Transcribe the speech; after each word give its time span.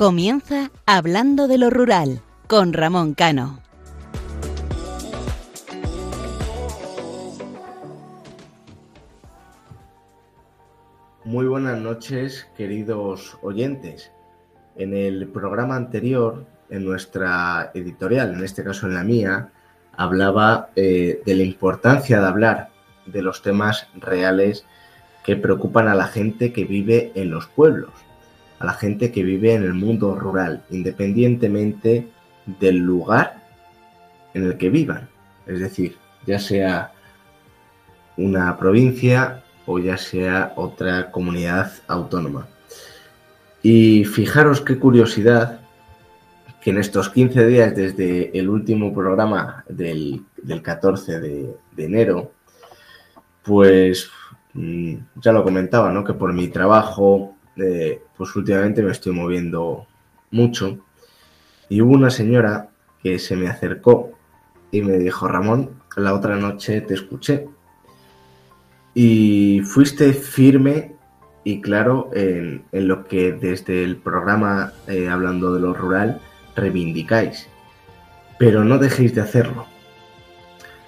Comienza 0.00 0.70
Hablando 0.86 1.46
de 1.46 1.58
lo 1.58 1.68
Rural 1.68 2.22
con 2.46 2.72
Ramón 2.72 3.12
Cano. 3.12 3.60
Muy 11.22 11.44
buenas 11.44 11.78
noches, 11.78 12.48
queridos 12.56 13.36
oyentes. 13.42 14.10
En 14.74 14.94
el 14.94 15.28
programa 15.28 15.76
anterior, 15.76 16.46
en 16.70 16.86
nuestra 16.86 17.70
editorial, 17.74 18.32
en 18.32 18.42
este 18.42 18.64
caso 18.64 18.86
en 18.86 18.94
la 18.94 19.04
mía, 19.04 19.50
hablaba 19.92 20.70
eh, 20.76 21.20
de 21.26 21.34
la 21.34 21.42
importancia 21.42 22.22
de 22.22 22.26
hablar 22.26 22.70
de 23.04 23.20
los 23.20 23.42
temas 23.42 23.86
reales 23.96 24.64
que 25.26 25.36
preocupan 25.36 25.88
a 25.88 25.94
la 25.94 26.06
gente 26.06 26.54
que 26.54 26.64
vive 26.64 27.12
en 27.14 27.28
los 27.30 27.48
pueblos 27.48 27.90
a 28.60 28.66
la 28.66 28.74
gente 28.74 29.10
que 29.10 29.24
vive 29.24 29.54
en 29.54 29.62
el 29.62 29.72
mundo 29.72 30.14
rural, 30.14 30.62
independientemente 30.70 32.08
del 32.60 32.76
lugar 32.76 33.42
en 34.34 34.44
el 34.44 34.58
que 34.58 34.68
vivan. 34.68 35.08
Es 35.46 35.60
decir, 35.60 35.96
ya 36.26 36.38
sea 36.38 36.92
una 38.18 38.56
provincia 38.58 39.42
o 39.64 39.78
ya 39.78 39.96
sea 39.96 40.52
otra 40.56 41.10
comunidad 41.10 41.72
autónoma. 41.88 42.48
Y 43.62 44.04
fijaros 44.04 44.60
qué 44.60 44.78
curiosidad 44.78 45.60
que 46.60 46.70
en 46.70 46.78
estos 46.78 47.08
15 47.08 47.46
días 47.46 47.74
desde 47.74 48.38
el 48.38 48.50
último 48.50 48.92
programa 48.92 49.64
del, 49.70 50.22
14 50.62 51.18
de, 51.18 51.56
de, 51.74 51.84
enero, 51.84 52.32
pues 53.42 54.10
mm, 54.52 54.96
ya 55.16 55.32
lo 55.32 55.42
comentaba, 55.42 55.90
¿no? 55.90 56.04
Que 56.04 56.12
por 56.12 56.34
mi 56.34 56.48
trabajo 56.48 57.36
pues 58.16 58.34
últimamente 58.36 58.82
me 58.82 58.92
estoy 58.92 59.12
moviendo 59.12 59.86
mucho. 60.30 60.78
Y 61.68 61.80
hubo 61.80 61.92
una 61.92 62.10
señora 62.10 62.70
que 63.02 63.18
se 63.18 63.36
me 63.36 63.48
acercó 63.48 64.12
y 64.70 64.82
me 64.82 64.98
dijo, 64.98 65.28
Ramón, 65.28 65.70
la 65.96 66.14
otra 66.14 66.36
noche 66.36 66.80
te 66.80 66.94
escuché. 66.94 67.46
Y 68.94 69.62
fuiste 69.64 70.12
firme 70.12 70.94
y 71.44 71.60
claro 71.60 72.10
en, 72.12 72.64
lo 72.72 73.04
que 73.04 73.32
desde 73.32 73.84
el 73.84 73.96
programa 73.96 74.72
eh, 74.88 75.08
Hablando 75.08 75.54
de 75.54 75.60
lo 75.60 75.74
Rural 75.74 76.20
reivindicáis. 76.56 77.48
Pero 78.38 78.64
no 78.64 78.78
dejéis 78.78 79.14
de 79.14 79.20
hacerlo. 79.20 79.66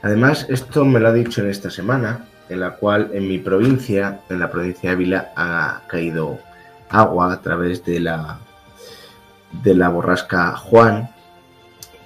Además, 0.02 0.46
esto 0.48 0.84
me 0.84 0.98
lo 0.98 1.08
ha 1.08 1.12
dicho 1.12 1.42
en 1.42 1.48
esta 1.48 1.70
semana, 1.70 2.26
en 2.48 2.60
la 2.60 2.76
cual 2.76 3.10
en 3.14 3.28
mi 3.28 3.38
provincia, 3.38 4.20
en 4.28 4.40
la 4.40 4.50
provincia 4.50 4.90
de 4.90 4.96
Ávila, 4.96 5.32
ha 5.36 5.82
caído 5.86 6.40
agua 6.92 7.32
a 7.32 7.40
través 7.40 7.84
de 7.84 8.00
la, 8.00 8.38
de 9.64 9.74
la 9.74 9.88
borrasca 9.88 10.56
Juan 10.56 11.10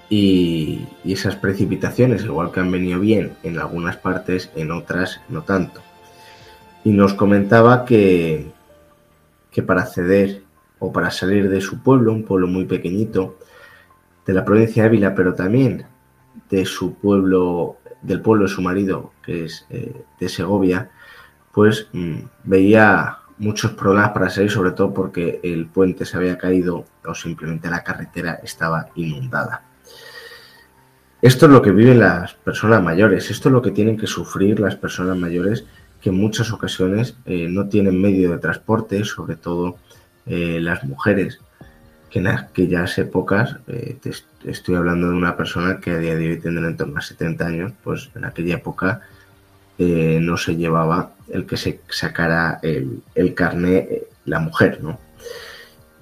y, 0.09 0.87
esas 1.05 1.37
precipitaciones, 1.37 2.25
igual 2.25 2.53
que 2.53 2.61
han 2.61 2.71
venido 2.71 3.01
bien 3.01 3.37
en 3.43 3.59
algunas 3.59 3.97
partes, 3.97 4.51
en 4.55 4.71
otras 4.71 5.21
no 5.29 5.43
tanto. 5.43 5.81
Y 6.85 6.91
nos 6.91 7.15
comentaba 7.15 7.85
que, 7.85 8.51
que 9.51 9.63
para 9.63 9.83
acceder 9.83 10.43
o 10.79 10.93
para 10.93 11.11
salir 11.11 11.49
de 11.49 11.61
su 11.61 11.83
pueblo, 11.83 12.13
un 12.13 12.25
pueblo 12.25 12.47
muy 12.47 12.65
pequeñito, 12.65 13.39
de 14.27 14.33
la 14.33 14.45
provincia 14.45 14.83
de 14.83 14.89
Ávila, 14.89 15.15
pero 15.15 15.35
también 15.35 15.87
de 16.51 16.65
su 16.67 16.95
pueblo, 16.95 17.79
del 18.03 18.21
pueblo 18.21 18.45
de 18.45 18.51
su 18.51 18.63
marido, 18.63 19.13
que 19.25 19.45
es 19.45 19.67
eh, 19.71 20.03
de 20.21 20.29
Segovia, 20.29 20.91
pues 21.53 21.89
mm, 21.93 22.19
veía 22.45 23.19
muchos 23.39 23.73
problemas 23.73 24.11
para 24.11 24.31
salir, 24.31 24.51
sobre 24.51 24.73
todo 24.73 24.93
porque 24.93 25.41
el 25.43 25.67
puente 25.67 26.05
se 26.05 26.17
había 26.17 26.39
caído 26.39 26.85
o 27.05 27.15
simplemente 27.15 27.69
la 27.69 27.85
carretera 27.85 28.41
estaba 28.43 28.89
inundada. 28.95 29.63
Esto 31.23 31.47
es 31.47 31.53
lo 31.53 31.63
que 31.63 31.73
viven 31.73 32.01
las 32.01 32.35
personas 32.35 32.83
mayores, 32.83 33.31
esto 33.31 33.49
es 33.49 33.53
lo 33.53 33.63
que 33.63 33.71
tienen 33.71 33.97
que 33.97 34.07
sufrir 34.07 34.61
las 34.61 34.77
personas 34.77 35.17
mayores 35.17 35.65
que 36.01 36.11
en 36.11 36.17
muchas 36.17 36.53
ocasiones 36.53 37.17
eh, 37.25 37.49
no 37.49 37.69
tienen 37.69 38.01
medio 38.01 38.31
de 38.31 38.39
transporte, 38.39 39.03
sobre 39.05 39.37
todo 39.37 39.79
eh, 40.27 40.59
las 40.61 40.85
mujeres, 40.85 41.41
que 42.11 42.19
en 42.19 42.29
aquellas 42.29 42.99
épocas, 42.99 43.57
eh, 43.67 43.99
estoy 44.45 44.75
hablando 44.75 45.09
de 45.09 45.17
una 45.17 45.37
persona 45.37 45.81
que 45.81 45.93
a 45.93 45.99
día 45.99 46.15
de 46.15 46.29
hoy 46.29 46.39
tendrá 46.39 46.69
en 46.69 46.77
torno 46.77 46.99
a 46.99 47.03
70 47.03 47.47
años, 47.47 47.73
pues 47.83 48.11
en 48.15 48.25
aquella 48.25 48.57
época 48.57 49.01
no 49.79 50.37
se 50.37 50.57
llevaba 50.57 51.13
el 51.29 51.47
que 51.47 51.57
se 51.57 51.81
sacara 51.89 52.59
el, 52.63 53.03
el 53.15 53.35
carné 53.35 53.77
eh, 53.77 54.09
la 54.25 54.41
mujer, 54.41 54.83
¿no? 54.83 54.99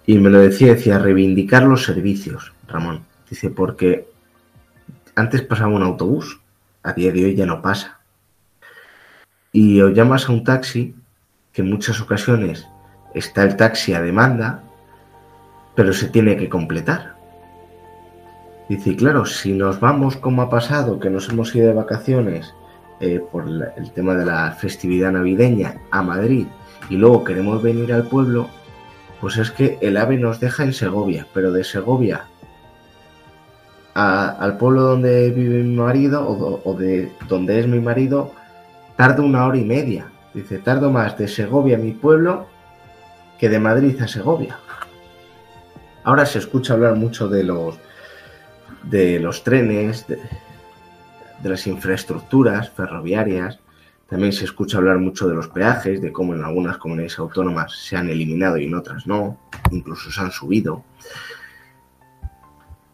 Y 0.07 0.19
me 0.19 0.31
lo 0.31 0.39
decía, 0.39 0.75
decía, 0.75 0.99
reivindicar 0.99 1.62
los 1.62 1.85
servicios, 1.85 2.53
Ramón. 2.69 3.05
Dice, 3.29 3.51
porque 3.51 4.07
antes 5.15 5.43
pasaba 5.43 5.75
un 5.75 5.83
autobús, 5.83 6.41
a 6.83 6.93
día 6.93 7.11
de 7.11 7.25
hoy 7.25 7.35
ya 7.35 7.47
no 7.47 7.62
pasa. 7.62 8.01
Y 9.51 9.81
o 9.81 9.89
llamas 9.89 10.29
a 10.29 10.33
un 10.33 10.45
taxi, 10.45 10.95
que 11.53 11.62
en 11.62 11.71
muchas 11.71 12.01
ocasiones 12.01 12.67
está 13.15 13.45
el 13.45 13.56
taxi 13.56 13.95
a 13.95 14.03
demanda, 14.03 14.62
pero 15.75 15.93
se 15.93 16.09
tiene 16.09 16.37
que 16.37 16.49
completar. 16.49 17.15
Dice, 18.69 18.97
claro, 18.97 19.25
si 19.25 19.53
nos 19.53 19.81
vamos 19.81 20.17
como 20.17 20.43
ha 20.43 20.51
pasado, 20.51 20.99
que 20.99 21.11
nos 21.11 21.29
hemos 21.29 21.55
ido 21.55 21.69
de 21.69 21.75
vacaciones 21.75 22.55
eh, 23.05 23.21
por 23.21 23.45
el 23.47 23.91
tema 23.93 24.15
de 24.15 24.25
la 24.25 24.53
festividad 24.53 25.13
navideña 25.13 25.77
a 25.91 26.03
Madrid 26.03 26.47
y 26.89 26.97
luego 26.97 27.23
queremos 27.23 27.63
venir 27.63 27.93
al 27.93 28.05
pueblo, 28.05 28.49
pues 29.21 29.37
es 29.37 29.51
que 29.51 29.79
el 29.83 29.97
AVE 29.97 30.17
nos 30.17 30.41
deja 30.41 30.65
en 30.65 30.73
Segovia, 30.73 31.27
pero 31.35 31.53
de 31.53 31.65
Segovia 31.65 32.25
al 33.95 34.57
pueblo 34.57 34.83
donde 34.83 35.31
vive 35.31 35.63
mi 35.63 35.77
marido 35.77 36.27
o, 36.65 36.75
de 36.75 37.13
donde 37.29 37.61
es 37.61 37.67
mi 37.69 37.79
marido, 37.79 38.33
tarda 38.97 39.23
una 39.23 39.47
hora 39.47 39.59
y 39.59 39.65
media. 39.65 40.11
Dice, 40.33 40.59
tardo 40.59 40.91
más 40.91 41.17
de 41.17 41.29
Segovia 41.29 41.77
a 41.77 41.81
mi 41.81 41.93
pueblo 41.93 42.47
que 43.39 43.49
de 43.49 43.61
Madrid 43.61 44.01
a 44.03 44.09
Segovia. 44.09 44.59
Ahora 46.03 46.27
se 46.27 46.39
escucha 46.39 46.75
hablar 46.75 46.97
mucho 46.97 47.29
de 47.29 47.45
los 47.45 47.79
de 48.83 49.21
los 49.21 49.45
trenes, 49.45 50.07
de 51.44 51.50
las 51.50 51.66
infraestructuras 51.66 52.71
ferroviarias. 52.71 53.60
También 54.09 54.32
se 54.32 54.47
escucha 54.47 54.78
hablar 54.78 54.99
mucho 54.99 55.28
de 55.28 55.34
los 55.34 55.49
peajes, 55.49 56.00
de 56.00 56.10
cómo 56.10 56.34
en 56.34 56.43
algunas 56.43 56.78
comunidades 56.78 57.19
autónomas 57.19 57.72
se 57.72 57.97
han 57.97 58.09
eliminado 58.09 58.56
y 58.56 58.65
en 58.65 58.75
otras 58.75 59.06
no, 59.06 59.38
incluso 59.71 60.10
se 60.10 60.21
han 60.21 60.32
subido. 60.32 60.84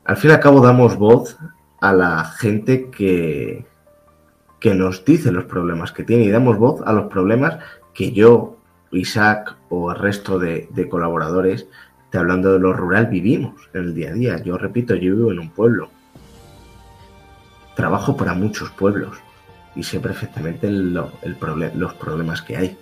Al 0.05 0.17
fin 0.17 0.31
y 0.31 0.35
al 0.35 0.41
cabo 0.41 0.61
damos 0.61 0.97
voz 0.97 1.39
a 1.81 1.93
la 1.93 2.25
gente 2.25 2.91
que, 2.91 3.65
que 4.59 4.75
nos 4.75 5.05
dice 5.05 5.31
los 5.31 5.45
problemas 5.45 5.93
que 5.93 6.03
tiene 6.03 6.25
y 6.25 6.31
damos 6.31 6.59
voz 6.59 6.83
a 6.85 6.93
los 6.93 7.07
problemas 7.07 7.59
que 7.95 8.13
yo, 8.13 8.57
Isaac 8.91 9.57
o 9.69 9.93
el 9.93 9.99
resto 9.99 10.41
de, 10.41 10.69
de 10.75 10.89
colaboradores, 10.89 11.69
te 12.11 12.19
hablando 12.19 12.53
de 12.53 12.59
lo 12.59 12.73
rural, 12.73 13.07
vivimos 13.07 13.55
en 13.75 13.83
el 13.83 13.95
día 13.95 14.11
a 14.11 14.15
día. 14.15 14.43
Yo 14.43 14.59
repito, 14.59 14.97
yo 14.97 15.15
vivo 15.15 15.31
en 15.31 15.39
un 15.39 15.51
pueblo 15.51 15.91
trabajo 17.75 18.17
para 18.17 18.35
muchos 18.35 18.71
pueblos 18.71 19.19
y 19.75 19.83
sé 19.83 20.01
perfectamente 20.01 20.71
los 20.71 21.95
problemas 21.95 22.43
que 22.43 22.57
hay. 22.57 22.79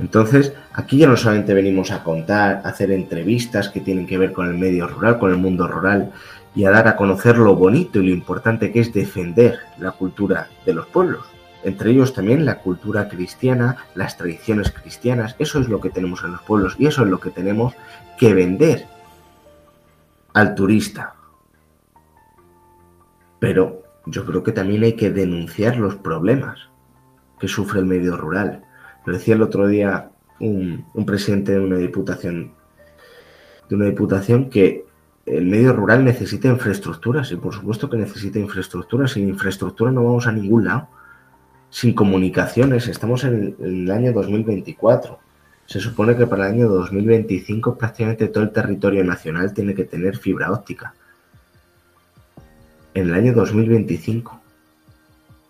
Entonces, 0.00 0.52
aquí 0.72 0.98
ya 0.98 1.06
no 1.06 1.16
solamente 1.16 1.54
venimos 1.54 1.90
a 1.90 2.02
contar, 2.02 2.62
a 2.64 2.70
hacer 2.70 2.90
entrevistas 2.90 3.68
que 3.68 3.80
tienen 3.80 4.06
que 4.06 4.18
ver 4.18 4.32
con 4.32 4.48
el 4.48 4.58
medio 4.58 4.88
rural, 4.88 5.18
con 5.18 5.30
el 5.30 5.36
mundo 5.36 5.68
rural, 5.68 6.12
y 6.54 6.64
a 6.64 6.70
dar 6.70 6.88
a 6.88 6.96
conocer 6.96 7.38
lo 7.38 7.54
bonito 7.54 8.00
y 8.00 8.06
lo 8.06 8.12
importante 8.12 8.72
que 8.72 8.80
es 8.80 8.92
defender 8.92 9.60
la 9.78 9.92
cultura 9.92 10.48
de 10.66 10.74
los 10.74 10.86
pueblos. 10.86 11.24
Entre 11.62 11.92
ellos 11.92 12.12
también 12.12 12.44
la 12.44 12.58
cultura 12.58 13.08
cristiana, 13.08 13.76
las 13.94 14.16
tradiciones 14.16 14.72
cristianas. 14.72 15.36
Eso 15.38 15.60
es 15.60 15.68
lo 15.68 15.80
que 15.80 15.90
tenemos 15.90 16.24
en 16.24 16.32
los 16.32 16.42
pueblos 16.42 16.74
y 16.78 16.86
eso 16.86 17.04
es 17.04 17.08
lo 17.08 17.20
que 17.20 17.30
tenemos 17.30 17.74
que 18.18 18.34
vender 18.34 18.86
al 20.34 20.54
turista. 20.54 21.14
Pero 23.38 23.81
yo 24.06 24.24
creo 24.24 24.42
que 24.42 24.52
también 24.52 24.82
hay 24.82 24.94
que 24.94 25.10
denunciar 25.10 25.76
los 25.76 25.96
problemas 25.96 26.70
que 27.38 27.48
sufre 27.48 27.80
el 27.80 27.86
medio 27.86 28.16
rural. 28.16 28.64
Lo 29.04 29.12
decía 29.12 29.34
el 29.34 29.42
otro 29.42 29.66
día 29.66 30.10
un, 30.40 30.84
presidente 31.06 31.52
de 31.52 31.60
una 31.60 31.76
diputación, 31.76 32.52
de 33.68 33.76
una 33.76 33.86
diputación 33.86 34.50
que 34.50 34.84
el 35.26 35.46
medio 35.46 35.72
rural 35.72 36.04
necesita 36.04 36.48
infraestructuras 36.48 37.30
y 37.30 37.36
por 37.36 37.54
supuesto 37.54 37.88
que 37.88 37.96
necesita 37.96 38.38
infraestructuras. 38.38 39.12
Sin 39.12 39.28
infraestructura 39.28 39.92
no 39.92 40.04
vamos 40.04 40.26
a 40.26 40.32
ningún 40.32 40.64
lado. 40.64 40.88
Sin 41.70 41.94
comunicaciones, 41.94 42.88
estamos 42.88 43.24
en 43.24 43.56
el 43.60 43.90
año 43.90 44.12
2024. 44.12 45.18
Se 45.64 45.80
supone 45.80 46.16
que 46.16 46.26
para 46.26 46.48
el 46.48 46.54
año 46.54 46.68
2025 46.68 47.78
prácticamente 47.78 48.28
todo 48.28 48.44
el 48.44 48.50
territorio 48.50 49.04
nacional 49.04 49.54
tiene 49.54 49.74
que 49.74 49.84
tener 49.84 50.16
fibra 50.18 50.50
óptica 50.50 50.94
en 52.94 53.08
el 53.08 53.14
año 53.14 53.32
2025. 53.32 54.40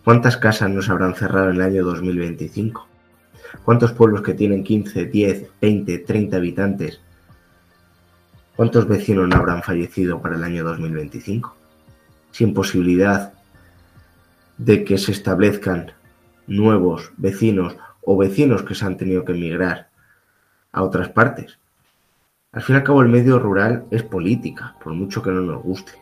¿Cuántas 0.04 0.36
casas 0.36 0.70
nos 0.70 0.88
habrán 0.88 1.14
cerrado 1.14 1.50
en 1.50 1.56
el 1.56 1.62
año 1.62 1.84
2025? 1.84 2.86
¿Cuántos 3.64 3.92
pueblos 3.92 4.22
que 4.22 4.34
tienen 4.34 4.64
15, 4.64 5.06
10, 5.06 5.50
20, 5.60 5.98
30 5.98 6.36
habitantes 6.36 7.00
¿Cuántos 8.56 8.86
vecinos 8.86 9.28
no 9.28 9.36
habrán 9.36 9.62
fallecido 9.62 10.20
para 10.20 10.36
el 10.36 10.44
año 10.44 10.62
2025? 10.62 11.56
Sin 12.30 12.52
posibilidad 12.52 13.32
de 14.58 14.84
que 14.84 14.98
se 14.98 15.12
establezcan 15.12 15.92
nuevos 16.46 17.12
vecinos 17.16 17.76
o 18.02 18.16
vecinos 18.16 18.62
que 18.62 18.74
se 18.74 18.84
han 18.84 18.98
tenido 18.98 19.24
que 19.24 19.32
emigrar 19.32 19.88
a 20.70 20.82
otras 20.82 21.08
partes. 21.08 21.58
Al 22.52 22.62
fin 22.62 22.76
y 22.76 22.78
al 22.78 22.84
cabo 22.84 23.00
el 23.00 23.08
medio 23.08 23.38
rural 23.38 23.86
es 23.90 24.02
política, 24.02 24.76
por 24.84 24.92
mucho 24.92 25.22
que 25.22 25.30
no 25.30 25.40
nos 25.40 25.62
guste. 25.62 26.01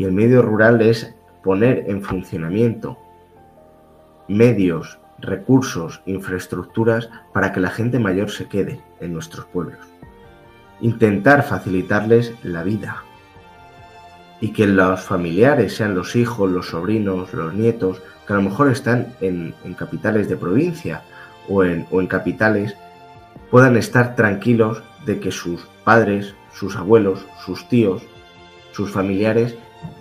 Y 0.00 0.04
el 0.04 0.12
medio 0.12 0.40
rural 0.40 0.80
es 0.80 1.14
poner 1.44 1.84
en 1.86 2.02
funcionamiento 2.02 2.96
medios, 4.28 4.98
recursos, 5.18 6.00
infraestructuras 6.06 7.10
para 7.34 7.52
que 7.52 7.60
la 7.60 7.68
gente 7.68 7.98
mayor 7.98 8.30
se 8.30 8.48
quede 8.48 8.80
en 9.00 9.12
nuestros 9.12 9.44
pueblos. 9.44 9.86
Intentar 10.80 11.42
facilitarles 11.42 12.32
la 12.42 12.62
vida. 12.62 13.04
Y 14.40 14.54
que 14.54 14.66
los 14.66 15.02
familiares, 15.02 15.76
sean 15.76 15.94
los 15.94 16.16
hijos, 16.16 16.50
los 16.50 16.68
sobrinos, 16.68 17.34
los 17.34 17.52
nietos, 17.52 18.00
que 18.26 18.32
a 18.32 18.36
lo 18.36 18.42
mejor 18.42 18.70
están 18.70 19.08
en, 19.20 19.54
capitales 19.76 20.30
de 20.30 20.38
provincia 20.38 21.02
o 21.46 21.62
en, 21.62 21.86
o 21.90 22.00
en 22.00 22.06
capitales, 22.06 22.74
puedan 23.50 23.76
estar 23.76 24.16
tranquilos 24.16 24.82
de 25.04 25.20
que 25.20 25.30
sus 25.30 25.60
padres, 25.84 26.34
sus 26.54 26.74
abuelos, 26.76 27.26
sus 27.44 27.68
tíos, 27.68 28.02
sus 28.72 28.90
familiares 28.90 29.58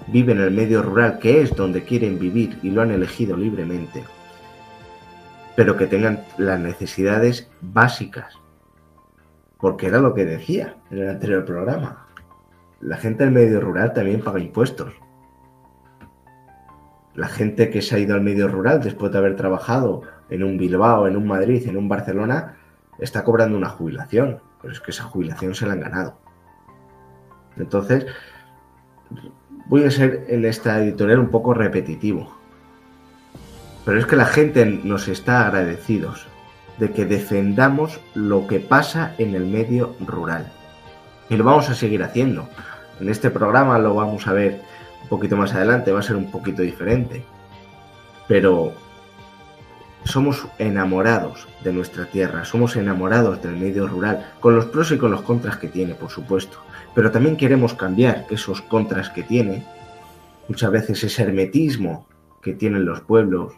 viven 0.08 0.38
en 0.38 0.46
el 0.46 0.52
medio 0.52 0.82
rural, 0.82 1.20
que 1.20 1.42
es 1.42 1.56
donde 1.56 1.84
quieren 1.84 2.20
vivir 2.20 2.60
y 2.64 2.72
lo 2.72 2.82
han 2.82 2.92
elegido 2.92 3.38
libremente, 3.38 4.04
pero 5.56 5.78
que 5.78 5.88
tengan 5.88 6.24
las 6.38 6.60
necesidades 6.60 7.50
básicas, 7.62 8.34
porque 9.60 9.88
era 9.88 10.00
lo 10.00 10.14
que 10.14 10.26
decía 10.26 10.76
en 10.90 11.00
el 11.00 11.10
anterior 11.10 11.46
programa. 11.46 12.08
La 12.82 12.98
gente 12.98 13.26
del 13.26 13.34
medio 13.34 13.60
rural 13.60 13.94
también 13.94 14.22
paga 14.22 14.40
impuestos. 14.40 14.94
La 17.14 17.28
gente 17.28 17.70
que 17.70 17.82
se 17.82 17.96
ha 17.96 18.00
ido 18.00 18.16
al 18.16 18.22
medio 18.22 18.48
rural 18.48 18.82
después 18.82 19.12
de 19.12 19.18
haber 19.18 19.36
trabajado 19.36 20.04
en 20.30 20.44
un 20.44 20.58
Bilbao, 20.58 21.08
en 21.08 21.18
un 21.18 21.28
Madrid, 21.28 21.68
en 21.68 21.76
un 21.76 21.90
Barcelona, 21.90 22.56
está 23.00 23.24
cobrando 23.24 23.58
una 23.58 23.70
jubilación, 23.70 24.40
pero 24.62 24.74
es 24.74 24.80
que 24.80 24.92
esa 24.92 25.04
jubilación 25.04 25.56
se 25.56 25.66
la 25.66 25.74
han 25.74 25.82
ganado. 25.82 26.18
Entonces, 27.58 28.06
voy 29.70 29.84
a 29.86 29.92
ser 29.92 30.26
en 30.28 30.46
esta 30.46 30.80
editorial 30.84 31.20
un 31.20 31.30
poco 31.30 31.54
repetitivo, 31.54 32.36
pero 33.86 34.00
es 34.00 34.06
que 34.06 34.16
la 34.16 34.26
gente 34.26 34.66
nos 34.66 35.08
está 35.08 35.46
agradecidos 35.46 36.28
de 36.80 36.92
que 36.92 37.06
defendamos 37.06 38.00
lo 38.14 38.48
que 38.48 38.60
pasa 38.60 39.14
en 39.18 39.36
el 39.36 39.46
medio 39.46 39.96
rural. 40.00 40.52
Y 41.30 41.36
lo 41.36 41.44
vamos 41.44 41.70
a 41.70 41.76
seguir 41.76 42.04
haciendo. 42.04 42.50
En 43.00 43.10
este 43.10 43.30
programa 43.30 43.78
lo 43.78 43.94
vamos 43.94 44.28
a 44.28 44.34
ver 44.34 44.62
un 45.04 45.10
poquito 45.10 45.38
más 45.38 45.54
adelante, 45.54 45.92
va 45.92 46.00
a 46.00 46.04
ser 46.04 46.16
un 46.16 46.32
poquito 46.32 46.62
diferente. 46.62 47.24
Pero 48.28 48.74
somos 50.04 50.48
enamorados 50.58 51.48
de 51.64 51.74
nuestra 51.74 52.06
tierra, 52.06 52.46
somos 52.46 52.76
enamorados 52.76 53.42
del 53.42 53.58
medio 53.58 53.88
rural, 53.88 54.34
con 54.40 54.56
los 54.56 54.66
pros 54.66 54.92
y 54.92 54.98
con 54.98 55.12
los 55.12 55.22
contras 55.22 55.58
que 55.58 55.68
tiene, 55.68 55.94
por 55.94 56.10
supuesto. 56.10 56.58
Pero 56.96 57.12
también 57.12 57.38
queremos 57.38 57.74
cambiar 57.74 58.26
esos 58.30 58.62
contras 58.62 59.10
que 59.10 59.24
tiene, 59.24 59.66
muchas 60.48 60.72
veces 60.72 61.04
ese 61.04 61.24
hermetismo 61.24 62.08
que 62.42 62.54
tienen 62.54 62.86
los 62.86 63.02
pueblos, 63.02 63.54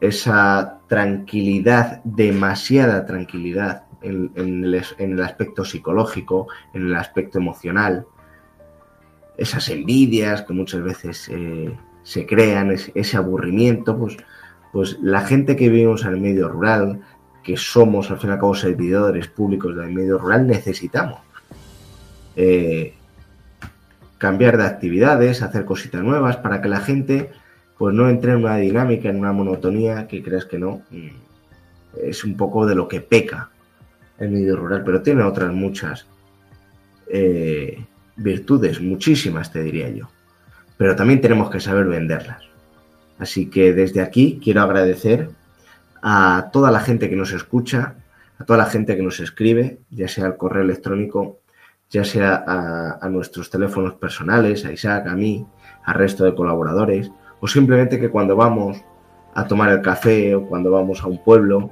esa 0.00 0.80
tranquilidad, 0.88 2.02
demasiada 2.04 3.06
tranquilidad 3.06 3.84
en, 4.02 4.32
el, 4.36 5.22
aspecto 5.22 5.64
psicológico, 5.64 6.48
en 6.74 6.86
el 6.86 6.96
aspecto 6.96 7.38
emocional, 7.38 8.06
esas 9.36 9.68
envidias 9.68 10.42
que 10.42 10.52
muchas 10.52 10.82
veces 10.82 11.28
eh, 11.30 11.74
se 12.02 12.26
crean, 12.26 12.72
ese 12.72 13.16
aburrimiento, 13.16 13.96
pues 13.96 14.16
pues 14.72 14.98
la 15.02 15.20
gente 15.20 15.54
que 15.54 15.68
vivimos 15.68 16.04
en 16.04 16.14
el 16.14 16.20
medio 16.20 16.48
rural, 16.48 17.00
que 17.44 17.56
somos 17.56 18.10
al 18.10 18.18
fin 18.18 18.30
y 18.30 18.32
al 18.32 18.38
cabo 18.38 18.54
servidores 18.54 19.28
públicos 19.28 19.76
del 19.76 19.92
medio 19.92 20.18
rural, 20.18 20.46
necesitamos 20.46 21.20
eh, 22.36 22.94
cambiar 24.18 24.56
de 24.56 24.64
actividades, 24.64 25.42
hacer 25.42 25.64
cositas 25.64 26.02
nuevas 26.02 26.38
para 26.38 26.62
que 26.62 26.68
la 26.68 26.80
gente 26.80 27.30
pues 27.76 27.94
no 27.94 28.08
entre 28.08 28.32
en 28.32 28.38
una 28.38 28.56
dinámica, 28.56 29.08
en 29.08 29.18
una 29.18 29.32
monotonía 29.32 30.06
que 30.06 30.22
creas 30.22 30.44
que 30.44 30.58
no. 30.58 30.82
Mm, 30.90 31.08
es 32.00 32.24
un 32.24 32.36
poco 32.36 32.64
de 32.64 32.74
lo 32.74 32.88
que 32.88 33.00
peca 33.00 33.50
el 34.18 34.30
medio 34.30 34.56
rural, 34.56 34.82
pero 34.84 35.02
tiene 35.02 35.24
otras 35.24 35.52
muchas 35.52 36.06
eh, 37.08 37.84
virtudes, 38.16 38.80
muchísimas 38.80 39.50
te 39.52 39.62
diría 39.62 39.90
yo. 39.90 40.08
Pero 40.76 40.94
también 40.96 41.20
tenemos 41.20 41.50
que 41.50 41.60
saber 41.60 41.86
venderlas. 41.86 42.51
Así 43.22 43.46
que 43.46 43.72
desde 43.72 44.00
aquí 44.00 44.40
quiero 44.42 44.62
agradecer 44.62 45.30
a 46.02 46.50
toda 46.52 46.72
la 46.72 46.80
gente 46.80 47.08
que 47.08 47.14
nos 47.14 47.30
escucha, 47.30 47.94
a 48.36 48.44
toda 48.44 48.58
la 48.58 48.66
gente 48.66 48.96
que 48.96 49.02
nos 49.02 49.20
escribe, 49.20 49.78
ya 49.90 50.08
sea 50.08 50.26
al 50.26 50.36
correo 50.36 50.64
electrónico, 50.64 51.38
ya 51.88 52.02
sea 52.02 52.42
a, 53.00 53.08
nuestros 53.10 53.48
teléfonos 53.48 53.94
personales, 53.94 54.64
a 54.64 54.72
Isaac, 54.72 55.06
a 55.06 55.14
mí, 55.14 55.46
al 55.84 55.94
resto 55.94 56.24
de 56.24 56.34
colaboradores, 56.34 57.12
o 57.38 57.46
simplemente 57.46 58.00
que 58.00 58.10
cuando 58.10 58.34
vamos 58.34 58.82
a 59.34 59.46
tomar 59.46 59.70
el 59.70 59.82
café 59.82 60.34
o 60.34 60.48
cuando 60.48 60.72
vamos 60.72 61.00
a 61.04 61.06
un 61.06 61.22
pueblo 61.22 61.70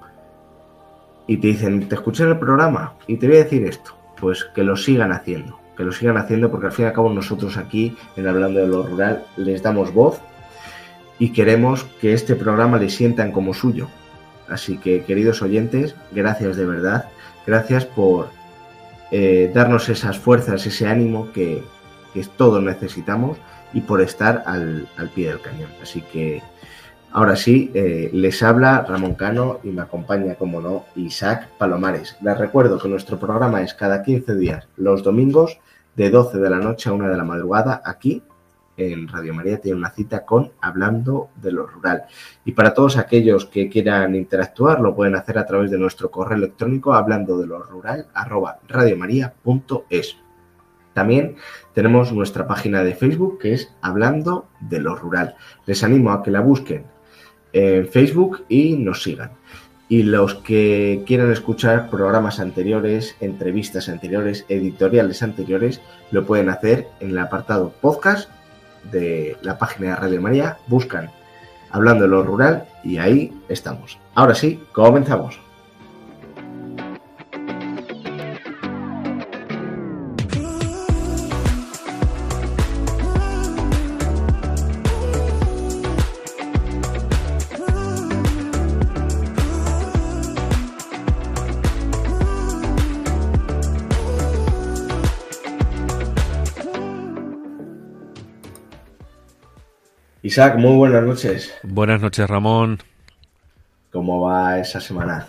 y 1.26 1.38
te 1.38 1.48
dicen, 1.48 1.88
te 1.88 1.96
escuché 1.96 2.22
en 2.22 2.28
el 2.28 2.38
programa 2.38 2.94
y 3.08 3.16
te 3.16 3.26
voy 3.26 3.38
a 3.38 3.42
decir 3.42 3.66
esto, 3.66 3.96
pues 4.20 4.44
que 4.54 4.62
lo 4.62 4.76
sigan 4.76 5.10
haciendo, 5.10 5.58
que 5.76 5.82
lo 5.82 5.90
sigan 5.90 6.16
haciendo 6.16 6.48
porque 6.48 6.66
al 6.66 6.72
fin 6.72 6.84
y 6.84 6.88
al 6.88 6.94
cabo 6.94 7.12
nosotros 7.12 7.56
aquí, 7.56 7.96
en 8.14 8.28
Hablando 8.28 8.60
de 8.60 8.68
lo 8.68 8.84
Rural, 8.84 9.24
les 9.36 9.64
damos 9.64 9.92
voz 9.92 10.22
y 11.20 11.32
queremos 11.32 11.84
que 12.00 12.14
este 12.14 12.34
programa 12.34 12.78
le 12.78 12.88
sientan 12.88 13.30
como 13.30 13.54
suyo. 13.54 13.88
Así 14.48 14.78
que, 14.78 15.04
queridos 15.04 15.42
oyentes, 15.42 15.94
gracias 16.10 16.56
de 16.56 16.64
verdad. 16.64 17.04
Gracias 17.46 17.84
por 17.84 18.30
eh, 19.12 19.52
darnos 19.54 19.88
esas 19.90 20.18
fuerzas, 20.18 20.66
ese 20.66 20.88
ánimo 20.88 21.30
que, 21.32 21.62
todos 22.36 22.60
necesitamos 22.60 23.38
y 23.72 23.82
por 23.82 24.00
estar 24.00 24.42
al, 24.46 24.88
pie 25.14 25.28
del 25.28 25.40
cañón. 25.40 25.70
Así 25.80 26.00
que, 26.00 26.42
ahora 27.12 27.36
sí, 27.36 27.70
eh, 27.74 28.10
les 28.12 28.42
habla 28.42 28.84
Ramón 28.88 29.14
Cano 29.14 29.60
y 29.62 29.68
me 29.68 29.82
acompaña, 29.82 30.34
como 30.34 30.60
no, 30.60 30.86
Isaac 30.96 31.48
Palomares. 31.58 32.16
Les 32.22 32.36
recuerdo 32.36 32.78
que 32.78 32.88
nuestro 32.88 33.20
programa 33.20 33.62
es 33.62 33.74
cada 33.74 34.02
15 34.02 34.34
días, 34.36 34.68
los 34.76 35.04
domingos, 35.04 35.60
de 35.96 36.08
12 36.08 36.38
de 36.38 36.50
la 36.50 36.58
noche 36.58 36.88
a 36.88 36.92
1 36.94 37.08
de 37.08 37.16
la 37.16 37.24
madrugada, 37.24 37.82
aquí 37.84 38.22
en 38.80 39.08
Radio 39.08 39.34
María 39.34 39.60
tiene 39.60 39.78
una 39.78 39.90
cita 39.90 40.24
con 40.24 40.52
Hablando 40.60 41.28
de 41.36 41.52
lo 41.52 41.66
Rural. 41.66 42.04
Y 42.44 42.52
para 42.52 42.72
todos 42.72 42.96
aquellos 42.96 43.44
que 43.46 43.68
quieran 43.68 44.14
interactuar, 44.14 44.80
lo 44.80 44.94
pueden 44.94 45.16
hacer 45.16 45.38
a 45.38 45.46
través 45.46 45.70
de 45.70 45.78
nuestro 45.78 46.10
correo 46.10 46.38
electrónico 46.38 46.94
hablando 46.94 47.38
de 47.38 47.46
lo 47.46 47.62
rural 47.62 48.06
arroba 48.14 48.60
radiomaria.es. 48.66 50.16
También 50.94 51.36
tenemos 51.74 52.12
nuestra 52.12 52.46
página 52.46 52.82
de 52.82 52.94
Facebook 52.94 53.38
que 53.38 53.52
es 53.52 53.72
Hablando 53.80 54.48
de 54.60 54.80
lo 54.80 54.96
Rural. 54.96 55.36
Les 55.66 55.84
animo 55.84 56.10
a 56.10 56.22
que 56.22 56.30
la 56.30 56.40
busquen 56.40 56.84
en 57.52 57.86
Facebook 57.86 58.44
y 58.48 58.76
nos 58.76 59.02
sigan. 59.02 59.32
Y 59.88 60.04
los 60.04 60.36
que 60.36 61.02
quieran 61.06 61.32
escuchar 61.32 61.90
programas 61.90 62.38
anteriores, 62.38 63.16
entrevistas 63.20 63.88
anteriores, 63.88 64.46
editoriales 64.48 65.22
anteriores, 65.22 65.80
lo 66.12 66.26
pueden 66.26 66.48
hacer 66.48 66.86
en 67.00 67.10
el 67.10 67.18
apartado 67.18 67.72
podcast 67.80 68.30
de 68.90 69.36
la 69.42 69.58
página 69.58 69.90
de 69.90 69.96
Radio 69.96 70.22
María, 70.22 70.58
buscan 70.66 71.10
Hablando 71.72 72.02
de 72.02 72.08
lo 72.08 72.24
Rural 72.24 72.66
y 72.82 72.98
ahí 72.98 73.32
estamos. 73.48 73.98
Ahora 74.14 74.34
sí, 74.34 74.60
comenzamos. 74.72 75.38
Isaac, 100.30 100.58
muy 100.58 100.76
buenas 100.76 101.02
noches. 101.02 101.52
Buenas 101.64 102.00
noches, 102.00 102.30
Ramón. 102.30 102.78
¿Cómo 103.90 104.20
va 104.20 104.60
esa 104.60 104.80
semana? 104.80 105.26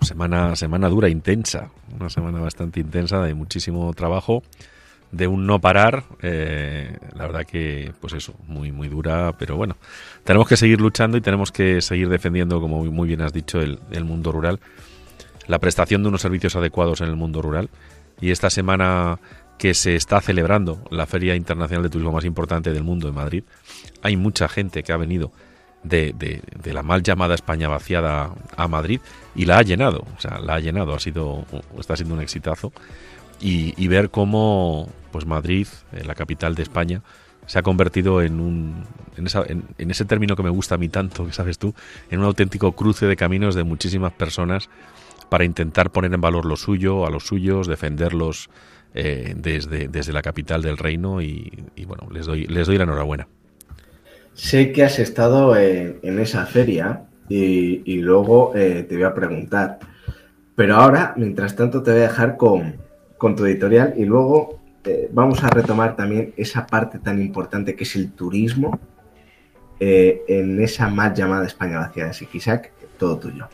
Semana, 0.00 0.54
semana 0.54 0.88
dura, 0.88 1.08
intensa. 1.08 1.70
Una 1.98 2.08
semana 2.08 2.38
bastante 2.38 2.78
intensa, 2.78 3.20
de 3.20 3.34
muchísimo 3.34 3.92
trabajo, 3.94 4.44
de 5.10 5.26
un 5.26 5.48
no 5.48 5.60
parar. 5.60 6.04
Eh, 6.22 6.96
la 7.16 7.26
verdad 7.26 7.44
que, 7.44 7.94
pues 8.00 8.12
eso, 8.12 8.36
muy, 8.46 8.70
muy 8.70 8.86
dura, 8.86 9.34
pero 9.36 9.56
bueno, 9.56 9.76
tenemos 10.22 10.46
que 10.46 10.56
seguir 10.56 10.80
luchando 10.80 11.16
y 11.16 11.20
tenemos 11.20 11.50
que 11.50 11.80
seguir 11.80 12.08
defendiendo, 12.08 12.60
como 12.60 12.84
muy 12.84 13.08
bien 13.08 13.22
has 13.22 13.32
dicho, 13.32 13.60
el, 13.60 13.80
el 13.90 14.04
mundo 14.04 14.30
rural, 14.30 14.60
la 15.48 15.58
prestación 15.58 16.04
de 16.04 16.10
unos 16.10 16.22
servicios 16.22 16.54
adecuados 16.54 17.00
en 17.00 17.08
el 17.08 17.16
mundo 17.16 17.42
rural 17.42 17.70
y 18.20 18.30
esta 18.30 18.50
semana 18.50 19.18
que 19.58 19.74
se 19.74 19.94
está 19.96 20.20
celebrando 20.20 20.82
la 20.90 21.06
Feria 21.06 21.36
Internacional 21.36 21.82
de 21.82 21.90
Turismo 21.90 22.12
más 22.12 22.24
importante 22.24 22.72
del 22.72 22.82
mundo 22.82 23.08
en 23.08 23.14
Madrid, 23.14 23.44
hay 24.02 24.16
mucha 24.16 24.48
gente 24.48 24.82
que 24.82 24.92
ha 24.92 24.96
venido 24.96 25.32
de, 25.82 26.14
de, 26.14 26.72
la 26.72 26.82
mal 26.82 27.02
llamada 27.02 27.34
España 27.34 27.68
vaciada 27.68 28.34
a 28.56 28.68
Madrid 28.68 29.00
y 29.34 29.44
la 29.44 29.58
ha 29.58 29.62
llenado, 29.62 30.04
o 30.16 30.20
sea, 30.20 30.38
la 30.38 30.54
ha 30.54 30.60
llenado, 30.60 30.94
ha 30.94 31.00
sido, 31.00 31.44
está 31.78 31.94
siendo 31.96 32.14
un 32.14 32.20
exitazo. 32.20 32.72
Y, 33.40 33.88
ver 33.88 34.08
cómo 34.10 34.88
pues 35.12 35.26
Madrid, 35.26 35.66
eh, 35.92 36.02
la 36.04 36.14
capital 36.14 36.54
de 36.54 36.62
España, 36.62 37.02
se 37.46 37.58
ha 37.58 37.62
convertido 37.62 38.22
en 38.22 38.40
un 38.40 38.86
en, 39.16 39.90
ese 39.90 40.04
término 40.06 40.34
que 40.34 40.42
me 40.42 40.50
gusta 40.50 40.76
a 40.76 40.78
mí 40.78 40.88
tanto, 40.88 41.26
que 41.26 41.32
sabes 41.32 41.58
tú, 41.58 41.74
en 42.10 42.20
un 42.20 42.24
auténtico 42.24 42.72
cruce 42.72 43.06
de 43.06 43.16
caminos 43.16 43.54
de 43.54 43.64
muchísimas 43.64 44.12
personas 44.12 44.70
para 45.28 45.44
intentar 45.44 45.90
poner 45.90 46.12
en 46.14 46.20
valor 46.20 46.46
lo 46.46 46.56
suyo, 46.56 47.06
a 47.06 47.10
los 47.10 47.26
suyos, 47.26 47.66
defenderlos 47.66 48.48
eh, 48.96 49.34
desde, 49.36 49.88
desde 49.88 50.12
la 50.12 50.22
capital 50.22 50.62
del 50.62 50.78
reino 50.78 51.20
y, 51.20 51.66
bueno, 51.84 52.08
les 52.12 52.26
doy, 52.26 52.46
les 52.46 52.68
doy 52.68 52.78
la 52.78 52.84
enhorabuena. 52.84 53.26
Sé 54.34 54.70
que 54.70 54.84
has 54.84 55.00
estado 55.00 55.56
en, 55.56 56.18
esa 56.20 56.46
feria 56.46 57.02
y, 57.28 58.00
luego 58.02 58.52
eh, 58.54 58.84
te 58.88 58.94
voy 58.94 59.04
a 59.04 59.12
preguntar, 59.12 59.80
pero 60.54 60.76
ahora, 60.76 61.12
mientras 61.16 61.56
tanto, 61.56 61.82
te 61.82 61.90
voy 61.90 62.00
a 62.00 62.02
dejar 62.04 62.36
con, 62.36 62.76
con 63.18 63.34
tu 63.34 63.44
editorial 63.46 63.94
y 63.96 64.04
luego 64.04 64.60
eh, 64.84 65.08
vamos 65.12 65.42
a 65.42 65.50
retomar 65.50 65.96
también 65.96 66.32
esa 66.36 66.64
parte 66.64 67.00
tan 67.00 67.20
importante 67.20 67.74
que 67.74 67.82
es 67.82 67.96
el 67.96 68.12
turismo 68.12 68.78
en 69.80 70.62
esa 70.62 70.88
mal 70.88 71.12
llamada 71.12 71.46
España 71.46 71.78
vacía. 71.78 72.06
Así 72.06 72.26
que 72.26 72.38
Isaac, 72.38 72.72
todo 72.96 73.18
tuyo. 73.18 73.48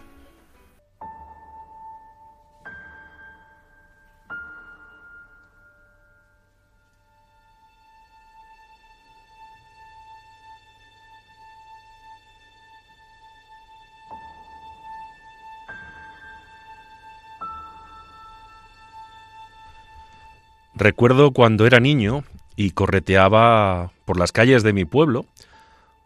Recuerdo 20.80 21.32
cuando 21.32 21.66
era 21.66 21.78
niño 21.78 22.25
y 22.56 22.70
correteaba 22.70 23.92
por 24.06 24.18
las 24.18 24.32
calles 24.32 24.62
de 24.62 24.72
mi 24.72 24.87
pueblo 24.87 25.26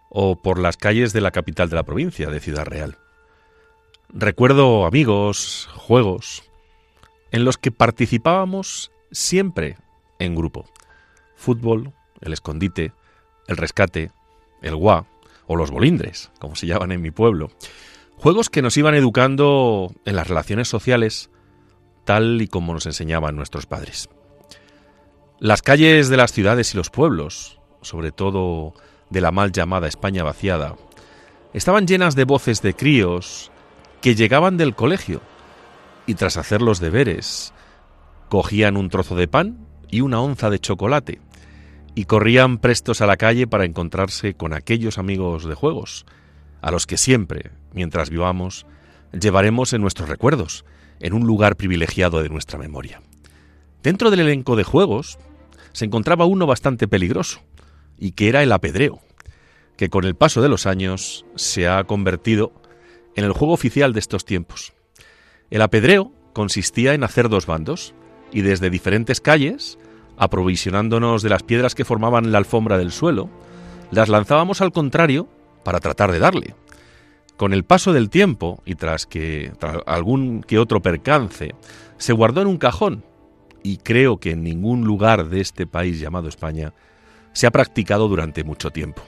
o 0.09 0.35
por 0.35 0.59
las 0.59 0.76
calles 0.76 1.12
de 1.12 1.21
la 1.21 1.31
capital 1.31 1.71
de 1.71 1.76
la 1.76 1.85
provincia, 1.85 2.28
de 2.28 2.40
Ciudad 2.40 2.64
Real. 2.64 2.99
Recuerdo 4.09 4.85
amigos, 4.85 5.69
juegos, 5.76 6.43
en 7.31 7.45
los 7.45 7.57
que 7.57 7.71
participábamos 7.71 8.90
siempre 9.12 9.76
en 10.19 10.35
grupo. 10.35 10.64
Fútbol, 11.37 11.93
el 12.21 12.33
escondite, 12.33 12.90
el 13.47 13.57
rescate, 13.57 14.11
el 14.61 14.75
guá 14.75 15.07
o 15.47 15.54
los 15.54 15.71
bolindres, 15.71 16.33
como 16.40 16.57
se 16.57 16.66
llaman 16.66 16.90
en 16.90 17.00
mi 17.00 17.12
pueblo. 17.12 17.52
Juegos 18.16 18.50
que 18.50 18.61
nos 18.61 18.76
iban 18.76 18.97
educando 18.97 19.93
en 20.04 20.16
las 20.16 20.26
relaciones 20.26 20.66
sociales 20.66 21.31
tal 22.04 22.43
y 22.43 22.49
como 22.49 22.75
nos 22.75 22.87
enseñaban 22.87 23.37
nuestros 23.37 23.66
padres. 23.66 24.09
Las 25.41 25.62
calles 25.62 26.09
de 26.09 26.17
las 26.17 26.33
ciudades 26.33 26.73
y 26.73 26.76
los 26.76 26.91
pueblos, 26.91 27.59
sobre 27.83 28.12
todo 28.12 28.73
de 29.11 29.21
la 29.21 29.33
mal 29.33 29.50
llamada 29.50 29.88
España 29.88 30.23
vaciada, 30.23 30.76
estaban 31.53 31.88
llenas 31.88 32.14
de 32.14 32.25
voces 32.25 32.62
de 32.62 32.75
críos 32.75 33.50
que 34.00 34.14
llegaban 34.14 34.57
del 34.57 34.76
colegio 34.76 35.21
y 36.07 36.14
tras 36.14 36.37
hacer 36.37 36.62
los 36.62 36.79
deberes 36.79 37.53
cogían 38.29 38.76
un 38.76 38.91
trozo 38.91 39.17
de 39.17 39.26
pan 39.26 39.67
y 39.91 40.03
una 40.03 40.21
onza 40.21 40.50
de 40.50 40.61
chocolate 40.61 41.21
y 41.97 42.05
corrían 42.05 42.59
prestos 42.59 43.00
a 43.00 43.07
la 43.07 43.17
calle 43.17 43.49
para 43.49 43.64
encontrarse 43.64 44.35
con 44.35 44.53
aquellos 44.53 44.99
amigos 44.99 45.45
de 45.45 45.55
juegos, 45.55 46.07
a 46.62 46.71
los 46.71 46.87
que 46.87 46.97
siempre, 46.97 47.50
mientras 47.73 48.09
vivamos, 48.09 48.67
llevaremos 49.12 49.73
en 49.73 49.83
nuestros 49.83 50.09
recuerdos, 50.09 50.64
en 51.00 51.12
un 51.12 51.26
lugar 51.26 51.57
privilegiado 51.57 52.23
de 52.23 52.29
nuestra 52.29 52.59
memoria. 52.59 53.03
Dentro 53.85 54.11
del 54.11 54.21
elenco 54.21 54.57
de 54.57 54.64
juegos 54.64 55.19
se 55.73 55.85
encontraba 55.85 56.25
uno 56.25 56.47
bastante 56.47 56.88
peligroso, 56.88 57.41
y 57.99 58.12
que 58.12 58.31
era 58.31 58.43
el 58.43 58.50
apedreo, 58.50 59.00
que 59.76 59.91
con 59.91 60.05
el 60.05 60.14
paso 60.14 60.41
de 60.41 60.49
los 60.49 60.64
años 60.64 61.26
se 61.35 61.69
ha 61.69 61.85
convertido 61.85 62.55
en 63.14 63.26
el 63.26 63.33
juego 63.33 63.53
oficial 63.53 63.93
de 63.93 64.00
estos 64.00 64.25
tiempos. 64.25 64.73
El 65.50 65.61
apedreo 65.61 66.12
consistía 66.33 66.95
en 66.95 67.05
hacer 67.05 67.29
dos 67.29 67.45
bandos, 67.45 67.93
y 68.33 68.41
desde 68.41 68.71
diferentes 68.71 69.21
calles, 69.21 69.79
aprovisionándonos 70.17 71.23
de 71.23 71.29
las 71.29 71.43
piedras 71.43 71.75
que 71.75 71.85
formaban 71.85 72.33
la 72.33 72.38
alfombra 72.38 72.79
del 72.79 72.91
suelo, 72.91 73.29
las 73.91 74.09
lanzábamos 74.09 74.62
al 74.62 74.73
contrario 74.73 75.29
para 75.62 75.81
tratar 75.81 76.11
de 76.11 76.21
darle. 76.21 76.55
Con 77.37 77.53
el 77.53 77.64
paso 77.64 77.93
del 77.93 78.09
tiempo, 78.09 78.62
y 78.64 78.76
tras 78.76 79.05
que 79.05 79.53
tras 79.59 79.76
algún 79.85 80.43
que 80.43 80.59
otro 80.59 80.81
percance, 80.81 81.55
se 81.99 82.14
guardó 82.14 82.41
en 82.41 82.47
un 82.47 82.57
cajón 82.57 83.05
y 83.64 83.78
creo 83.78 84.18
que 84.18 84.30
en 84.33 84.44
ningún 84.44 84.85
lugar 84.85 85.30
de 85.30 85.40
este 85.40 85.66
país 85.66 85.99
llamado 85.99 86.28
España 86.28 86.75
se 87.33 87.49
ha 87.49 87.50
practicado 87.50 88.06
durante 88.06 88.44
mucho 88.44 88.71
tiempo. 88.71 89.02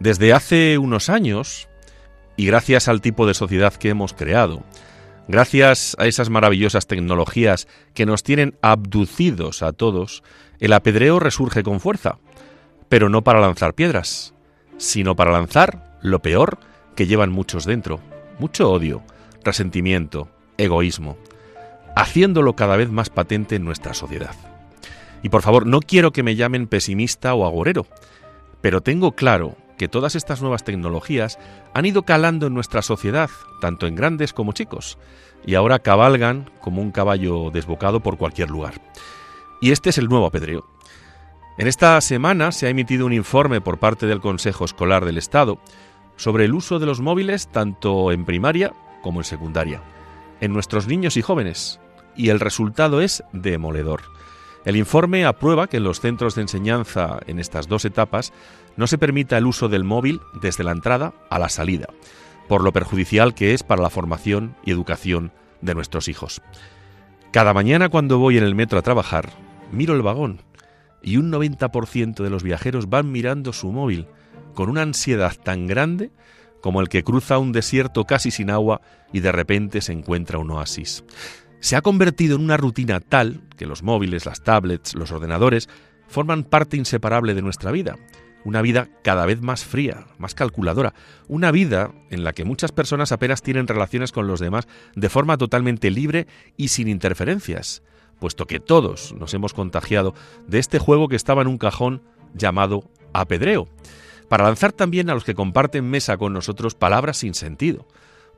Desde 0.00 0.32
hace 0.32 0.78
unos 0.78 1.10
años, 1.10 1.68
y 2.34 2.46
gracias 2.46 2.88
al 2.88 3.02
tipo 3.02 3.26
de 3.26 3.34
sociedad 3.34 3.74
que 3.74 3.90
hemos 3.90 4.14
creado, 4.14 4.64
gracias 5.28 5.94
a 5.98 6.06
esas 6.06 6.30
maravillosas 6.30 6.86
tecnologías 6.86 7.68
que 7.92 8.06
nos 8.06 8.22
tienen 8.22 8.56
abducidos 8.62 9.62
a 9.62 9.72
todos, 9.72 10.24
el 10.60 10.72
apedreo 10.72 11.20
resurge 11.20 11.62
con 11.62 11.78
fuerza, 11.78 12.18
pero 12.88 13.10
no 13.10 13.22
para 13.22 13.40
lanzar 13.40 13.74
piedras, 13.74 14.34
sino 14.78 15.14
para 15.14 15.30
lanzar 15.30 15.98
lo 16.00 16.22
peor 16.22 16.58
que 16.96 17.06
llevan 17.06 17.30
muchos 17.30 17.66
dentro, 17.66 18.00
mucho 18.38 18.70
odio, 18.70 19.02
resentimiento, 19.44 20.30
egoísmo 20.56 21.18
haciéndolo 21.98 22.54
cada 22.54 22.76
vez 22.76 22.92
más 22.92 23.10
patente 23.10 23.56
en 23.56 23.64
nuestra 23.64 23.92
sociedad. 23.92 24.34
Y 25.20 25.30
por 25.30 25.42
favor, 25.42 25.66
no 25.66 25.80
quiero 25.80 26.12
que 26.12 26.22
me 26.22 26.36
llamen 26.36 26.68
pesimista 26.68 27.34
o 27.34 27.44
agorero, 27.44 27.86
pero 28.60 28.82
tengo 28.82 29.12
claro 29.12 29.56
que 29.76 29.88
todas 29.88 30.14
estas 30.14 30.40
nuevas 30.40 30.62
tecnologías 30.62 31.40
han 31.74 31.86
ido 31.86 32.04
calando 32.04 32.46
en 32.46 32.54
nuestra 32.54 32.82
sociedad, 32.82 33.30
tanto 33.60 33.88
en 33.88 33.96
grandes 33.96 34.32
como 34.32 34.52
chicos, 34.52 34.96
y 35.44 35.56
ahora 35.56 35.80
cabalgan 35.80 36.48
como 36.60 36.82
un 36.82 36.92
caballo 36.92 37.50
desbocado 37.50 37.98
por 37.98 38.16
cualquier 38.16 38.48
lugar. 38.48 38.74
Y 39.60 39.72
este 39.72 39.90
es 39.90 39.98
el 39.98 40.06
nuevo 40.06 40.26
apedreo. 40.26 40.68
En 41.58 41.66
esta 41.66 42.00
semana 42.00 42.52
se 42.52 42.68
ha 42.68 42.70
emitido 42.70 43.06
un 43.06 43.12
informe 43.12 43.60
por 43.60 43.78
parte 43.78 44.06
del 44.06 44.20
Consejo 44.20 44.64
Escolar 44.64 45.04
del 45.04 45.18
Estado 45.18 45.58
sobre 46.14 46.44
el 46.44 46.54
uso 46.54 46.78
de 46.78 46.86
los 46.86 47.00
móviles 47.00 47.48
tanto 47.48 48.12
en 48.12 48.24
primaria 48.24 48.72
como 49.02 49.18
en 49.18 49.24
secundaria, 49.24 49.82
en 50.40 50.52
nuestros 50.52 50.86
niños 50.86 51.16
y 51.16 51.22
jóvenes, 51.22 51.80
y 52.18 52.28
el 52.28 52.40
resultado 52.40 53.00
es 53.00 53.24
demoledor. 53.32 54.02
El 54.66 54.76
informe 54.76 55.24
aprueba 55.24 55.68
que 55.68 55.78
en 55.78 55.84
los 55.84 56.00
centros 56.00 56.34
de 56.34 56.42
enseñanza 56.42 57.20
en 57.26 57.38
estas 57.38 57.68
dos 57.68 57.86
etapas 57.86 58.34
no 58.76 58.86
se 58.86 58.98
permita 58.98 59.38
el 59.38 59.46
uso 59.46 59.68
del 59.68 59.84
móvil 59.84 60.20
desde 60.42 60.64
la 60.64 60.72
entrada 60.72 61.14
a 61.30 61.38
la 61.38 61.48
salida, 61.48 61.86
por 62.48 62.62
lo 62.62 62.72
perjudicial 62.72 63.34
que 63.34 63.54
es 63.54 63.62
para 63.62 63.80
la 63.80 63.88
formación 63.88 64.56
y 64.64 64.72
educación 64.72 65.32
de 65.62 65.74
nuestros 65.74 66.08
hijos. 66.08 66.42
Cada 67.30 67.54
mañana 67.54 67.88
cuando 67.88 68.18
voy 68.18 68.36
en 68.36 68.44
el 68.44 68.54
metro 68.54 68.78
a 68.78 68.82
trabajar, 68.82 69.30
miro 69.72 69.94
el 69.94 70.02
vagón 70.02 70.42
y 71.02 71.16
un 71.16 71.32
90% 71.32 72.22
de 72.22 72.30
los 72.30 72.42
viajeros 72.42 72.90
van 72.90 73.12
mirando 73.12 73.52
su 73.52 73.70
móvil 73.70 74.06
con 74.54 74.68
una 74.68 74.82
ansiedad 74.82 75.34
tan 75.42 75.66
grande 75.68 76.10
como 76.60 76.80
el 76.80 76.88
que 76.88 77.04
cruza 77.04 77.38
un 77.38 77.52
desierto 77.52 78.04
casi 78.04 78.32
sin 78.32 78.50
agua 78.50 78.80
y 79.12 79.20
de 79.20 79.30
repente 79.30 79.80
se 79.80 79.92
encuentra 79.92 80.38
un 80.38 80.50
oasis 80.50 81.04
se 81.60 81.76
ha 81.76 81.82
convertido 81.82 82.36
en 82.36 82.42
una 82.42 82.56
rutina 82.56 83.00
tal 83.00 83.42
que 83.56 83.66
los 83.66 83.82
móviles, 83.82 84.26
las 84.26 84.42
tablets, 84.42 84.94
los 84.94 85.12
ordenadores 85.12 85.68
forman 86.06 86.44
parte 86.44 86.76
inseparable 86.76 87.34
de 87.34 87.42
nuestra 87.42 87.70
vida. 87.70 87.96
Una 88.44 88.62
vida 88.62 88.88
cada 89.02 89.26
vez 89.26 89.42
más 89.42 89.64
fría, 89.64 90.06
más 90.16 90.34
calculadora. 90.34 90.94
Una 91.26 91.50
vida 91.50 91.92
en 92.10 92.24
la 92.24 92.32
que 92.32 92.44
muchas 92.44 92.72
personas 92.72 93.12
apenas 93.12 93.42
tienen 93.42 93.66
relaciones 93.66 94.12
con 94.12 94.26
los 94.26 94.40
demás 94.40 94.68
de 94.94 95.08
forma 95.08 95.36
totalmente 95.36 95.90
libre 95.90 96.26
y 96.56 96.68
sin 96.68 96.88
interferencias, 96.88 97.82
puesto 98.20 98.46
que 98.46 98.60
todos 98.60 99.12
nos 99.12 99.34
hemos 99.34 99.52
contagiado 99.52 100.14
de 100.46 100.60
este 100.60 100.78
juego 100.78 101.08
que 101.08 101.16
estaba 101.16 101.42
en 101.42 101.48
un 101.48 101.58
cajón 101.58 102.02
llamado 102.32 102.84
apedreo, 103.12 103.68
para 104.28 104.44
lanzar 104.44 104.72
también 104.72 105.10
a 105.10 105.14
los 105.14 105.24
que 105.24 105.34
comparten 105.34 105.88
mesa 105.88 106.16
con 106.16 106.32
nosotros 106.32 106.74
palabras 106.74 107.18
sin 107.18 107.34
sentido, 107.34 107.86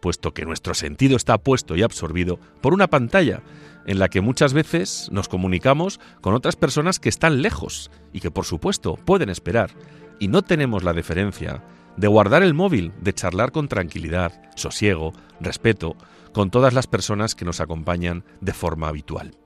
puesto 0.00 0.32
que 0.32 0.44
nuestro 0.44 0.74
sentido 0.74 1.16
está 1.16 1.38
puesto 1.38 1.76
y 1.76 1.82
absorbido 1.82 2.38
por 2.60 2.74
una 2.74 2.88
pantalla 2.88 3.42
en 3.86 3.98
la 3.98 4.08
que 4.08 4.20
muchas 4.20 4.52
veces 4.52 5.08
nos 5.10 5.28
comunicamos 5.28 6.00
con 6.20 6.34
otras 6.34 6.56
personas 6.56 6.98
que 6.98 7.08
están 7.08 7.42
lejos 7.42 7.90
y 8.12 8.20
que 8.20 8.30
por 8.30 8.44
supuesto 8.44 8.96
pueden 8.96 9.30
esperar, 9.30 9.70
y 10.18 10.28
no 10.28 10.42
tenemos 10.42 10.82
la 10.82 10.92
deferencia 10.92 11.62
de 11.96 12.08
guardar 12.08 12.42
el 12.42 12.54
móvil, 12.54 12.92
de 13.00 13.12
charlar 13.12 13.52
con 13.52 13.68
tranquilidad, 13.68 14.40
sosiego, 14.54 15.12
respeto, 15.40 15.96
con 16.32 16.50
todas 16.50 16.74
las 16.74 16.86
personas 16.86 17.34
que 17.34 17.44
nos 17.44 17.60
acompañan 17.60 18.24
de 18.40 18.52
forma 18.52 18.88
habitual. 18.88 19.36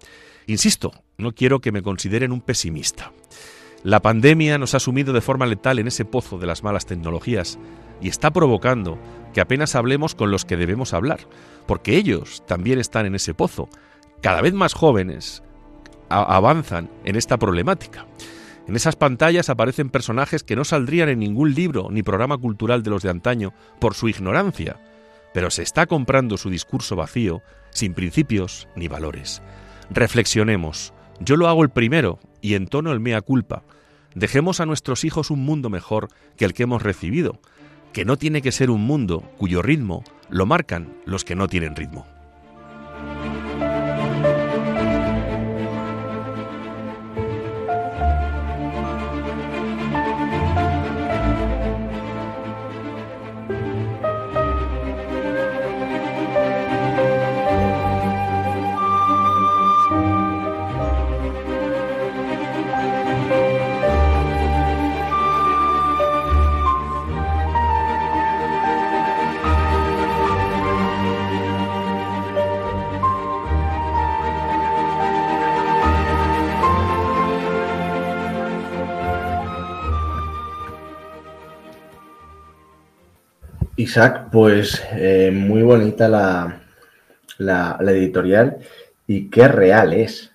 Insisto, 0.47 0.93
no 1.17 1.33
quiero 1.33 1.61
que 1.61 1.73
me 1.73 1.83
consideren 1.83 2.33
un 2.33 2.41
pesimista. 2.41 3.13
La 3.83 4.01
pandemia 4.01 4.59
nos 4.59 4.75
ha 4.75 4.81
sumido 4.81 5.13
de 5.13 5.21
forma 5.21 5.47
letal 5.47 5.79
en 5.79 5.89
ese 5.89 6.05
pozo 6.05 6.39
de 6.39 6.47
las 6.47 6.63
malas 6.63 6.87
tecnologías 6.87 7.59
y 8.05 8.09
está 8.09 8.31
provocando 8.31 8.99
que 9.33 9.41
apenas 9.41 9.75
hablemos 9.75 10.15
con 10.15 10.31
los 10.31 10.45
que 10.45 10.59
debemos 10.59 10.93
hablar, 10.93 11.21
porque 11.67 11.97
ellos 11.97 12.45
también 12.47 12.79
están 12.79 13.07
en 13.07 13.15
ese 13.15 13.33
pozo. 13.33 13.71
Cada 14.21 14.43
vez 14.43 14.53
más 14.53 14.75
jóvenes 14.75 15.43
avanzan 16.11 16.91
en 17.07 17.17
esta 17.17 17.39
problemática. 17.39 18.05
En 18.69 18.77
esas 18.77 18.97
pantallas 18.97 19.49
aparecen 19.49 19.89
personajes 19.89 20.45
que 20.45 20.55
no 20.55 20.65
saldrían 20.65 21.09
en 21.09 21.19
ningún 21.19 21.55
libro 21.55 21.89
ni 21.91 22.03
programa 22.03 22.37
cultural 22.37 22.83
de 22.83 22.91
los 22.91 23.03
de 23.03 23.09
antaño 23.09 23.55
por 23.81 23.95
su 23.95 24.07
ignorancia, 24.11 24.79
pero 25.33 25.51
se 25.51 25.63
está 25.63 25.87
comprando 25.87 26.37
su 26.37 26.51
discurso 26.51 26.97
vacío, 26.97 27.41
sin 27.71 27.95
principios 27.95 28.69
ni 28.77 28.87
valores. 28.87 29.41
Reflexionemos. 29.89 30.93
Yo 31.21 31.37
lo 31.37 31.49
hago 31.49 31.63
el 31.63 31.71
primero 31.71 32.19
y 32.43 32.53
entono 32.53 32.93
el 32.93 33.01
mea 33.01 33.23
culpa. 33.23 33.63
Dejemos 34.15 34.61
a 34.61 34.67
nuestros 34.67 35.05
hijos 35.05 35.31
un 35.31 35.43
mundo 35.43 35.71
mejor 35.71 36.09
que 36.37 36.45
el 36.45 36.53
que 36.53 36.65
hemos 36.65 36.83
recibido, 36.83 37.41
que 37.95 38.05
no 38.05 38.19
tiene 38.19 38.43
que 38.43 38.53
ser 38.53 38.71
un 38.71 38.83
mundo 38.83 39.21
cuyo 39.39 39.63
ritmo 39.63 40.03
lo 40.29 40.47
marcan 40.47 40.93
los 41.07 41.25
que 41.25 41.37
no 41.37 41.47
tienen 41.47 41.77
ritmo. 41.77 42.14
Isaac, 83.95 84.27
pues 84.33 84.83
eh, 84.91 85.31
muy 85.33 85.63
bonita 85.63 86.09
la, 86.09 86.63
la, 87.39 87.79
editorial 87.93 88.57
y 89.07 89.31
qué 89.31 89.47
real 89.47 89.93
es. 89.93 90.33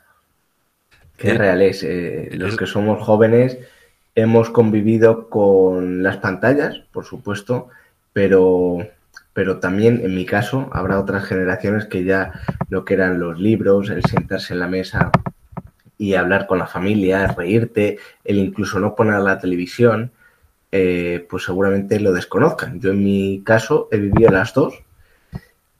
Qué 1.18 1.34
real 1.34 1.62
es. 1.62 1.84
Eh, 1.84 2.30
los 2.36 2.56
que 2.56 2.66
somos 2.66 3.04
jóvenes 3.04 3.58
hemos 4.16 4.50
convivido 4.50 5.28
con 5.28 6.04
las 6.04 6.16
pantallas, 6.16 6.84
por 6.94 7.04
supuesto, 7.04 7.68
pero, 8.13 8.78
pero 9.34 9.60
también 9.60 10.00
en 10.06 10.15
mi 10.15 10.26
caso 10.26 10.69
habrá 10.72 10.98
otras 10.98 11.26
generaciones 11.26 11.84
que 11.84 12.06
ya 12.06 12.32
lo 12.69 12.86
que 12.86 12.93
eran 12.93 13.19
los 13.19 13.41
libros, 13.41 13.89
el 13.89 14.06
sentarse 14.06 14.54
en 14.54 14.62
la 14.62 14.69
mesa 14.69 15.12
y 15.98 16.13
hablar 16.13 16.48
con 16.48 16.60
la 16.60 16.67
familia, 16.67 17.28
reírte, 17.28 17.98
el 18.24 18.38
incluso 18.38 18.80
no 18.80 18.95
poner 18.95 19.19
la 19.19 19.38
televisión, 19.38 20.13
eh, 20.71 21.25
pues 21.29 21.43
seguramente 21.43 21.99
lo 21.99 22.13
desconozcan. 22.13 22.79
Yo 22.79 22.91
en 22.91 23.03
mi 23.03 23.41
caso 23.43 23.88
he 23.91 23.97
vivido 23.97 24.32
las 24.32 24.53
dos 24.53 24.75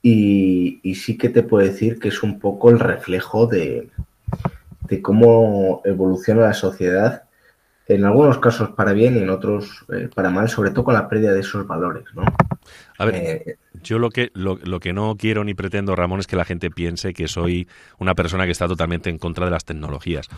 y, 0.02 0.82
sí 0.96 1.18
que 1.18 1.30
te 1.30 1.44
puedo 1.44 1.66
decir 1.66 2.00
que 2.00 2.08
es 2.08 2.24
un 2.24 2.40
poco 2.40 2.72
el 2.72 2.80
reflejo 2.80 3.46
de, 3.46 3.90
cómo 5.02 5.82
evoluciona 5.86 6.42
la 6.42 6.54
sociedad, 6.54 7.24
en 7.88 8.06
algunos 8.06 8.38
casos 8.40 8.70
para 8.70 8.94
bien 8.94 9.16
y 9.16 9.20
en 9.20 9.30
otros 9.30 9.86
eh, 9.94 10.10
para 10.14 10.30
mal, 10.30 10.48
sobre 10.50 10.72
todo 10.72 10.86
con 10.86 10.94
la 10.94 11.08
pérdida 11.08 11.34
de 11.34 11.42
esos 11.42 11.68
valores. 11.68 12.06
¿no? 12.14 12.24
A 12.98 13.06
ver, 13.06 13.16
eh, 13.16 13.56
yo 13.84 14.00
lo 14.00 14.10
que, 14.10 14.32
lo, 14.34 14.60
lo, 14.64 14.80
que 14.80 14.94
no 14.94 15.16
quiero 15.18 15.44
ni 15.44 15.54
pretendo, 15.54 15.96
Ramón, 15.96 16.20
es 16.20 16.28
que 16.28 16.36
la 16.36 16.46
gente 16.46 16.70
piense 16.70 17.14
que 17.14 17.28
soy 17.28 17.68
una 17.98 18.16
persona 18.16 18.46
que 18.46 18.52
está 18.52 18.68
totalmente 18.68 19.10
en 19.10 19.18
contra 19.18 19.46
de 19.46 19.52
las 19.52 19.66
tecnologías 19.66 20.30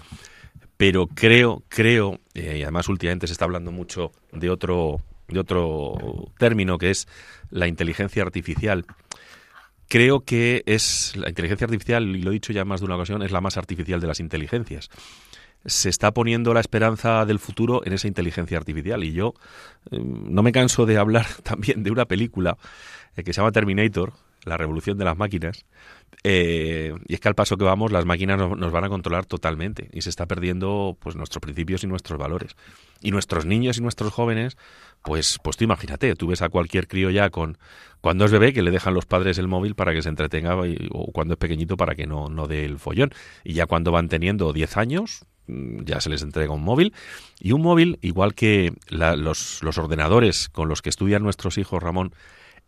pero 0.82 1.06
creo, 1.06 1.62
creo, 1.70 2.20
eh, 2.34 2.58
y 2.58 2.64
además 2.64 2.90
últimamente 2.90 3.28
se 3.28 3.34
está 3.34 3.46
hablando 3.46 3.72
mucho 3.72 4.12
de 4.32 4.50
otro, 4.50 5.00
de 5.28 5.40
otro 5.40 6.32
término 6.40 6.80
que 6.80 6.90
es 6.90 7.08
la 7.52 7.68
inteligencia 7.68 8.24
artificial. 8.24 8.88
Creo 9.88 10.22
que 10.22 10.64
es 10.66 11.16
la 11.16 11.30
inteligencia 11.30 11.66
artificial, 11.66 12.16
y 12.16 12.24
lo 12.24 12.32
he 12.32 12.34
dicho 12.34 12.52
ya 12.52 12.66
más 12.66 12.80
de 12.80 12.88
una 12.88 12.96
ocasión, 12.96 13.22
es 13.22 13.32
la 13.32 13.42
más 13.42 13.58
artificial 13.58 14.02
de 14.02 14.08
las 14.08 14.20
inteligencias. 14.20 14.90
Se 15.66 15.88
está 15.88 16.16
poniendo 16.16 16.52
la 16.52 16.62
esperanza 16.62 17.28
del 17.28 17.38
futuro 17.38 17.86
en 17.86 17.94
esa 17.94 18.08
inteligencia 18.08 18.58
artificial. 18.58 19.04
Y 19.04 19.14
yo 19.14 19.36
eh, 19.92 20.00
no 20.02 20.42
me 20.42 20.52
canso 20.52 20.88
de 20.88 20.98
hablar 20.98 21.28
también 21.44 21.84
de 21.84 21.92
una 21.92 22.06
película 22.06 22.58
eh, 23.16 23.24
que 23.24 23.34
se 23.34 23.42
llama 23.42 23.52
Terminator, 23.52 24.14
la 24.46 24.58
revolución 24.58 24.98
de 24.98 25.06
las 25.06 25.16
máquinas, 25.16 25.64
eh, 26.24 26.94
y 27.08 27.14
es 27.16 27.20
que 27.20 27.28
al 27.28 27.36
paso 27.36 27.58
que 27.58 27.64
vamos, 27.64 27.92
las 27.92 28.06
máquinas 28.06 28.38
nos, 28.38 28.72
van 28.72 28.84
a 28.84 28.90
controlar 28.90 29.26
totalmente 29.26 29.90
y 29.92 30.02
se 30.02 30.10
está 30.10 30.28
perdiendo 30.28 30.96
pues 31.00 31.16
nuestros 31.16 31.42
principios 31.42 31.84
y 31.84 31.88
nuestros 31.88 32.20
valores. 32.20 32.56
Y 33.02 33.10
nuestros 33.10 33.46
niños 33.46 33.80
y 33.80 33.82
nuestros 33.82 34.14
jóvenes, 34.14 34.58
pues, 35.02 35.40
pues 35.44 35.58
tú 35.58 35.64
imagínate, 35.64 36.14
tú 36.16 36.28
ves 36.28 36.44
a 36.44 36.50
cualquier 36.50 36.88
crío 36.88 37.10
ya 37.10 37.32
con 37.32 37.58
cuando 38.02 38.26
es 38.26 38.32
bebé 38.32 38.54
que 38.54 38.62
le 38.62 38.70
dejan 38.70 38.94
los 38.94 39.06
padres 39.06 39.40
el 39.40 39.48
móvil 39.48 39.74
para 39.74 39.94
que 39.94 40.04
se 40.04 40.10
entretenga 40.10 40.56
o 40.92 41.12
cuando 41.12 41.34
es 41.34 41.40
pequeñito 41.40 41.78
para 41.78 41.96
que 41.96 42.06
no, 42.06 42.30
no 42.30 42.48
dé 42.48 42.66
el 42.66 42.78
follón. 42.78 43.12
Y 43.44 43.54
ya 43.54 43.66
cuando 43.66 43.92
van 43.92 44.08
teniendo 44.08 44.54
10 44.54 44.78
años, 44.78 45.26
mm, 45.48 45.84
ya 45.86 46.02
se 46.02 46.12
les 46.12 46.22
entrega 46.22 46.54
un 46.54 46.64
móvil. 46.64 46.94
Y 47.40 47.54
un 47.54 47.62
móvil, 47.62 47.98
igual 48.02 48.36
que 48.36 48.74
los, 48.90 49.64
los 49.64 49.78
ordenadores 49.80 50.50
con 50.50 50.70
los 50.70 50.84
que 50.84 50.90
estudian 50.90 51.24
nuestros 51.24 51.58
hijos, 51.58 51.82
Ramón, 51.82 52.14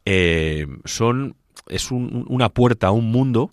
eh, 0.06 0.68
son 0.86 1.36
es 1.68 1.92
una 1.92 2.50
puerta 2.50 2.88
a 2.88 2.92
un 2.92 3.12
mundo, 3.12 3.52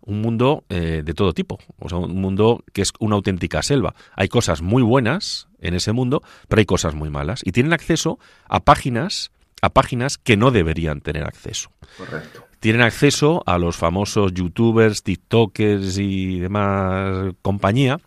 un 0.00 0.20
mundo 0.20 0.64
eh, 0.68 1.02
de 1.04 1.14
todo 1.14 1.32
tipo, 1.32 1.58
o 1.78 1.88
sea, 1.88 1.98
un 1.98 2.20
mundo 2.20 2.64
que 2.72 2.82
es 2.82 2.92
una 3.00 3.16
auténtica 3.16 3.62
selva. 3.62 3.94
Hay 4.14 4.28
cosas 4.28 4.62
muy 4.62 4.82
buenas 4.82 5.48
en 5.60 5.74
ese 5.74 5.92
mundo, 5.92 6.22
pero 6.48 6.60
hay 6.60 6.66
cosas 6.66 6.94
muy 6.94 7.10
malas 7.10 7.40
y 7.44 7.52
tienen 7.52 7.72
acceso 7.72 8.18
a 8.48 8.60
páginas 8.60 9.30
a 9.62 9.70
páginas 9.70 10.18
que 10.18 10.36
no 10.36 10.50
deberían 10.50 11.00
tener 11.00 11.24
acceso. 11.24 11.70
Correcto. 11.96 12.44
Tienen 12.60 12.82
acceso 12.82 13.42
a 13.46 13.58
los 13.58 13.76
famosos 13.76 14.32
youtubers, 14.34 15.02
tiktokers 15.02 15.98
y 15.98 16.40
demás 16.40 17.34
compañía 17.42 17.98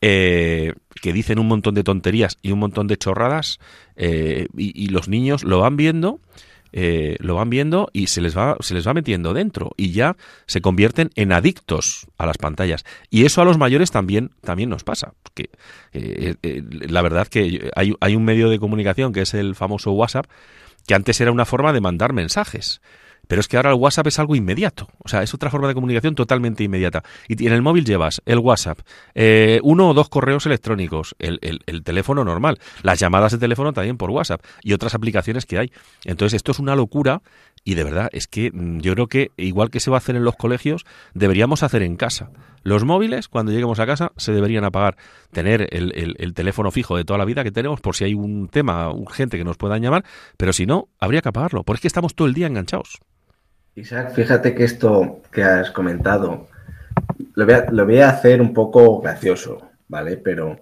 eh, 0.00 0.72
que 1.02 1.12
dicen 1.12 1.38
un 1.38 1.48
montón 1.48 1.74
de 1.74 1.84
tonterías 1.84 2.38
y 2.40 2.52
un 2.52 2.60
montón 2.60 2.86
de 2.86 2.96
chorradas 2.96 3.58
eh, 3.96 4.46
y, 4.56 4.88
los 4.88 5.08
niños 5.08 5.44
lo 5.44 5.60
van 5.60 5.76
viendo 5.76 6.20
eh, 6.72 7.16
lo 7.20 7.34
van 7.36 7.50
viendo 7.50 7.90
y 7.92 8.06
se 8.06 8.20
les 8.20 8.36
va 8.36 8.56
se 8.60 8.74
les 8.74 8.86
va 8.86 8.94
metiendo 8.94 9.34
dentro 9.34 9.72
y 9.76 9.92
ya 9.92 10.16
se 10.46 10.60
convierten 10.60 11.10
en 11.14 11.32
adictos 11.32 12.06
a 12.18 12.26
las 12.26 12.38
pantallas. 12.38 12.84
Y 13.10 13.24
eso 13.24 13.42
a 13.42 13.44
los 13.44 13.58
mayores 13.58 13.90
también 13.90 14.30
también 14.40 14.70
nos 14.70 14.84
pasa 14.84 15.14
porque 15.22 15.50
eh, 15.92 16.34
eh, 16.42 16.62
la 16.88 17.02
verdad 17.02 17.26
que 17.28 17.70
hay, 17.74 17.94
hay 18.00 18.16
un 18.16 18.24
medio 18.24 18.48
de 18.50 18.58
comunicación 18.58 19.12
que 19.12 19.22
es 19.22 19.34
el 19.34 19.54
famoso 19.54 19.92
WhatsApp 19.92 20.26
que 20.86 20.94
antes 20.94 21.20
era 21.20 21.32
una 21.32 21.44
forma 21.44 21.72
de 21.72 21.80
mandar 21.80 22.12
mensajes 22.12 22.80
pero 23.30 23.38
es 23.38 23.46
que 23.46 23.56
ahora 23.56 23.70
el 23.70 23.76
WhatsApp 23.76 24.08
es 24.08 24.18
algo 24.18 24.34
inmediato. 24.34 24.88
O 24.98 25.08
sea, 25.08 25.22
es 25.22 25.32
otra 25.32 25.50
forma 25.50 25.68
de 25.68 25.74
comunicación 25.74 26.16
totalmente 26.16 26.64
inmediata. 26.64 27.04
Y 27.28 27.46
en 27.46 27.52
el 27.52 27.62
móvil 27.62 27.84
llevas 27.84 28.20
el 28.26 28.40
WhatsApp, 28.40 28.80
eh, 29.14 29.60
uno 29.62 29.88
o 29.88 29.94
dos 29.94 30.08
correos 30.08 30.46
electrónicos, 30.46 31.14
el, 31.20 31.38
el, 31.40 31.84
teléfono 31.84 32.24
normal, 32.24 32.58
las 32.82 32.98
llamadas 32.98 33.30
de 33.30 33.38
teléfono 33.38 33.72
también 33.72 33.98
por 33.98 34.10
WhatsApp 34.10 34.44
y 34.64 34.72
otras 34.72 34.96
aplicaciones 34.96 35.46
que 35.46 35.58
hay. 35.58 35.70
Entonces, 36.04 36.38
esto 36.38 36.50
es 36.50 36.58
una 36.58 36.74
locura 36.74 37.22
y 37.62 37.74
de 37.74 37.84
verdad 37.84 38.08
es 38.10 38.26
que 38.26 38.50
mm, 38.52 38.80
yo 38.80 38.94
creo 38.94 39.06
que 39.06 39.30
igual 39.36 39.70
que 39.70 39.78
se 39.78 39.92
va 39.92 39.98
a 39.98 39.98
hacer 39.98 40.16
en 40.16 40.24
los 40.24 40.34
colegios, 40.34 40.84
deberíamos 41.14 41.62
hacer 41.62 41.84
en 41.84 41.94
casa. 41.94 42.30
Los 42.64 42.84
móviles, 42.84 43.28
cuando 43.28 43.52
lleguemos 43.52 43.78
a 43.78 43.86
casa, 43.86 44.10
se 44.16 44.32
deberían 44.32 44.64
apagar. 44.64 44.96
Tener 45.30 45.68
el, 45.70 45.92
el, 45.96 46.16
el, 46.18 46.34
teléfono 46.34 46.72
fijo 46.72 46.96
de 46.96 47.04
toda 47.04 47.18
la 47.18 47.24
vida 47.24 47.44
que 47.44 47.52
tenemos 47.52 47.80
por 47.80 47.94
si 47.94 48.02
hay 48.02 48.14
un 48.14 48.48
tema 48.48 48.90
urgente 48.90 49.38
que 49.38 49.44
nos 49.44 49.56
puedan 49.56 49.82
llamar, 49.82 50.04
pero 50.36 50.52
si 50.52 50.66
no, 50.66 50.88
habría 50.98 51.22
que 51.22 51.28
apagarlo, 51.28 51.62
porque 51.62 51.76
es 51.76 51.82
que 51.82 51.88
estamos 51.88 52.16
todo 52.16 52.26
el 52.26 52.34
día 52.34 52.48
enganchados. 52.48 52.98
Isaac, 53.80 54.12
fíjate 54.14 54.54
que 54.54 54.64
esto 54.64 55.22
que 55.32 55.42
has 55.42 55.70
comentado 55.70 56.48
lo 57.34 57.86
voy 57.86 57.98
a, 57.98 58.10
hacer 58.10 58.42
un 58.42 58.52
poco 58.52 59.00
gracioso, 59.00 59.70
¿vale? 59.88 60.16
Pero, 60.16 60.60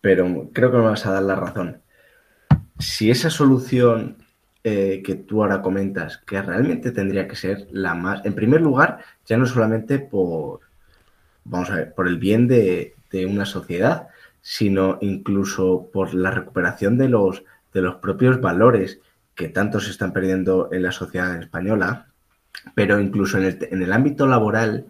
pero 0.00 0.50
creo 0.52 0.70
que 0.70 0.76
me 0.76 0.84
vas 0.84 1.06
a 1.06 1.12
dar 1.12 1.22
la 1.22 1.36
razón. 1.36 1.80
Si 2.78 3.10
esa 3.10 3.30
solución 3.30 4.16
eh, 4.62 5.02
que 5.04 5.14
tú 5.14 5.42
ahora 5.42 5.62
comentas, 5.62 6.18
que 6.18 6.42
realmente 6.42 6.90
tendría 6.90 7.26
que 7.26 7.36
ser 7.36 7.68
la 7.70 7.94
más, 7.94 8.24
en 8.24 8.34
primer 8.34 8.60
lugar, 8.60 8.98
ya 9.24 9.36
no 9.38 9.46
solamente 9.46 9.98
por, 9.98 10.60
vamos 11.44 11.70
a 11.70 11.76
ver, 11.76 11.94
por 11.94 12.06
el 12.06 12.18
bien 12.18 12.46
de, 12.48 12.92
una 13.26 13.46
sociedad, 13.46 14.08
sino 14.42 14.98
incluso 15.00 15.88
por 15.90 16.12
la 16.12 16.30
recuperación 16.30 16.98
de 16.98 17.08
los, 17.08 17.44
de 17.72 17.80
los 17.80 17.94
propios 17.94 18.42
valores 18.42 19.00
que 19.34 19.48
tanto 19.48 19.80
se 19.80 19.90
están 19.90 20.12
perdiendo 20.12 20.68
en 20.70 20.82
la 20.82 20.92
sociedad 20.92 21.34
española, 21.40 22.08
pero 22.74 23.00
incluso 23.00 23.38
en 23.38 23.44
el, 23.44 23.68
en 23.70 23.82
el 23.82 23.92
ámbito 23.92 24.26
laboral, 24.26 24.86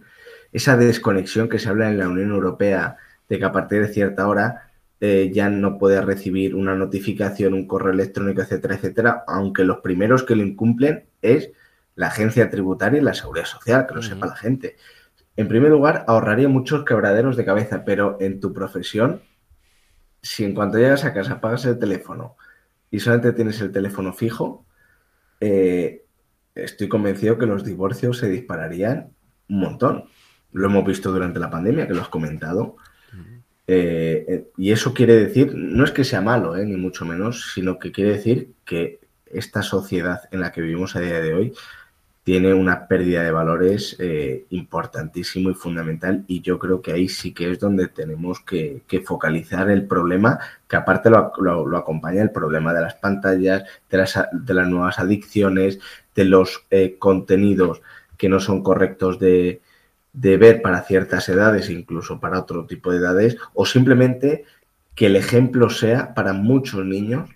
esa 0.52 0.76
desconexión 0.76 1.48
que 1.48 1.58
se 1.58 1.68
habla 1.68 1.90
en 1.90 1.98
la 1.98 2.08
Unión 2.08 2.30
Europea 2.30 2.96
de 3.28 3.38
que 3.38 3.44
a 3.44 3.52
partir 3.52 3.82
de 3.82 3.92
cierta 3.92 4.28
hora 4.28 4.70
eh, 5.00 5.30
ya 5.32 5.50
no 5.50 5.76
puede 5.78 6.00
recibir 6.00 6.54
una 6.54 6.74
notificación, 6.74 7.52
un 7.52 7.66
correo 7.66 7.92
electrónico, 7.92 8.40
etcétera, 8.40 8.76
etcétera, 8.76 9.24
aunque 9.26 9.64
los 9.64 9.78
primeros 9.78 10.22
que 10.22 10.36
lo 10.36 10.42
incumplen 10.42 11.04
es 11.20 11.50
la 11.94 12.06
agencia 12.08 12.48
tributaria 12.48 13.00
y 13.00 13.04
la 13.04 13.14
seguridad 13.14 13.46
social, 13.46 13.86
que 13.86 13.94
lo 13.94 14.02
sepa 14.02 14.26
la 14.26 14.36
gente. 14.36 14.76
En 15.36 15.48
primer 15.48 15.70
lugar, 15.70 16.04
ahorraría 16.08 16.48
muchos 16.48 16.84
quebraderos 16.84 17.36
de 17.36 17.44
cabeza, 17.44 17.84
pero 17.84 18.16
en 18.20 18.40
tu 18.40 18.54
profesión, 18.54 19.20
si 20.22 20.44
en 20.44 20.54
cuanto 20.54 20.78
llegas 20.78 21.04
a 21.04 21.12
casa 21.12 21.34
apagas 21.34 21.66
el 21.66 21.78
teléfono 21.78 22.36
y 22.90 23.00
solamente 23.00 23.34
tienes 23.34 23.60
el 23.60 23.72
teléfono 23.72 24.14
fijo, 24.14 24.64
eh, 25.40 26.05
estoy 26.56 26.88
convencido 26.88 27.38
que 27.38 27.46
los 27.46 27.64
divorcios 27.64 28.18
se 28.18 28.28
dispararían 28.28 29.10
un 29.48 29.60
montón. 29.60 30.04
Lo 30.52 30.66
hemos 30.66 30.84
visto 30.84 31.12
durante 31.12 31.38
la 31.38 31.50
pandemia, 31.50 31.86
que 31.86 31.94
lo 31.94 32.02
has 32.02 32.08
comentado. 32.08 32.76
Eh, 33.68 34.24
eh, 34.28 34.50
y 34.56 34.70
eso 34.70 34.94
quiere 34.94 35.14
decir, 35.16 35.52
no 35.54 35.84
es 35.84 35.90
que 35.90 36.04
sea 36.04 36.20
malo, 36.20 36.56
ni 36.56 36.76
mucho 36.76 37.04
menos, 37.04 37.52
sino 37.52 37.78
que 37.78 37.92
quiere 37.92 38.12
decir 38.12 38.52
que 38.64 39.00
esta 39.26 39.62
sociedad 39.62 40.22
en 40.30 40.40
la 40.40 40.52
que 40.52 40.60
vivimos 40.60 40.94
a 40.96 41.00
día 41.00 41.20
de 41.20 41.34
hoy 41.34 41.52
tiene 42.26 42.52
una 42.54 42.88
pérdida 42.88 43.22
de 43.22 43.30
valores 43.30 43.94
eh, 44.00 44.46
importantísimo 44.50 45.50
y 45.50 45.54
fundamental 45.54 46.24
y 46.26 46.40
yo 46.40 46.58
creo 46.58 46.82
que 46.82 46.92
ahí 46.92 47.08
sí 47.08 47.32
que 47.32 47.52
es 47.52 47.60
donde 47.60 47.86
tenemos 47.86 48.40
que, 48.40 48.82
focalizar 49.04 49.70
el 49.70 49.86
problema, 49.86 50.40
que 50.68 50.74
aparte 50.74 51.08
lo, 51.08 51.76
acompaña 51.76 52.22
el 52.22 52.32
problema 52.32 52.74
de 52.74 52.80
las 52.80 52.94
pantallas, 52.94 53.62
de 53.88 53.98
las, 53.98 54.18
de 54.32 54.54
las 54.54 54.68
nuevas 54.68 54.98
adicciones, 54.98 55.78
de 56.16 56.24
los 56.24 56.64
eh, 56.70 56.96
contenidos 56.98 57.82
que 58.16 58.28
no 58.28 58.40
son 58.40 58.62
correctos 58.62 59.18
de, 59.18 59.60
ver 60.12 60.62
para 60.62 60.82
ciertas 60.82 61.28
edades, 61.28 61.68
incluso 61.70 62.18
para 62.18 62.40
otro 62.40 62.64
tipo 62.64 62.90
de 62.90 62.98
edades, 62.98 63.36
o 63.52 63.66
simplemente 63.66 64.44
que 64.94 65.06
el 65.06 65.16
ejemplo 65.16 65.68
sea 65.68 66.14
para 66.14 66.32
muchos 66.32 66.84
niños 66.84 67.28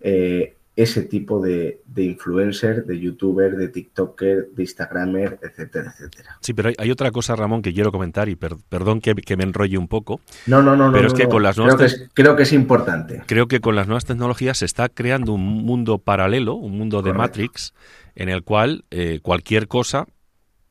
eh, 0.00 0.56
ese 0.76 1.02
tipo 1.02 1.40
de, 1.40 1.82
influencer, 1.96 2.84
de 2.84 2.98
youtuber, 2.98 3.56
de 3.56 3.68
tiktoker, 3.68 4.48
de 4.50 4.62
instagramer, 4.62 5.38
etcétera, 5.40 5.94
etcétera. 5.94 6.38
Sí, 6.40 6.52
pero 6.52 6.70
hay, 6.76 6.90
otra 6.90 7.12
cosa, 7.12 7.36
Ramón, 7.36 7.62
que 7.62 7.72
quiero 7.72 7.92
comentar 7.92 8.28
y 8.28 8.34
perdón 8.34 9.00
que, 9.00 9.36
me 9.36 9.44
enrolle 9.44 9.78
un 9.78 9.86
poco. 9.86 10.20
No, 10.46 10.62
no, 10.62 10.76
no. 10.76 10.90
Pero 10.92 11.06
es 11.06 11.14
que 11.14 11.28
con 11.28 11.44
las 11.44 11.56
nuevas... 11.56 11.76
Creo 11.76 11.88
que 11.88 11.94
es, 11.94 12.10
creo 12.12 12.36
que 12.36 12.42
es, 12.42 12.52
importante. 12.52 13.22
Creo 13.26 13.46
que 13.46 13.60
con 13.60 13.76
las 13.76 13.86
nuevas 13.86 14.04
tecnologías 14.04 14.58
se 14.58 14.64
está 14.64 14.88
creando 14.88 15.32
un 15.32 15.42
mundo 15.42 15.98
paralelo, 15.98 16.54
un 16.54 16.76
mundo 16.76 17.02
de 17.02 17.12
Matrix, 17.12 17.72
en 18.16 18.28
el 18.28 18.42
cual 18.42 18.84
eh, 18.90 19.20
cualquier 19.22 19.68
cosa 19.68 20.06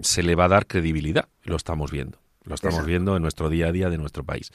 se 0.01 0.21
le 0.21 0.35
va 0.35 0.45
a 0.45 0.49
dar 0.49 0.67
credibilidad. 0.67 1.29
Lo 1.43 1.55
estamos 1.55 1.91
viendo. 1.91 2.19
Lo 2.43 2.55
estamos 2.55 2.85
viendo 2.85 3.15
en 3.15 3.21
nuestro 3.21 3.49
día 3.49 3.67
a 3.67 3.71
día 3.71 3.89
de 3.89 3.97
nuestro 3.97 4.25
país. 4.25 4.51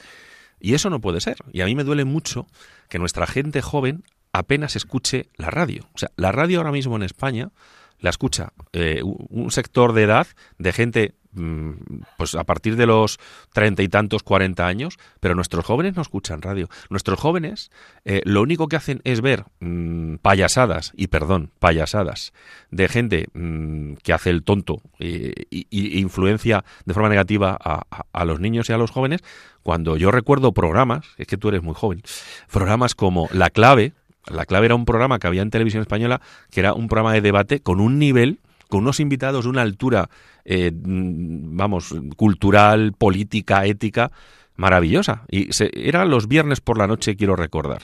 Y 0.59 0.75
eso 0.75 0.91
no 0.91 1.01
puede 1.01 1.21
ser. 1.21 1.37
Y 1.51 1.61
a 1.61 1.65
mí 1.65 1.73
me 1.73 1.83
duele 1.83 2.05
mucho 2.05 2.45
que 2.87 2.99
nuestra 2.99 3.25
gente 3.25 3.61
joven 3.63 4.03
apenas 4.39 4.75
escuche 4.75 5.29
la 5.35 5.49
radio. 5.49 5.87
O 5.93 5.97
sea, 5.97 6.11
la 6.15 6.31
radio 6.31 6.59
ahora 6.59 6.71
mismo 6.71 6.95
en 6.95 7.03
España 7.03 7.51
la 7.99 8.09
escucha 8.09 8.53
eh, 8.73 9.01
un 9.03 9.51
sector 9.51 9.93
de 9.93 10.03
edad 10.03 10.27
de 10.57 10.71
gente 10.71 11.15
mm, 11.33 11.71
pues 12.17 12.33
a 12.35 12.45
partir 12.45 12.77
de 12.77 12.85
los 12.85 13.19
treinta 13.51 13.83
y 13.83 13.89
tantos, 13.89 14.23
cuarenta 14.23 14.67
años, 14.67 14.97
pero 15.19 15.35
nuestros 15.35 15.65
jóvenes 15.65 15.95
no 15.95 16.01
escuchan 16.01 16.41
radio. 16.41 16.69
Nuestros 16.89 17.19
jóvenes 17.19 17.71
eh, 18.05 18.21
lo 18.23 18.41
único 18.41 18.67
que 18.67 18.77
hacen 18.77 19.01
es 19.03 19.21
ver 19.21 19.45
mm, 19.59 20.15
payasadas, 20.15 20.93
y 20.95 21.07
perdón, 21.07 21.51
payasadas, 21.59 22.31
de 22.71 22.87
gente 22.87 23.27
mm, 23.33 23.95
que 23.95 24.13
hace 24.13 24.29
el 24.29 24.43
tonto 24.43 24.81
e 24.99 25.33
influencia 25.51 26.63
de 26.85 26.93
forma 26.93 27.09
negativa 27.09 27.57
a, 27.59 27.85
a, 28.11 28.25
los 28.25 28.39
niños 28.39 28.69
y 28.69 28.73
a 28.73 28.77
los 28.77 28.91
jóvenes, 28.91 29.21
cuando 29.61 29.97
yo 29.97 30.09
recuerdo 30.11 30.53
programas, 30.53 31.05
es 31.17 31.27
que 31.27 31.37
tú 31.37 31.49
eres 31.49 31.63
muy 31.63 31.75
joven, 31.75 32.01
programas 32.49 32.95
como 32.95 33.27
La 33.33 33.49
Clave, 33.49 33.93
la 34.27 34.45
clave 34.45 34.65
era 34.65 34.75
un 34.75 34.85
programa 34.85 35.19
que 35.19 35.27
había 35.27 35.41
en 35.41 35.49
televisión 35.49 35.81
española, 35.81 36.21
que 36.51 36.59
era 36.59 36.73
un 36.73 36.87
programa 36.87 37.13
de 37.13 37.21
debate 37.21 37.61
con 37.61 37.79
un 37.79 37.99
nivel, 37.99 38.39
con 38.67 38.81
unos 38.81 38.99
invitados 38.99 39.45
de 39.45 39.49
una 39.49 39.61
altura, 39.61 40.09
eh, 40.45 40.71
vamos, 40.73 41.95
cultural, 42.15 42.93
política, 42.93 43.65
ética, 43.65 44.11
maravillosa. 44.55 45.23
Y 45.29 45.51
se, 45.53 45.71
era 45.73 46.05
los 46.05 46.27
viernes 46.27 46.61
por 46.61 46.77
la 46.77 46.87
noche, 46.87 47.15
quiero 47.15 47.35
recordar. 47.35 47.83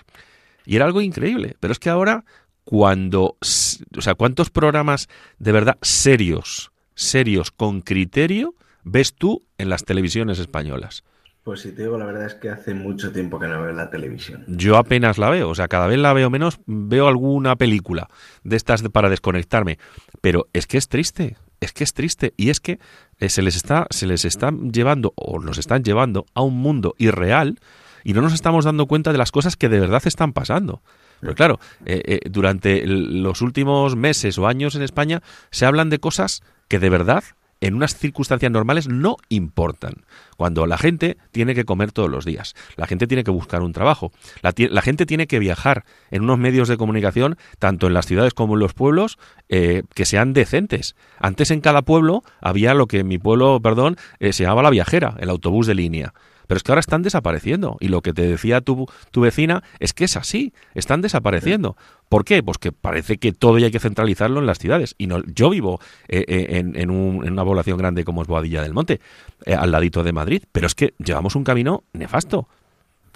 Y 0.66 0.76
era 0.76 0.86
algo 0.86 1.02
increíble. 1.02 1.56
Pero 1.60 1.72
es 1.72 1.80
que 1.80 1.90
ahora, 1.90 2.26
cuando, 2.64 3.38
o 3.40 4.02
sea, 4.02 4.16
¿cuántos 4.16 4.50
programas 4.50 5.08
de 5.40 5.52
verdad 5.52 5.78
serios, 5.82 6.72
serios, 6.94 7.52
con 7.52 7.82
criterio, 7.82 8.56
ves 8.84 9.16
tú 9.16 9.44
en 9.58 9.70
las 9.70 9.86
televisiones 9.86 10.40
españolas? 10.40 11.04
Pues 11.46 11.62
si 11.62 11.74
te 11.74 11.84
digo, 11.84 11.96
la 12.00 12.06
verdad 12.06 12.26
es 12.26 12.34
que 12.34 12.50
hace 12.50 12.74
mucho 12.74 13.12
tiempo 13.12 13.40
que 13.40 13.48
no 13.48 13.62
veo 13.62 13.72
la 13.72 13.92
televisión. 13.92 14.44
Yo 14.48 14.78
apenas 14.78 15.20
la 15.20 15.30
veo, 15.30 15.48
o 15.48 15.54
sea, 15.54 15.68
cada 15.68 15.86
vez 15.86 16.00
la 16.00 16.12
veo 16.12 16.32
menos, 16.32 16.60
veo 16.66 17.08
alguna 17.08 17.56
película 17.56 18.10
de 18.44 18.56
estas 18.56 18.82
para 18.90 19.12
desconectarme, 19.12 19.78
pero 20.22 20.48
es 20.54 20.66
que 20.66 20.80
es 20.80 20.90
triste, 20.90 21.38
es 21.62 21.72
que 21.72 21.84
es 21.84 21.94
triste 21.94 22.34
y 22.36 22.50
es 22.50 22.60
que 22.60 22.80
eh, 23.20 23.30
se 23.30 23.44
les 23.44 23.56
está 23.56 23.86
se 23.92 24.08
les 24.08 24.26
están 24.26 24.72
llevando 24.72 25.14
o 25.16 25.40
nos 25.40 25.60
están 25.60 25.84
llevando 25.84 26.26
a 26.34 26.42
un 26.42 26.58
mundo 26.58 26.96
irreal 26.98 27.60
y 28.04 28.14
no 28.14 28.22
nos 28.22 28.34
estamos 28.34 28.66
dando 28.66 28.88
cuenta 28.88 29.12
de 29.12 29.20
las 29.20 29.32
cosas 29.32 29.56
que 29.56 29.70
de 29.70 29.80
verdad 29.80 30.02
están 30.06 30.34
pasando. 30.34 30.82
Pero 31.22 31.36
claro, 31.36 31.60
eh, 31.86 32.02
eh, 32.06 32.20
durante 32.28 32.88
los 32.88 33.44
últimos 33.44 33.96
meses 33.96 34.40
o 34.40 34.48
años 34.48 34.74
en 34.74 34.82
España 34.82 35.22
se 35.52 35.68
hablan 35.68 35.92
de 35.92 36.00
cosas 36.00 36.42
que 36.68 36.80
de 36.80 36.90
verdad 36.90 37.24
en 37.62 37.76
unas 37.76 37.98
circunstancias 37.98 38.52
normales 38.52 38.88
no 38.88 39.18
importan. 39.30 40.06
Cuando 40.38 40.66
la 40.68 40.78
gente 40.78 41.18
tiene 41.32 41.56
que 41.56 41.66
comer 41.66 41.92
todos 41.92 42.10
los 42.10 42.26
días, 42.26 42.56
la 42.76 42.88
gente 42.88 43.08
tiene 43.08 43.24
que 43.24 43.32
buscar 43.32 43.62
un 43.62 43.74
trabajo, 43.74 44.12
la, 44.42 44.82
gente 44.82 45.06
tiene 45.06 45.28
que 45.28 45.40
viajar 45.40 45.86
en 46.12 46.24
unos 46.24 46.38
medios 46.38 46.68
de 46.68 46.78
comunicación, 46.78 47.38
tanto 47.60 47.88
en 47.88 47.94
las 47.94 48.06
ciudades 48.06 48.34
como 48.34 48.56
en 48.56 48.60
los 48.60 48.74
pueblos, 48.74 49.18
eh, 49.50 49.84
que 49.94 50.06
sean 50.06 50.34
decentes. 50.34 50.96
Antes 51.20 51.52
en 51.52 51.62
cada 51.62 51.82
pueblo 51.84 52.24
había 52.42 52.74
lo 52.74 52.88
que 52.88 53.00
en 53.00 53.08
mi 53.08 53.18
pueblo, 53.18 53.60
perdón, 53.62 53.98
eh, 54.20 54.34
se 54.34 54.44
llamaba 54.44 54.64
la 54.64 54.70
viajera, 54.70 55.16
el 55.20 55.30
autobús 55.30 55.68
de 55.68 55.76
línea. 55.76 56.14
Pero 56.48 56.58
es 56.58 56.64
que 56.64 56.72
ahora 56.72 56.80
están 56.80 57.02
desapareciendo. 57.02 57.78
Y 57.80 57.88
lo 57.88 58.02
que 58.02 58.14
te 58.14 58.24
decía 58.28 58.62
tu, 58.62 58.88
tu 59.12 59.22
vecina 59.22 59.64
es 59.80 59.94
que 59.94 60.06
es 60.06 60.18
así. 60.18 60.54
Están 60.74 61.02
desapareciendo. 61.02 61.76
¿Por 62.10 62.26
qué? 62.26 62.44
Pues 62.44 62.58
que 62.58 62.72
parece 62.72 63.18
que 63.18 63.32
todo 63.32 63.58
ya 63.58 63.68
hay 63.68 63.72
que 63.72 63.80
centralizarlo 63.80 64.40
en 64.40 64.46
las 64.46 64.60
ciudades. 64.60 64.96
Y 64.98 65.08
no, 65.08 65.24
yo 65.26 65.50
vivo 65.50 65.80
eh, 66.08 66.26
eh, 66.28 66.58
en, 66.58 66.76
en, 66.76 66.90
una 66.90 67.44
población 67.44 67.78
grande 67.78 68.04
como 68.04 68.22
es 68.22 68.28
Boadilla 68.28 68.62
del 68.62 68.74
Monte, 68.74 69.00
eh, 69.46 69.54
al 69.54 69.72
ladito 69.72 70.04
de 70.04 70.14
Madrid. 70.14 70.44
Pero 70.52 70.68
es 70.68 70.76
que 70.76 70.94
llevamos 70.98 71.36
un 71.36 71.44
camino 71.44 71.84
nefasto. 71.94 72.48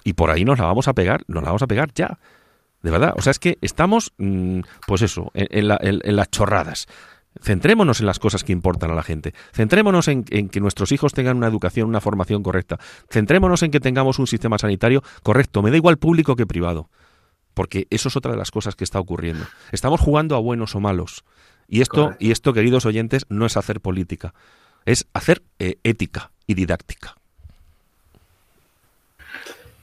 Y 0.04 0.14
por 0.14 0.30
ahí 0.30 0.44
nos 0.44 0.58
la 0.58 0.64
vamos 0.64 0.88
a 0.88 0.94
pegar, 0.94 1.22
nos 1.28 1.42
la 1.42 1.50
vamos 1.50 1.62
a 1.62 1.66
pegar 1.66 1.92
ya. 1.94 2.18
De 2.82 2.90
verdad. 2.90 3.14
O 3.16 3.22
sea, 3.22 3.32
es 3.32 3.38
que 3.38 3.58
estamos, 3.60 4.12
mm, 4.18 4.60
pues 4.86 5.02
eso, 5.02 5.30
en 5.34 5.68
las 6.16 6.30
chorradas. 6.30 6.88
Centrémonos 7.42 8.00
en 8.00 8.06
las 8.06 8.18
cosas 8.18 8.44
que 8.44 8.52
importan 8.52 8.90
a 8.90 8.94
la 8.94 9.02
gente. 9.02 9.34
Centrémonos 9.52 10.08
en, 10.08 10.24
que 10.24 10.60
nuestros 10.60 10.92
hijos 10.92 11.12
tengan 11.12 11.36
una 11.36 11.46
educación, 11.46 11.88
una 11.88 12.00
formación 12.00 12.42
correcta. 12.42 12.78
Centrémonos 13.08 13.62
en 13.62 13.70
que 13.70 13.80
tengamos 13.80 14.18
un 14.18 14.26
sistema 14.26 14.58
sanitario 14.58 15.02
correcto. 15.22 15.62
Me 15.62 15.70
da 15.70 15.76
igual 15.76 15.98
público 15.98 16.36
que 16.36 16.46
privado. 16.46 16.90
Porque 17.54 17.86
eso 17.90 18.08
es 18.08 18.16
otra 18.16 18.32
de 18.32 18.38
las 18.38 18.50
cosas 18.50 18.76
que 18.76 18.84
está 18.84 19.00
ocurriendo. 19.00 19.44
Estamos 19.72 20.00
jugando 20.00 20.36
a 20.36 20.38
buenos 20.38 20.74
o 20.74 20.80
malos. 20.80 21.24
Y 21.66 21.80
esto, 21.80 22.14
y 22.18 22.30
esto 22.30 22.52
queridos 22.52 22.84
oyentes, 22.86 23.26
no 23.28 23.46
es 23.46 23.56
hacer 23.56 23.80
política. 23.80 24.34
Es 24.84 25.06
hacer 25.12 25.42
eh, 25.58 25.78
ética 25.82 26.30
y 26.46 26.54
didáctica. 26.54 27.16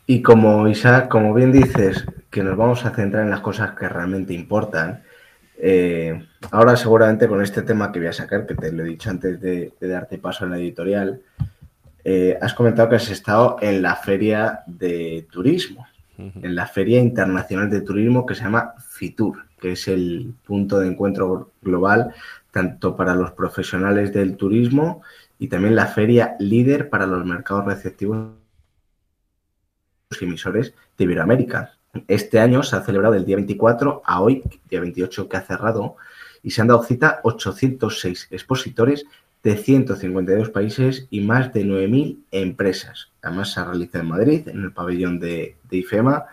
Y 0.06 0.22
como 0.22 0.68
Isaac, 0.70 1.10
como 1.10 1.34
bien 1.34 1.52
dices, 1.52 2.06
que 2.30 2.42
nos 2.42 2.56
vamos 2.56 2.86
a 2.86 2.92
centrar 2.92 3.24
en 3.24 3.30
las 3.30 3.42
cosas 3.42 3.72
que 3.72 3.90
realmente 3.90 4.34
importan, 4.34 5.04
eh, 5.58 6.28
ahora 6.52 6.76
seguramente 6.76 7.28
con 7.28 7.42
este 7.42 7.62
tema 7.64 7.92
que 7.92 8.00
voy 8.00 8.08
a 8.08 8.14
sacar, 8.14 8.46
que 8.46 8.56
te 8.56 8.72
lo 8.72 8.84
he 8.84 8.88
dicho 8.88 9.10
antes 9.10 9.40
de, 9.42 9.74
darte 9.82 10.18
paso 10.18 10.46
en 10.46 10.52
la 10.52 10.58
editorial, 10.58 11.22
eh, 12.04 12.38
has 12.42 12.54
comentado 12.54 12.90
que 12.90 12.96
has 12.96 13.10
estado 13.10 13.58
en 13.62 13.82
la 13.82 13.96
feria 13.96 14.62
de 14.66 15.28
turismo, 15.32 15.88
en 16.18 16.56
la 16.56 16.66
feria 16.66 17.00
internacional 17.00 17.70
de 17.70 17.82
turismo 17.82 18.26
que 18.26 18.34
se 18.34 18.44
llama 18.44 18.74
FITUR, 18.80 19.46
que 19.60 19.74
es 19.74 19.88
el 19.88 20.34
punto 20.46 20.80
de 20.80 20.88
encuentro 20.88 21.52
global 21.62 22.14
tanto 22.52 22.96
para 22.96 23.14
los 23.14 23.32
profesionales 23.34 24.12
del 24.14 24.36
turismo 24.36 25.04
y 25.38 25.48
también 25.48 25.76
la 25.76 25.86
feria 25.86 26.36
líder 26.40 26.90
para 26.90 27.06
los 27.06 27.24
mercados 27.24 27.66
receptivos 27.66 28.32
emisores 30.20 30.74
de 30.98 31.04
Iberoamérica. 31.04 31.74
Este 32.08 32.40
año 32.40 32.64
se 32.64 32.76
ha 32.76 32.82
celebrado 32.82 33.16
el 33.16 33.26
día 33.26 33.36
24 33.36 34.02
a 34.06 34.22
hoy, 34.22 34.44
día 34.70 34.82
28 34.82 35.30
que 35.30 35.38
ha 35.38 35.42
cerrado, 35.42 35.96
y 36.44 36.52
se 36.52 36.62
han 36.62 36.68
dado 36.68 36.84
cita 36.84 37.20
806 37.24 38.28
expositores 38.32 39.06
de 39.44 39.56
152 39.56 40.50
países 40.50 41.08
y 41.10 41.22
más 41.22 41.54
de 41.54 41.66
9.000 41.66 42.18
empresas. 42.32 43.12
Además 43.22 43.54
se 43.54 43.64
realiza 43.64 44.00
en 44.00 44.08
Madrid, 44.08 44.48
en 44.48 44.64
el 44.64 44.74
pabellón 44.74 45.20
de, 45.20 45.56
IFEMA, 45.70 46.26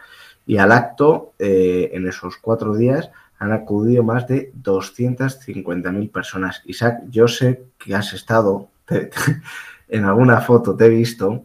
y 0.46 0.58
al 0.58 0.72
acto, 0.72 1.32
eh, 1.38 1.90
en 1.92 2.06
esos 2.06 2.36
cuatro 2.36 2.74
días, 2.74 3.10
han 3.38 3.52
acudido 3.52 4.02
más 4.02 4.26
de 4.26 4.52
250.000 4.62 6.10
personas. 6.10 6.62
Isaac, 6.64 7.02
yo 7.10 7.28
sé 7.28 7.64
que 7.78 7.94
has 7.94 8.12
estado, 8.12 8.68
en 9.88 10.04
alguna 10.04 10.40
foto 10.40 10.76
te 10.76 10.86
he 10.86 10.88
visto. 10.88 11.44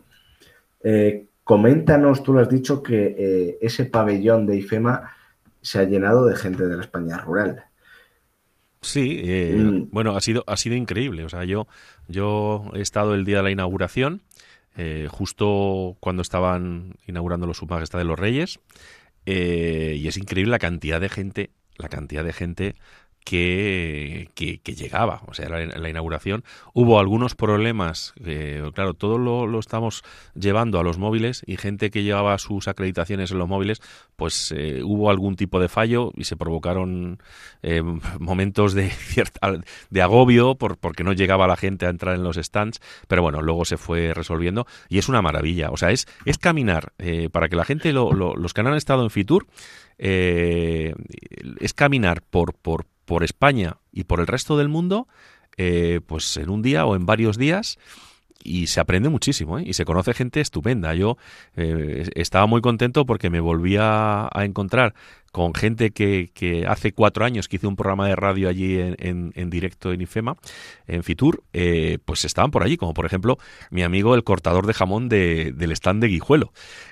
Eh, 0.83 1.25
coméntanos, 1.49 2.21
tú 2.21 2.33
lo 2.33 2.41
has 2.41 2.49
dicho, 2.49 2.83
que 2.83 3.15
eh, 3.17 3.57
ese 3.59 3.85
pabellón 3.85 4.45
de 4.45 4.57
IFEMA 4.57 5.15
se 5.63 5.79
ha 5.79 5.83
llenado 5.83 6.27
de 6.27 6.35
gente 6.35 6.67
de 6.67 6.75
la 6.75 6.83
España 6.83 7.17
rural. 7.17 7.63
Sí, 8.81 9.19
eh, 9.23 9.55
mm. 9.57 9.89
bueno, 9.89 10.15
ha 10.15 10.21
sido, 10.21 10.43
ha 10.45 10.57
sido 10.57 10.75
increíble. 10.75 11.25
O 11.25 11.29
sea, 11.29 11.45
yo, 11.45 11.65
yo 12.07 12.65
he 12.75 12.81
estado 12.81 13.15
el 13.15 13.25
día 13.25 13.37
de 13.37 13.43
la 13.43 13.49
inauguración, 13.49 14.21
justo 15.09 15.97
cuando 15.99 16.21
estaban 16.21 16.93
inaugurando 17.07 17.47
los 17.47 17.57
Su 17.57 17.65
de 17.65 18.03
los 18.03 18.19
Reyes, 18.19 18.59
y 19.25 20.07
es 20.07 20.17
increíble 20.17 20.51
la 20.51 20.59
cantidad 20.59 21.01
de 21.01 21.09
gente, 21.09 21.49
la 21.77 21.89
cantidad 21.89 22.23
de 22.23 22.31
gente 22.31 22.75
que, 23.23 24.29
que, 24.35 24.75
llegaba. 24.75 25.21
O 25.27 25.33
sea, 25.33 25.49
la, 25.49 25.65
la 25.65 25.89
inauguración 25.89 26.43
hubo 26.73 26.99
algunos 26.99 27.35
problemas. 27.35 28.13
claro, 28.73 28.93
todo 28.93 29.17
lo, 29.17 29.59
estamos 29.59 30.03
llevando 30.33 30.79
a 30.79 30.83
los 30.83 30.97
móviles 30.97 31.43
y 31.45 31.57
gente 31.57 31.91
que 31.91 32.03
llevaba 32.03 32.37
sus 32.37 32.67
acreditaciones 32.67 33.31
en 33.31 33.37
los 33.37 33.47
móviles, 33.47 33.81
pues 34.15 34.53
eh, 34.55 34.81
hubo 34.83 35.09
algún 35.09 35.35
tipo 35.35 35.59
de 35.59 35.69
fallo 35.69 36.11
y 36.15 36.23
se 36.23 36.37
provocaron 36.37 37.21
eh, 37.61 37.81
momentos 38.19 38.73
de, 38.73 38.89
cierta, 38.89 39.59
de 39.89 40.01
agobio 40.01 40.55
por, 40.55 40.77
porque 40.77 41.03
no 41.03 41.13
llegaba 41.13 41.47
la 41.47 41.57
gente 41.57 41.85
a 41.85 41.89
entrar 41.89 42.15
en 42.15 42.23
los 42.23 42.37
stands. 42.37 42.79
Pero 43.07 43.21
bueno, 43.21 43.41
luego 43.41 43.65
se 43.65 43.77
fue 43.77 44.13
resolviendo 44.13 44.65
y 44.87 44.97
es 44.97 45.09
una 45.09 45.21
maravilla. 45.21 45.69
O 45.71 45.77
sea, 45.77 45.91
es, 45.91 46.07
es 46.25 46.37
caminar 46.37 46.93
eh, 46.97 47.29
para 47.29 47.49
que 47.49 47.55
la 47.55 47.65
gente, 47.65 47.93
lo, 47.93 48.11
los 48.11 48.53
que 48.53 48.61
han 48.61 48.73
estado 48.73 49.03
en 49.03 49.09
Fitur, 49.09 49.47
es 49.97 51.73
caminar 51.73 52.21
por, 52.21 52.53
por, 52.53 52.85
por 53.09 53.23
España 53.23 53.77
y 53.91 54.03
por 54.03 54.19
el 54.19 54.27
resto 54.27 54.55
del 54.55 54.69
mundo, 54.69 55.07
eh, 55.57 55.99
pues 56.05 56.37
en 56.37 56.51
un 56.51 56.61
día 56.61 56.85
o 56.85 56.95
en 56.95 57.07
varios 57.07 57.39
días 57.39 57.79
y 58.43 58.67
se 58.67 58.79
aprende 58.79 59.09
muchísimo 59.09 59.57
¿eh? 59.57 59.63
y 59.65 59.73
se 59.73 59.83
conoce 59.83 60.13
gente 60.13 60.41
estupenda. 60.41 60.93
Yo 60.93 61.17
eh, 61.55 62.07
estaba 62.13 62.45
muy 62.45 62.61
contento 62.61 63.07
porque 63.07 63.31
me 63.31 63.39
volví 63.39 63.77
a, 63.79 64.29
encontrar 64.35 64.93
con 65.31 65.53
gente 65.53 65.91
que, 65.91 66.65
hace 66.67 66.91
cuatro 66.91 67.25
años 67.25 67.47
que 67.47 67.57
hice 67.57 67.67
un 67.67 67.75
programa 67.75 68.07
de 68.07 68.15
radio 68.15 68.49
allí 68.49 68.79
en, 68.79 69.31
en, 69.35 69.49
directo 69.49 69.91
en 69.91 70.01
IFEMA, 70.01 70.35
en 70.87 71.03
Fitur, 71.03 71.43
pues 72.05 72.25
estaban 72.25 72.51
por 72.51 72.63
allí, 72.63 72.77
como 72.77 72.93
por 72.93 73.05
ejemplo 73.05 73.37
mi 73.71 73.83
amigo 73.83 74.15
el 74.15 74.23
cortador 74.23 74.67
de 74.67 74.73
jamón 74.73 75.09
de, 75.09 75.53
del 75.55 75.71
stand 75.71 76.01
de 76.01 76.07
Guijuelo, 76.07 76.51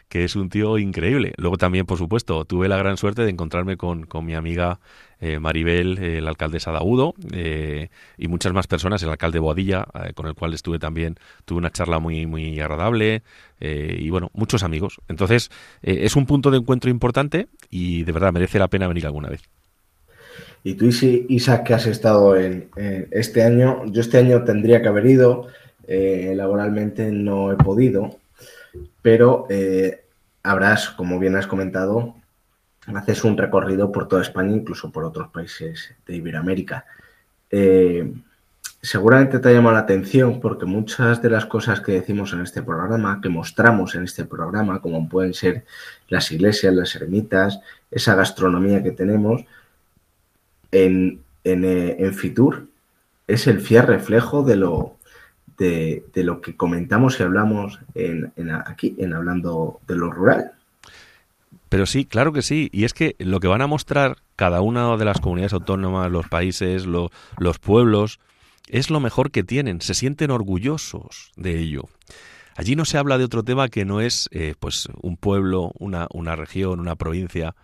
que 0.10 0.24
es 0.24 0.36
un 0.36 0.50
tío 0.50 0.78
increíble. 0.78 1.34
Luego 1.38 1.58
también, 1.58 1.86
por 1.86 1.98
supuesto, 1.98 2.46
tuve 2.46 2.68
la 2.68 2.78
gran 2.78 2.98
suerte 2.98 3.24
de 3.24 3.32
encontrarme 3.32 3.78
con, 3.78 4.06
con 4.06 4.26
mi 4.26 4.36
amiga 4.36 4.80
eh, 5.20 5.40
Maribel, 5.40 5.98
eh, 5.98 6.18
el 6.20 6.28
alcalde 6.28 6.60
Sadaudo 6.60 7.16
eh, 7.32 7.90
y 8.20 8.28
muchas 8.28 8.54
más 8.54 8.68
personas, 8.68 9.02
el 9.02 9.10
alcalde 9.10 9.40
Boadilla, 9.40 9.86
con 10.14 10.28
el 10.28 10.36
cual 10.36 10.54
estuve 10.54 10.78
también, 10.78 11.16
tuve 11.46 11.58
una 11.58 11.72
charla 11.72 11.98
muy, 12.00 12.28
muy 12.28 12.60
agradable 12.60 13.24
y 13.60 14.12
bueno, 14.12 14.30
muchos 14.34 14.62
amigos. 14.62 15.02
Entonces, 15.08 15.50
es 15.82 16.16
un 16.16 16.28
punto 16.28 16.52
de 16.52 16.58
encuentro 16.58 16.92
importante 16.92 17.48
y 17.72 18.04
de 18.04 18.12
verdad 18.12 18.27
merece 18.32 18.60
la 18.60 18.68
pena 18.68 18.88
venir 18.88 19.06
alguna 19.06 19.30
vez. 19.30 19.42
Y 20.64 20.74
tú, 20.74 20.86
Isaac, 20.86 21.64
que 21.64 21.74
has 21.74 21.86
estado 21.86 22.36
en, 22.36 22.70
este 23.12 23.44
año, 23.44 23.86
yo 23.86 24.02
este 24.02 24.18
año 24.18 24.44
tendría 24.44 24.82
que 24.82 24.88
haber 24.88 25.06
ido, 25.06 25.48
laboralmente 25.88 27.12
no 27.12 27.52
he 27.54 27.56
podido, 27.56 28.18
pero 29.02 29.48
habrás, 30.44 30.90
como 30.90 31.20
bien 31.20 31.36
has 31.36 31.48
comentado, 31.48 32.16
haces 32.96 33.24
un 33.24 33.38
recorrido 33.38 33.92
por 33.92 34.08
toda 34.08 34.22
España, 34.22 34.56
incluso 34.56 34.92
por 34.92 35.04
otros 35.04 35.30
países 35.30 35.94
de 36.06 36.16
Iberoamérica. 36.16 36.86
Eh, 37.50 38.14
seguramente 38.88 39.40
te 39.40 39.50
ha 39.50 39.52
llamado 39.52 39.76
la 39.76 39.82
atención 39.82 40.40
porque 40.40 40.66
muchas 40.66 41.22
de 41.22 41.30
las 41.30 41.46
cosas 41.46 41.82
que 41.82 41.92
decimos 41.92 42.32
en 42.32 42.40
este 42.40 42.64
programa, 42.64 43.20
que 43.22 43.28
mostramos 43.28 43.96
en 43.96 44.06
este 44.06 44.24
programa, 44.24 44.80
como 44.80 45.10
pueden 45.10 45.34
ser 45.34 45.66
las 46.08 46.32
iglesias, 46.32 46.74
las 46.74 46.96
ermitas, 46.96 47.60
esa 47.92 48.16
gastronomía 48.16 48.82
que 48.82 48.92
tenemos, 48.92 49.44
en, 50.72 51.20
eh, 51.44 52.12
Fitur 52.14 52.68
es 53.28 53.48
el 53.48 53.60
fiel 53.60 53.88
reflejo 53.88 54.44
de 54.44 54.56
lo, 54.56 54.96
de, 55.58 56.06
lo 56.16 56.40
que 56.40 56.56
comentamos 56.56 57.20
y 57.20 57.24
hablamos 57.24 57.80
en, 57.94 58.32
aquí, 58.66 58.96
en 59.00 59.14
hablando 59.14 59.82
de 59.86 59.96
lo 59.96 60.12
rural. 60.12 60.54
Pero 61.68 61.86
sí, 61.86 62.06
claro 62.06 62.32
que 62.32 62.42
sí. 62.42 62.70
Y 62.72 62.86
es 62.86 62.94
que 62.94 63.18
lo 63.20 63.42
que 63.42 63.50
van 63.50 63.62
a 63.62 63.68
mostrar 63.68 64.16
cada 64.38 64.62
una 64.62 64.96
de 64.96 65.04
las 65.04 65.20
comunidades 65.20 65.52
autónomas, 65.52 66.10
los 66.10 66.30
países, 66.30 66.86
los 66.86 67.60
pueblos, 67.60 68.22
es 68.68 68.90
lo 68.90 69.00
mejor 69.00 69.32
que 69.32 69.44
tienen. 69.44 69.82
Se 69.82 69.94
sienten 69.94 70.32
orgullosos 70.32 71.32
de 71.36 71.60
ello. 71.60 71.90
Allí 72.56 72.76
no 72.76 72.86
se 72.86 72.98
habla 72.98 73.18
de 73.18 73.24
otro 73.24 73.44
tema 73.44 73.70
que 73.70 73.86
no 73.86 74.02
es 74.02 74.30
eh, 74.32 74.56
pues 74.60 74.90
un 75.02 75.16
pueblo, 75.16 75.72
una, 75.78 76.08
una 76.12 76.36
región, 76.36 76.80
una 76.80 76.96
provincia. 76.96 77.56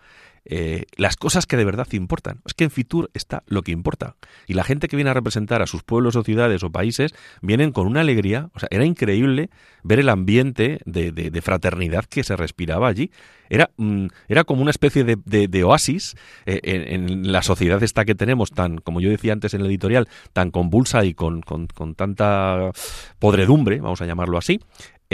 Eh, 0.46 0.84
las 0.96 1.16
cosas 1.16 1.46
que 1.46 1.56
de 1.56 1.64
verdad 1.64 1.88
importan. 1.92 2.40
Es 2.44 2.54
que 2.54 2.64
en 2.64 2.70
Fitur 2.70 3.10
está 3.14 3.42
lo 3.46 3.62
que 3.62 3.72
importa. 3.72 4.16
Y 4.46 4.54
la 4.54 4.64
gente 4.64 4.88
que 4.88 4.96
viene 4.96 5.10
a 5.10 5.14
representar 5.14 5.62
a 5.62 5.66
sus 5.66 5.82
pueblos 5.82 6.16
o 6.16 6.22
ciudades 6.22 6.62
o 6.62 6.70
países 6.70 7.14
vienen 7.40 7.72
con 7.72 7.86
una 7.86 8.00
alegría. 8.00 8.50
O 8.54 8.60
sea, 8.60 8.68
era 8.70 8.84
increíble 8.84 9.50
ver 9.82 10.00
el 10.00 10.08
ambiente 10.08 10.80
de, 10.84 11.40
fraternidad 11.42 12.04
que 12.04 12.24
se 12.24 12.36
respiraba 12.36 12.88
allí. 12.88 13.10
Era, 13.50 13.70
mm, 13.76 14.06
era 14.28 14.44
como 14.44 14.62
una 14.62 14.70
especie 14.70 15.04
de, 15.04 15.64
oasis 15.64 16.16
eh, 16.46 16.60
en, 16.64 17.30
la 17.30 17.42
sociedad 17.42 17.82
esta 17.82 18.04
que 18.04 18.14
tenemos, 18.14 18.50
tan, 18.50 18.78
como 18.78 19.00
yo 19.00 19.10
decía 19.10 19.32
antes 19.32 19.54
en 19.54 19.60
el 19.60 19.66
editorial, 19.66 20.08
tan 20.32 20.50
convulsa 20.50 21.04
y 21.04 21.14
con, 21.14 21.42
con 21.42 21.94
tanta 21.94 22.70
podredumbre, 23.18 23.80
vamos 23.80 24.00
a 24.00 24.06
llamarlo 24.06 24.38
así. 24.38 24.60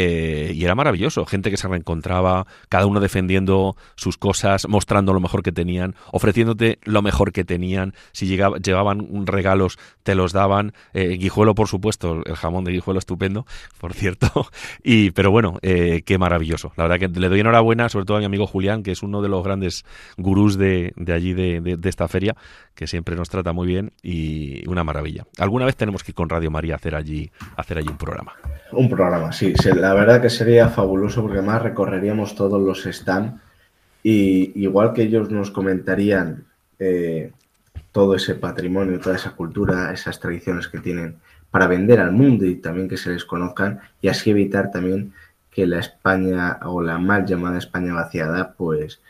Eh, 0.02 0.52
y 0.54 0.64
era 0.64 0.74
maravilloso, 0.74 1.26
gente 1.26 1.50
que 1.50 1.58
se 1.58 1.68
reencontraba, 1.68 2.46
cada 2.70 2.86
uno 2.86 3.00
defendiendo 3.00 3.76
sus 3.96 4.16
cosas, 4.16 4.66
mostrando 4.66 5.12
lo 5.12 5.20
mejor 5.20 5.42
que 5.42 5.52
tenían, 5.52 5.94
ofreciéndote 6.10 6.78
lo 6.84 7.02
mejor 7.02 7.32
que 7.32 7.44
tenían, 7.44 7.92
si 8.12 8.26
llevaban 8.26 9.26
regalos 9.26 9.78
te 10.02 10.14
los 10.14 10.32
daban, 10.32 10.72
eh, 10.94 11.18
guijuelo 11.18 11.54
por 11.54 11.68
supuesto, 11.68 12.22
el 12.24 12.34
jamón 12.34 12.64
de 12.64 12.72
guijuelo 12.72 12.98
estupendo, 12.98 13.44
por 13.78 13.92
cierto, 13.92 14.46
y 14.82 15.10
pero 15.10 15.30
bueno, 15.30 15.58
eh, 15.60 16.00
qué 16.06 16.16
maravilloso, 16.16 16.72
la 16.76 16.84
verdad 16.84 16.98
que 16.98 17.20
le 17.20 17.28
doy 17.28 17.40
enhorabuena 17.40 17.90
sobre 17.90 18.06
todo 18.06 18.16
a 18.16 18.20
mi 18.20 18.26
amigo 18.26 18.46
Julián, 18.46 18.82
que 18.82 18.92
es 18.92 19.02
uno 19.02 19.20
de 19.20 19.28
los 19.28 19.44
grandes 19.44 19.84
gurús 20.16 20.56
de, 20.56 20.94
allí, 21.14 21.34
de, 21.34 21.78
esta 21.84 22.08
feria, 22.08 22.36
que 22.74 22.86
siempre 22.86 23.16
nos 23.16 23.28
trata 23.28 23.52
muy 23.52 23.66
bien 23.66 23.92
y 24.02 24.66
una 24.66 24.82
maravilla. 24.82 25.26
Alguna 25.36 25.66
vez 25.66 25.76
tenemos 25.76 26.02
que 26.02 26.12
ir 26.12 26.14
con 26.14 26.30
Radio 26.30 26.50
María 26.50 26.72
a 26.72 26.76
hacer 26.76 26.94
allí, 26.94 27.30
hacer 27.56 27.76
allí 27.76 27.88
un 27.88 27.98
programa. 27.98 28.32
Un 28.72 28.88
programa, 28.88 29.32
sí. 29.32 29.52
La 29.74 29.89
verdad 29.94 30.20
que 30.20 30.30
sería 30.30 30.68
fabuloso 30.68 31.22
porque 31.22 31.38
además 31.38 31.62
recorreríamos 31.62 32.34
todos 32.34 32.60
los 32.60 32.84
stands 32.84 33.40
y 34.02 34.52
igual 34.62 34.92
que 34.92 35.02
ellos 35.02 35.30
nos 35.30 35.50
comentarían 35.50 36.44
eh, 36.78 37.32
todo 37.92 38.14
ese 38.14 38.34
patrimonio, 38.34 39.00
toda 39.00 39.16
esa 39.16 39.32
cultura, 39.32 39.92
esas 39.92 40.20
tradiciones 40.20 40.68
que 40.68 40.80
tienen 40.80 41.16
para 41.50 41.66
vender 41.66 42.00
al 42.00 42.12
mundo 42.12 42.46
y 42.46 42.56
también 42.56 42.88
que 42.88 42.96
se 42.96 43.10
les 43.10 43.24
conozcan 43.24 43.80
y 44.00 44.08
así 44.08 44.30
evitar 44.30 44.70
también 44.70 45.12
que 45.50 45.66
la 45.66 45.80
España 45.80 46.58
o 46.64 46.80
la 46.82 46.98
mal 46.98 47.26
llamada 47.26 47.58
España 47.58 47.92
vaciada 47.92 48.54
pues 48.56 49.00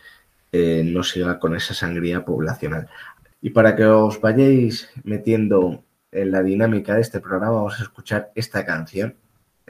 eh, 0.53 0.83
no 0.85 1.03
siga 1.03 1.39
con 1.39 1.55
esa 1.55 1.75
sangría 1.75 2.25
poblacional. 2.25 2.89
Y 3.43 3.51
para 3.51 3.77
que 3.77 3.85
os 3.87 4.21
vayáis 4.21 4.89
metiendo 5.05 5.85
en 6.13 6.31
la 6.31 6.43
dinámica 6.43 6.95
de 6.95 7.03
este 7.03 7.21
programa 7.21 7.51
vamos 7.53 7.79
a 7.79 7.83
escuchar 7.83 8.33
esta 8.35 8.65
canción 8.65 9.15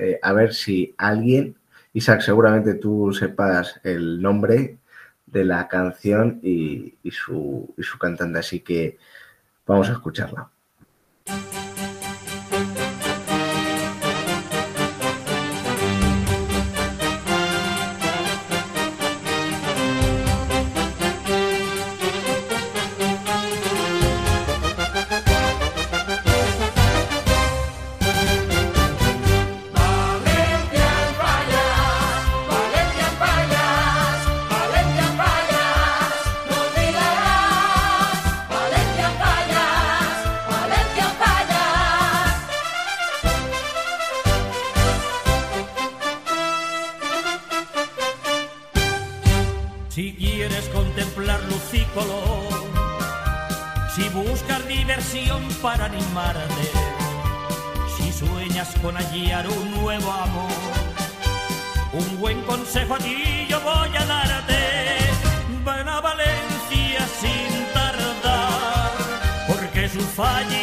eh, 0.01 0.19
a 0.23 0.33
ver 0.33 0.55
si 0.55 0.95
alguien, 0.97 1.57
Isaac, 1.93 2.23
seguramente 2.23 2.75
tú 2.75 3.13
sepas 3.13 3.81
el 3.85 4.23
nombre 4.23 4.79
de 5.27 5.45
la 5.45 5.69
canción 5.69 6.41
y, 6.43 6.95
su, 7.11 7.75
y 7.77 7.83
su 7.83 7.99
cantante, 7.99 8.39
así 8.39 8.61
que 8.61 8.97
vamos 9.67 9.91
a 9.91 9.93
escucharla. 9.93 10.49
Diversión 54.71 55.43
para 55.61 55.87
animarte, 55.87 56.65
Si 57.97 58.13
sueñas 58.13 58.73
con 58.81 58.97
hallar 58.97 59.49
un 59.49 59.71
nuevo 59.83 60.11
amor, 60.11 60.51
un 61.93 62.21
buen 62.21 62.41
consejo 62.43 62.95
a 62.95 62.99
ti 62.99 63.47
yo 63.49 63.61
voy 63.61 63.91
a 63.97 64.05
darte. 64.07 64.61
Ven 65.65 65.89
a 65.89 66.01
Valencia 66.01 67.01
sin 67.21 67.51
tardar, 67.75 68.93
porque 69.49 69.89
sus 69.89 70.05
fallas 70.05 70.60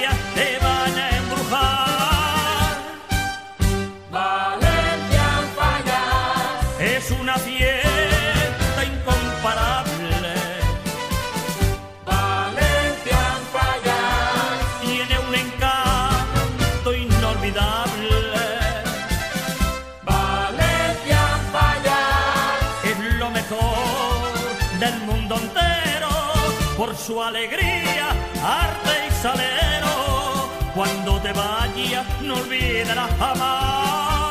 su 27.08 27.24
alegría, 27.24 28.10
arte 28.44 29.08
y 29.08 29.12
salero. 29.22 30.50
Cuando 30.76 31.22
te 31.22 31.32
vayas, 31.32 32.06
no 32.22 32.36
olvidarás 32.36 33.10
jamás. 33.18 34.27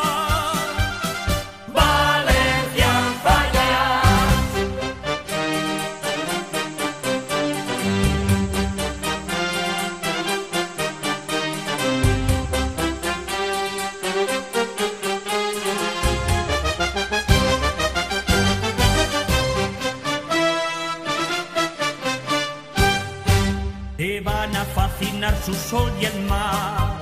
Su 25.44 25.54
sol 25.54 25.92
y 26.00 26.06
el 26.06 26.22
mar, 26.22 26.98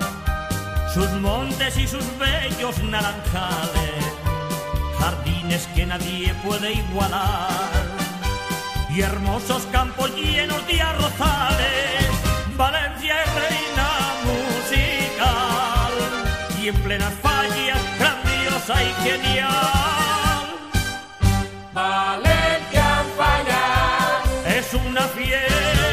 sus 0.92 1.10
montes 1.20 1.76
y 1.76 1.86
sus 1.86 2.04
bellos 2.18 2.76
naranjales, 2.82 4.04
jardines 4.98 5.66
que 5.74 5.86
nadie 5.86 6.34
puede 6.44 6.72
igualar, 6.72 7.70
y 8.90 9.00
hermosos 9.00 9.62
campos 9.72 10.14
llenos 10.16 10.66
de 10.66 10.80
arrozales. 10.80 12.08
Valencia 12.56 13.22
es 13.22 13.34
reina 13.34 13.88
musical, 14.28 15.92
y 16.60 16.68
en 16.68 16.76
plenas 16.82 17.14
fallas, 17.22 17.78
grandiosa 17.98 18.82
y 18.82 18.92
genial. 19.04 20.44
Valencia 21.72 23.04
fallas. 23.16 24.46
Es 24.46 24.74
una 24.74 25.02
fiesta 25.02 25.83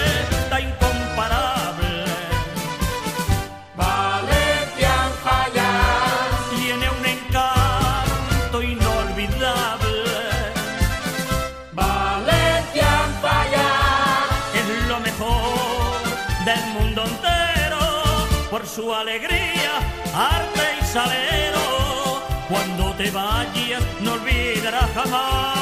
su 18.74 18.94
alegría, 18.94 19.80
arte 20.16 20.62
y 20.82 20.86
salero. 20.86 22.22
Cuando 22.48 22.94
te 22.94 23.12
vayas, 23.12 23.84
no 24.02 24.14
olvidarás 24.14 24.90
jamás. 24.94 25.58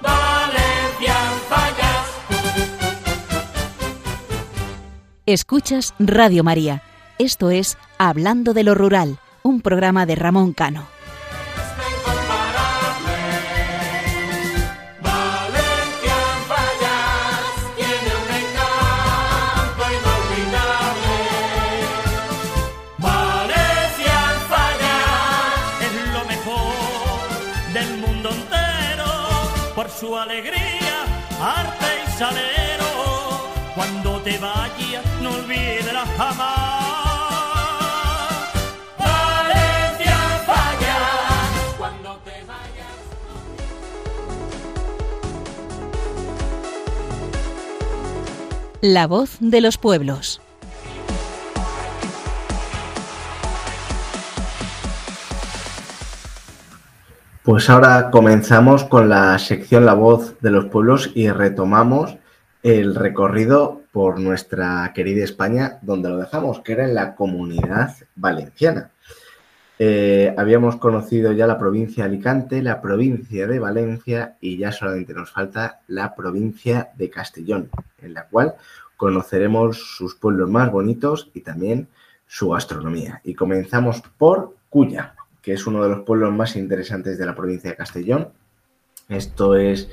Valencia. 0.00 1.14
Escuchas 5.26 5.94
Radio 5.98 6.42
María. 6.42 6.82
Esto 7.18 7.50
es 7.50 7.76
Hablando 7.98 8.54
de 8.54 8.64
lo 8.64 8.74
Rural, 8.74 9.18
un 9.42 9.60
programa 9.60 10.06
de 10.06 10.16
Ramón 10.16 10.52
Cano. 10.52 10.97
Su 29.98 30.16
alegría, 30.16 31.04
arte 31.40 31.86
y 32.06 32.10
salero. 32.18 32.86
Cuando 33.74 34.20
te 34.20 34.38
vayas, 34.38 35.04
no 35.22 35.30
olvidarás 35.30 36.08
jamás. 36.16 36.84
Valencia 38.98 40.16
fallas. 40.46 41.74
Cuando 41.78 42.16
te 42.18 42.44
vayas. 42.44 42.96
La 48.80 49.06
voz 49.08 49.36
de 49.40 49.60
los 49.60 49.78
pueblos. 49.78 50.40
Pues 57.48 57.70
ahora 57.70 58.10
comenzamos 58.10 58.84
con 58.84 59.08
la 59.08 59.38
sección 59.38 59.86
La 59.86 59.94
voz 59.94 60.38
de 60.42 60.50
los 60.50 60.66
pueblos 60.66 61.10
y 61.14 61.30
retomamos 61.30 62.18
el 62.62 62.94
recorrido 62.94 63.80
por 63.90 64.20
nuestra 64.20 64.92
querida 64.94 65.24
España, 65.24 65.78
donde 65.80 66.10
lo 66.10 66.18
dejamos, 66.18 66.60
que 66.60 66.72
era 66.72 66.84
en 66.84 66.94
la 66.94 67.14
comunidad 67.14 67.96
valenciana. 68.16 68.90
Eh, 69.78 70.34
habíamos 70.36 70.76
conocido 70.76 71.32
ya 71.32 71.46
la 71.46 71.58
provincia 71.58 72.04
de 72.04 72.10
Alicante, 72.10 72.60
la 72.60 72.82
provincia 72.82 73.46
de 73.46 73.58
Valencia 73.58 74.36
y 74.42 74.58
ya 74.58 74.70
solamente 74.70 75.14
nos 75.14 75.30
falta 75.30 75.80
la 75.86 76.14
provincia 76.14 76.90
de 76.98 77.08
Castellón, 77.08 77.70
en 78.02 78.12
la 78.12 78.24
cual 78.24 78.56
conoceremos 78.98 79.78
sus 79.96 80.16
pueblos 80.16 80.50
más 80.50 80.70
bonitos 80.70 81.30
y 81.32 81.40
también 81.40 81.88
su 82.26 82.50
gastronomía. 82.50 83.22
Y 83.24 83.32
comenzamos 83.32 84.02
por 84.18 84.54
Cuya, 84.68 85.14
que 85.42 85.52
es 85.52 85.66
uno 85.66 85.82
de 85.82 85.88
los 85.88 86.00
pueblos 86.00 86.32
más 86.34 86.56
interesantes 86.56 87.18
de 87.18 87.26
la 87.26 87.34
provincia 87.34 87.70
de 87.70 87.76
Castellón. 87.76 88.28
Esto 89.08 89.54
es 89.56 89.88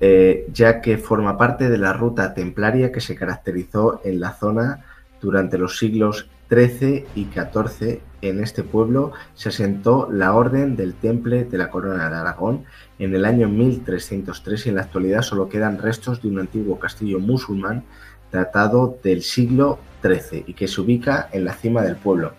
eh, 0.00 0.46
ya 0.52 0.80
que 0.80 0.98
forma 0.98 1.38
parte 1.38 1.68
de 1.68 1.78
la 1.78 1.92
ruta 1.92 2.34
templaria 2.34 2.90
que 2.90 3.00
se 3.00 3.14
caracterizó 3.14 4.00
en 4.04 4.20
la 4.20 4.32
zona 4.32 4.84
durante 5.20 5.56
los 5.56 5.78
siglos 5.78 6.28
XIII 6.50 7.06
y 7.14 7.26
XIV. 7.26 8.00
En 8.20 8.42
este 8.42 8.62
pueblo 8.62 9.12
se 9.34 9.50
asentó 9.50 10.08
la 10.10 10.34
Orden 10.34 10.76
del 10.76 10.94
Temple 10.94 11.44
de 11.44 11.58
la 11.58 11.70
Corona 11.70 12.08
de 12.08 12.16
Aragón 12.16 12.64
en 12.98 13.14
el 13.14 13.24
año 13.24 13.48
1303 13.48 14.66
y 14.66 14.68
en 14.70 14.74
la 14.76 14.82
actualidad 14.82 15.22
solo 15.22 15.48
quedan 15.48 15.78
restos 15.78 16.22
de 16.22 16.28
un 16.28 16.40
antiguo 16.40 16.78
castillo 16.78 17.20
musulmán 17.20 17.84
datado 18.32 18.98
del 19.02 19.22
siglo 19.22 19.78
XIII 20.02 20.44
y 20.48 20.54
que 20.54 20.66
se 20.66 20.80
ubica 20.80 21.28
en 21.32 21.44
la 21.44 21.54
cima 21.54 21.82
del 21.82 21.96
pueblo. 21.96 22.34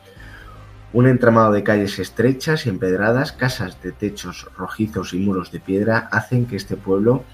Un 0.95 1.07
entramado 1.07 1.51
de 1.51 1.61
calles 1.61 1.99
estrechas 1.99 2.65
y 2.65 2.69
empedradas, 2.69 3.33
casas 3.33 3.81
de 3.83 3.91
techos 3.91 4.47
rojizos 4.57 5.13
y 5.13 5.17
muros 5.17 5.51
de 5.51 5.59
piedra 5.59 6.07
hacen 6.09 6.45
que 6.45 6.55
este 6.55 6.77
pueblo 6.77 7.25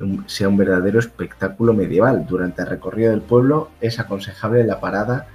um, 0.00 0.26
sea 0.26 0.48
un 0.48 0.56
verdadero 0.56 0.98
espectáculo 0.98 1.74
medieval. 1.74 2.26
Durante 2.26 2.62
el 2.62 2.68
recorrido 2.68 3.12
del 3.12 3.20
pueblo 3.20 3.70
es 3.80 4.00
aconsejable 4.00 4.64
la 4.64 4.80
parada 4.80 5.28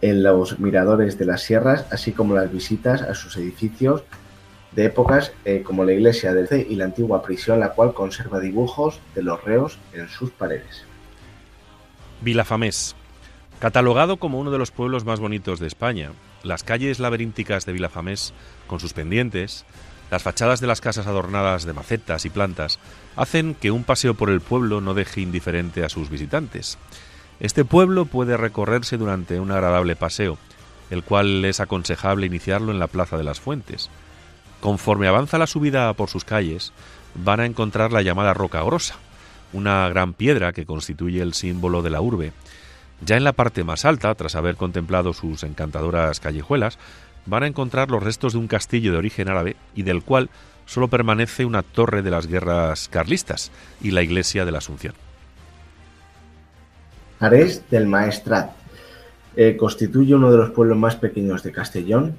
en 0.00 0.24
los 0.24 0.58
miradores 0.58 1.16
de 1.16 1.26
las 1.26 1.42
sierras, 1.42 1.86
así 1.92 2.10
como 2.10 2.34
las 2.34 2.50
visitas 2.50 3.02
a 3.02 3.14
sus 3.14 3.36
edificios 3.36 4.02
de 4.72 4.86
épocas 4.86 5.30
eh, 5.44 5.62
como 5.62 5.84
la 5.84 5.92
iglesia 5.92 6.34
del 6.34 6.48
C 6.48 6.66
y 6.68 6.74
la 6.74 6.86
antigua 6.86 7.22
prisión, 7.22 7.60
la 7.60 7.74
cual 7.74 7.94
conserva 7.94 8.40
dibujos 8.40 8.98
de 9.14 9.22
los 9.22 9.44
reos 9.44 9.78
en 9.92 10.08
sus 10.08 10.32
paredes. 10.32 10.84
Vilafamés. 12.22 12.96
Catalogado 13.60 14.16
como 14.16 14.40
uno 14.40 14.50
de 14.50 14.58
los 14.58 14.72
pueblos 14.72 15.04
más 15.04 15.20
bonitos 15.20 15.60
de 15.60 15.68
España, 15.68 16.10
las 16.44 16.62
calles 16.62 17.00
laberínticas 17.00 17.66
de 17.66 17.72
Vilafamés, 17.72 18.32
con 18.66 18.80
sus 18.80 18.92
pendientes, 18.92 19.64
las 20.10 20.22
fachadas 20.22 20.60
de 20.60 20.66
las 20.66 20.80
casas 20.80 21.06
adornadas 21.06 21.64
de 21.64 21.72
macetas 21.72 22.24
y 22.24 22.30
plantas, 22.30 22.78
hacen 23.16 23.54
que 23.54 23.70
un 23.70 23.84
paseo 23.84 24.14
por 24.14 24.30
el 24.30 24.40
pueblo 24.40 24.80
no 24.80 24.94
deje 24.94 25.20
indiferente 25.20 25.84
a 25.84 25.88
sus 25.88 26.10
visitantes. 26.10 26.78
Este 27.40 27.64
pueblo 27.64 28.04
puede 28.06 28.36
recorrerse 28.36 28.96
durante 28.96 29.40
un 29.40 29.50
agradable 29.50 29.96
paseo, 29.96 30.38
el 30.90 31.02
cual 31.02 31.44
es 31.44 31.60
aconsejable 31.60 32.26
iniciarlo 32.26 32.70
en 32.70 32.78
la 32.78 32.86
Plaza 32.86 33.16
de 33.16 33.24
las 33.24 33.40
Fuentes. 33.40 33.90
Conforme 34.60 35.08
avanza 35.08 35.38
la 35.38 35.46
subida 35.46 35.92
por 35.94 36.08
sus 36.08 36.24
calles, 36.24 36.72
van 37.14 37.40
a 37.40 37.46
encontrar 37.46 37.92
la 37.92 38.02
llamada 38.02 38.34
Roca 38.34 38.62
Grosa, 38.62 38.96
una 39.52 39.88
gran 39.88 40.12
piedra 40.12 40.52
que 40.52 40.66
constituye 40.66 41.22
el 41.22 41.34
símbolo 41.34 41.82
de 41.82 41.90
la 41.90 42.00
urbe. 42.00 42.32
Ya 43.04 43.16
en 43.16 43.24
la 43.24 43.32
parte 43.32 43.64
más 43.64 43.84
alta, 43.84 44.14
tras 44.14 44.34
haber 44.34 44.56
contemplado 44.56 45.12
sus 45.12 45.42
encantadoras 45.42 46.20
callejuelas, 46.20 46.78
van 47.26 47.42
a 47.42 47.46
encontrar 47.46 47.90
los 47.90 48.02
restos 48.02 48.32
de 48.32 48.38
un 48.38 48.48
castillo 48.48 48.92
de 48.92 48.98
origen 48.98 49.28
árabe 49.28 49.56
y 49.74 49.82
del 49.82 50.02
cual 50.02 50.30
solo 50.64 50.88
permanece 50.88 51.44
una 51.44 51.62
torre 51.62 52.02
de 52.02 52.10
las 52.10 52.26
guerras 52.26 52.88
carlistas 52.88 53.50
y 53.82 53.90
la 53.90 54.02
iglesia 54.02 54.46
de 54.46 54.52
la 54.52 54.58
Asunción. 54.58 54.94
Ares 57.20 57.62
del 57.70 57.86
Maestrat 57.86 58.52
eh, 59.36 59.56
constituye 59.56 60.14
uno 60.14 60.30
de 60.30 60.38
los 60.38 60.50
pueblos 60.50 60.78
más 60.78 60.96
pequeños 60.96 61.42
de 61.42 61.52
Castellón, 61.52 62.16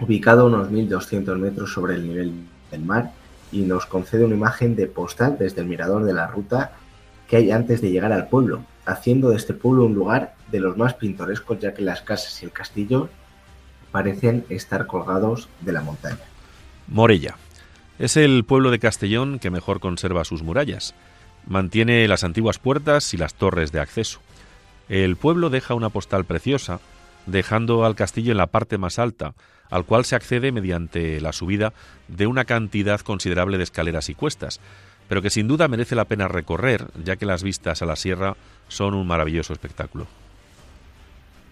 ubicado 0.00 0.42
a 0.42 0.46
unos 0.46 0.70
1.200 0.70 1.38
metros 1.38 1.72
sobre 1.72 1.94
el 1.94 2.06
nivel 2.06 2.32
del 2.70 2.82
mar 2.82 3.12
y 3.50 3.62
nos 3.62 3.86
concede 3.86 4.24
una 4.24 4.34
imagen 4.34 4.76
de 4.76 4.86
postal 4.86 5.36
desde 5.38 5.62
el 5.62 5.66
mirador 5.66 6.04
de 6.04 6.12
la 6.12 6.26
ruta 6.26 6.72
que 7.26 7.36
hay 7.36 7.50
antes 7.50 7.80
de 7.80 7.90
llegar 7.90 8.12
al 8.12 8.28
pueblo, 8.28 8.62
haciendo 8.88 9.30
de 9.30 9.36
este 9.36 9.52
pueblo 9.52 9.84
un 9.84 9.94
lugar 9.94 10.34
de 10.50 10.60
los 10.60 10.76
más 10.76 10.94
pintorescos 10.94 11.58
ya 11.60 11.74
que 11.74 11.82
las 11.82 12.00
casas 12.00 12.42
y 12.42 12.46
el 12.46 12.52
castillo 12.52 13.10
parecen 13.92 14.44
estar 14.48 14.86
colgados 14.86 15.48
de 15.60 15.72
la 15.72 15.82
montaña. 15.82 16.24
Morella. 16.86 17.36
Es 17.98 18.16
el 18.16 18.44
pueblo 18.44 18.70
de 18.70 18.78
Castellón 18.78 19.38
que 19.38 19.50
mejor 19.50 19.80
conserva 19.80 20.24
sus 20.24 20.42
murallas. 20.42 20.94
Mantiene 21.46 22.06
las 22.08 22.24
antiguas 22.24 22.58
puertas 22.58 23.12
y 23.12 23.16
las 23.16 23.34
torres 23.34 23.72
de 23.72 23.80
acceso. 23.80 24.20
El 24.88 25.16
pueblo 25.16 25.50
deja 25.50 25.74
una 25.74 25.90
postal 25.90 26.24
preciosa, 26.24 26.80
dejando 27.26 27.84
al 27.84 27.94
castillo 27.94 28.32
en 28.32 28.38
la 28.38 28.46
parte 28.46 28.78
más 28.78 28.98
alta, 28.98 29.34
al 29.68 29.84
cual 29.84 30.04
se 30.04 30.16
accede 30.16 30.52
mediante 30.52 31.20
la 31.20 31.32
subida 31.32 31.74
de 32.06 32.26
una 32.26 32.44
cantidad 32.44 33.00
considerable 33.00 33.58
de 33.58 33.64
escaleras 33.64 34.08
y 34.08 34.14
cuestas, 34.14 34.60
pero 35.08 35.22
que 35.22 35.30
sin 35.30 35.48
duda 35.48 35.68
merece 35.68 35.94
la 35.94 36.04
pena 36.04 36.28
recorrer, 36.28 36.86
ya 37.04 37.16
que 37.16 37.26
las 37.26 37.42
vistas 37.42 37.82
a 37.82 37.86
la 37.86 37.96
sierra 37.96 38.36
son 38.68 38.94
un 38.94 39.06
maravilloso 39.06 39.52
espectáculo. 39.52 40.06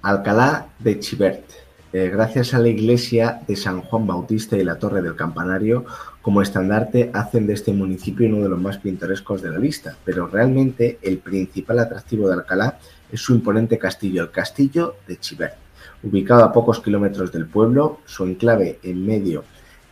Alcalá 0.02 0.66
de 0.78 1.00
Chivert. 1.00 1.44
Eh, 1.92 2.10
gracias 2.12 2.52
a 2.52 2.58
la 2.58 2.68
iglesia 2.68 3.40
de 3.46 3.56
San 3.56 3.80
Juan 3.80 4.06
Bautista 4.06 4.56
y 4.56 4.64
la 4.64 4.78
torre 4.78 5.00
del 5.00 5.16
campanario, 5.16 5.86
como 6.20 6.42
estandarte 6.42 7.10
hacen 7.14 7.46
de 7.46 7.54
este 7.54 7.72
municipio 7.72 8.28
uno 8.28 8.42
de 8.42 8.48
los 8.48 8.60
más 8.60 8.78
pintorescos 8.78 9.40
de 9.40 9.50
la 9.50 9.58
lista, 9.58 9.96
pero 10.04 10.26
realmente 10.26 10.98
el 11.00 11.18
principal 11.18 11.78
atractivo 11.78 12.28
de 12.28 12.34
Alcalá 12.34 12.78
es 13.10 13.20
su 13.20 13.34
imponente 13.34 13.78
castillo, 13.78 14.22
el 14.22 14.30
castillo 14.30 14.96
de 15.06 15.18
Chivert. 15.18 15.54
Ubicado 16.02 16.44
a 16.44 16.52
pocos 16.52 16.80
kilómetros 16.80 17.32
del 17.32 17.46
pueblo, 17.46 18.00
su 18.04 18.24
enclave 18.24 18.78
en 18.82 19.06
medio 19.06 19.44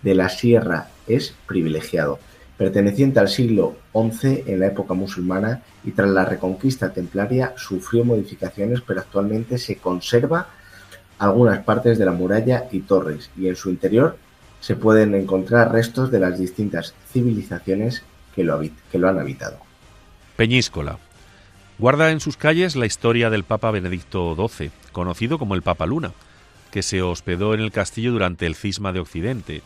de 0.03 0.15
la 0.15 0.29
sierra 0.29 0.89
es 1.07 1.35
privilegiado. 1.47 2.19
Perteneciente 2.57 3.19
al 3.19 3.29
siglo 3.29 3.77
XI 3.93 4.45
en 4.47 4.61
la 4.61 4.69
época 4.69 4.95
musulmana 4.95 5.63
y 5.83 5.91
tras 5.91 6.09
la 6.11 6.25
reconquista 6.25 6.93
templaria 6.93 7.53
sufrió 7.57 8.05
modificaciones, 8.05 8.81
pero 8.81 9.01
actualmente 9.01 9.59
se 9.59 9.77
conserva 9.77 10.49
algunas 11.19 11.65
partes 11.65 11.99
de 11.99 12.05
la 12.05 12.13
muralla 12.13 12.65
y 12.71 12.81
torres, 12.81 13.31
y 13.37 13.49
en 13.49 13.57
su 13.57 13.71
interior 13.71 14.17
se 14.61 14.77
pueden 14.77 15.15
encontrar 15.15 15.73
restos 15.73 16.11
de 16.11 16.21
las 16.21 16.39
distintas 16.39 16.95
civilizaciones 17.13 18.03
que 18.35 18.45
lo, 18.45 18.61
que 18.61 18.99
lo 18.99 19.09
han 19.09 19.19
habitado. 19.19 19.59
Peñíscola. 20.37 20.99
Guarda 21.79 22.13
en 22.13 22.21
sus 22.21 22.37
calles 22.37 22.77
la 22.77 22.87
historia 22.87 23.31
del 23.31 23.45
Papa 23.45 23.73
Benedicto 23.73 24.35
XII, 24.37 24.71
conocido 24.93 25.39
como 25.39 25.57
el 25.57 25.63
Papa 25.63 25.87
Luna, 25.87 26.13
que 26.71 26.83
se 26.83 27.03
hospedó 27.03 27.55
en 27.55 27.61
el 27.61 27.73
castillo 27.73 28.13
durante 28.13 28.47
el 28.47 28.55
cisma 28.55 28.93
de 28.93 29.01
Occidente 29.01 29.63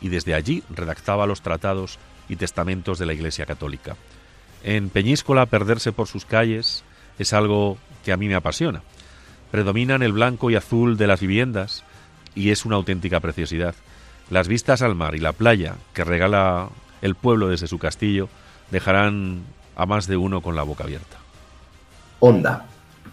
y 0.00 0.08
desde 0.08 0.34
allí 0.34 0.62
redactaba 0.68 1.26
los 1.26 1.40
tratados 1.40 1.98
y 2.28 2.36
testamentos 2.36 2.98
de 2.98 3.06
la 3.06 3.12
Iglesia 3.12 3.46
Católica. 3.46 3.96
En 4.62 4.88
Peñíscola 4.88 5.46
perderse 5.46 5.92
por 5.92 6.08
sus 6.08 6.24
calles 6.24 6.84
es 7.18 7.32
algo 7.32 7.78
que 8.04 8.12
a 8.12 8.16
mí 8.16 8.28
me 8.28 8.34
apasiona. 8.34 8.82
Predominan 9.50 10.02
el 10.02 10.12
blanco 10.12 10.50
y 10.50 10.56
azul 10.56 10.96
de 10.96 11.06
las 11.06 11.20
viviendas 11.20 11.84
y 12.34 12.50
es 12.50 12.64
una 12.64 12.76
auténtica 12.76 13.20
preciosidad. 13.20 13.74
Las 14.30 14.48
vistas 14.48 14.82
al 14.82 14.94
mar 14.94 15.14
y 15.14 15.20
la 15.20 15.32
playa 15.32 15.76
que 15.92 16.04
regala 16.04 16.70
el 17.02 17.14
pueblo 17.14 17.48
desde 17.48 17.66
su 17.66 17.78
castillo 17.78 18.28
dejarán 18.70 19.42
a 19.76 19.86
más 19.86 20.06
de 20.06 20.16
uno 20.16 20.40
con 20.40 20.56
la 20.56 20.62
boca 20.62 20.84
abierta. 20.84 21.18
Honda. 22.20 22.66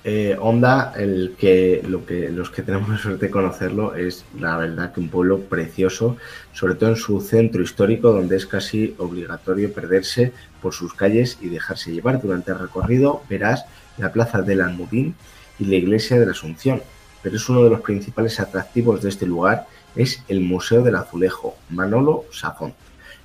Eh, 0.03 0.35
Honda, 0.39 0.93
el 0.97 1.35
que, 1.37 1.83
lo 1.87 2.05
que 2.05 2.29
los 2.29 2.49
que 2.49 2.63
tenemos 2.63 2.89
la 2.89 2.97
suerte 2.97 3.27
de 3.27 3.31
conocerlo, 3.31 3.93
es 3.93 4.25
la 4.39 4.57
verdad 4.57 4.91
que 4.93 4.99
un 4.99 5.09
pueblo 5.09 5.41
precioso, 5.41 6.17
sobre 6.53 6.73
todo 6.73 6.89
en 6.89 6.95
su 6.95 7.21
centro 7.21 7.61
histórico, 7.61 8.11
donde 8.11 8.35
es 8.35 8.47
casi 8.47 8.95
obligatorio 8.97 9.71
perderse 9.71 10.33
por 10.61 10.73
sus 10.73 10.93
calles 10.95 11.37
y 11.39 11.49
dejarse 11.49 11.91
llevar. 11.91 12.19
Durante 12.21 12.51
el 12.51 12.59
recorrido 12.59 13.21
verás 13.29 13.65
la 13.97 14.11
plaza 14.11 14.41
del 14.41 14.61
Almudín 14.61 15.13
y 15.59 15.65
la 15.65 15.75
iglesia 15.75 16.19
de 16.19 16.25
la 16.25 16.31
Asunción, 16.31 16.81
pero 17.21 17.35
es 17.35 17.47
uno 17.47 17.63
de 17.63 17.69
los 17.69 17.81
principales 17.81 18.39
atractivos 18.39 19.03
de 19.03 19.09
este 19.09 19.27
lugar 19.27 19.67
es 19.95 20.23
el 20.27 20.41
Museo 20.41 20.83
del 20.83 20.95
Azulejo, 20.95 21.57
Manolo 21.69 22.25
Safón. 22.31 22.73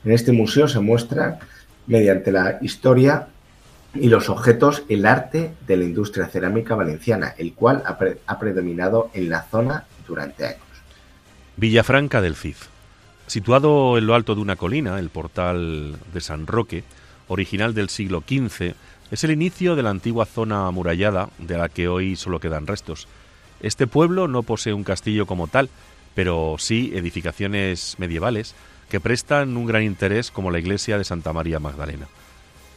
En 0.05 0.13
este 0.13 0.33
museo 0.33 0.69
se 0.69 0.81
muestra, 0.81 1.39
mediante 1.87 2.33
la 2.33 2.59
historia 2.61 3.29
y 4.01 4.09
los 4.09 4.29
objetos, 4.29 4.83
el 4.89 5.07
arte 5.07 5.53
de 5.67 5.77
la 5.77 5.85
industria 5.85 6.27
cerámica 6.27 6.75
valenciana, 6.75 7.35
el 7.39 7.53
cual 7.55 7.83
ha, 7.87 7.99
pre- 7.99 8.19
ha 8.27 8.39
predominado 8.39 9.11
en 9.15 9.29
la 9.29 9.43
zona 9.43 9.85
durante 10.07 10.47
años. 10.47 10.61
Villafranca 11.57 12.21
del 12.21 12.37
Cid. 12.37 12.57
Situado 13.27 13.99
en 13.99 14.07
lo 14.07 14.15
alto 14.15 14.35
de 14.35 14.41
una 14.41 14.57
colina, 14.57 14.99
el 14.99 15.11
portal 15.11 15.97
de 16.13 16.21
San 16.21 16.47
Roque, 16.47 16.85
original 17.29 17.75
del 17.75 17.89
siglo 17.89 18.23
XV, 18.27 18.75
es 19.11 19.25
el 19.25 19.31
inicio 19.31 19.75
de 19.77 19.83
la 19.83 19.91
antigua 19.91 20.27
zona 20.27 20.67
amurallada 20.67 21.31
de 21.39 21.57
la 21.59 21.69
que 21.69 21.89
hoy 21.89 22.17
solo 22.17 22.41
quedan 22.41 22.67
restos. 22.67 23.09
Este 23.61 23.87
pueblo 23.87 24.29
no 24.29 24.43
posee 24.43 24.73
un 24.75 24.85
castillo 24.85 25.27
como 25.27 25.49
tal, 25.49 25.71
pero 26.15 26.57
sí 26.59 26.93
edificaciones 26.95 27.97
medievales 27.99 28.55
que 28.89 29.01
prestan 29.01 29.57
un 29.57 29.67
gran 29.67 29.83
interés 29.83 30.31
como 30.31 30.51
la 30.51 30.59
iglesia 30.59 30.99
de 30.99 31.05
Santa 31.05 31.33
María 31.33 31.59
Magdalena. 31.59 32.07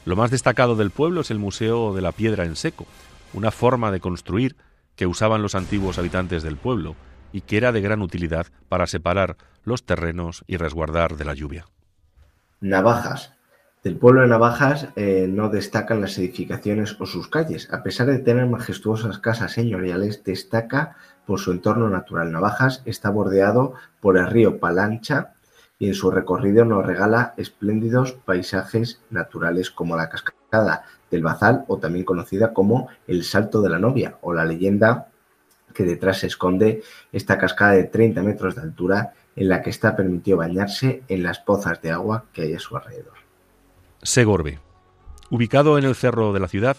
Lo 0.09 0.15
más 0.15 0.31
destacado 0.31 0.75
del 0.75 0.89
pueblo 0.89 1.21
es 1.21 1.29
el 1.29 1.37
Museo 1.37 1.93
de 1.93 2.01
la 2.01 2.11
Piedra 2.11 2.43
en 2.43 2.55
Seco, 2.55 2.87
una 3.31 3.51
forma 3.51 3.91
de 3.91 3.99
construir 3.99 4.55
que 4.95 5.05
usaban 5.05 5.43
los 5.43 5.53
antiguos 5.53 5.99
habitantes 5.99 6.41
del 6.41 6.57
pueblo 6.57 6.95
y 7.31 7.41
que 7.41 7.57
era 7.57 7.71
de 7.71 7.81
gran 7.81 8.01
utilidad 8.01 8.47
para 8.69 8.87
separar 8.87 9.37
los 9.63 9.85
terrenos 9.85 10.43
y 10.47 10.57
resguardar 10.57 11.15
de 11.15 11.25
la 11.25 11.35
lluvia. 11.35 11.67
Navajas. 12.59 13.33
Del 13.83 13.97
pueblo 13.97 14.21
de 14.21 14.29
Navajas 14.29 14.87
eh, 14.95 15.27
no 15.29 15.49
destacan 15.49 16.01
las 16.01 16.17
edificaciones 16.17 16.97
o 16.99 17.05
sus 17.05 17.27
calles. 17.27 17.71
A 17.71 17.83
pesar 17.83 18.07
de 18.07 18.17
tener 18.17 18.47
majestuosas 18.47 19.19
casas 19.19 19.51
señoriales, 19.51 20.23
destaca 20.23 20.95
por 21.27 21.39
su 21.39 21.51
entorno 21.51 21.87
natural. 21.87 22.31
Navajas 22.31 22.81
está 22.85 23.11
bordeado 23.11 23.75
por 24.01 24.17
el 24.17 24.25
río 24.25 24.59
Palancha 24.59 25.35
y 25.79 25.87
en 25.87 25.93
su 25.93 26.11
recorrido 26.11 26.65
nos 26.65 26.85
regala 26.85 27.33
espléndidos 27.37 28.11
paisajes 28.11 29.01
naturales 29.09 29.71
como 29.71 29.95
la 29.95 30.09
cascada 30.09 30.83
del 31.09 31.23
Bazal 31.23 31.63
o 31.67 31.77
también 31.77 32.03
conocida 32.03 32.53
como 32.53 32.89
el 33.07 33.23
Salto 33.23 33.61
de 33.61 33.69
la 33.69 33.79
Novia 33.79 34.17
o 34.21 34.33
la 34.33 34.43
leyenda 34.45 35.07
que 35.73 35.83
detrás 35.85 36.19
se 36.19 36.27
esconde 36.27 36.83
esta 37.13 37.37
cascada 37.37 37.71
de 37.73 37.85
30 37.85 38.21
metros 38.23 38.55
de 38.55 38.61
altura 38.61 39.13
en 39.37 39.47
la 39.47 39.61
que 39.61 39.69
está 39.69 39.95
permitido 39.95 40.37
bañarse 40.37 41.03
en 41.07 41.23
las 41.23 41.39
pozas 41.39 41.81
de 41.81 41.91
agua 41.91 42.25
que 42.33 42.41
hay 42.41 42.53
a 42.55 42.59
su 42.59 42.75
alrededor. 42.75 43.13
Segorbe. 44.03 44.59
Ubicado 45.29 45.77
en 45.77 45.85
el 45.85 45.95
cerro 45.95 46.33
de 46.33 46.39
la 46.41 46.47
ciudad, 46.49 46.75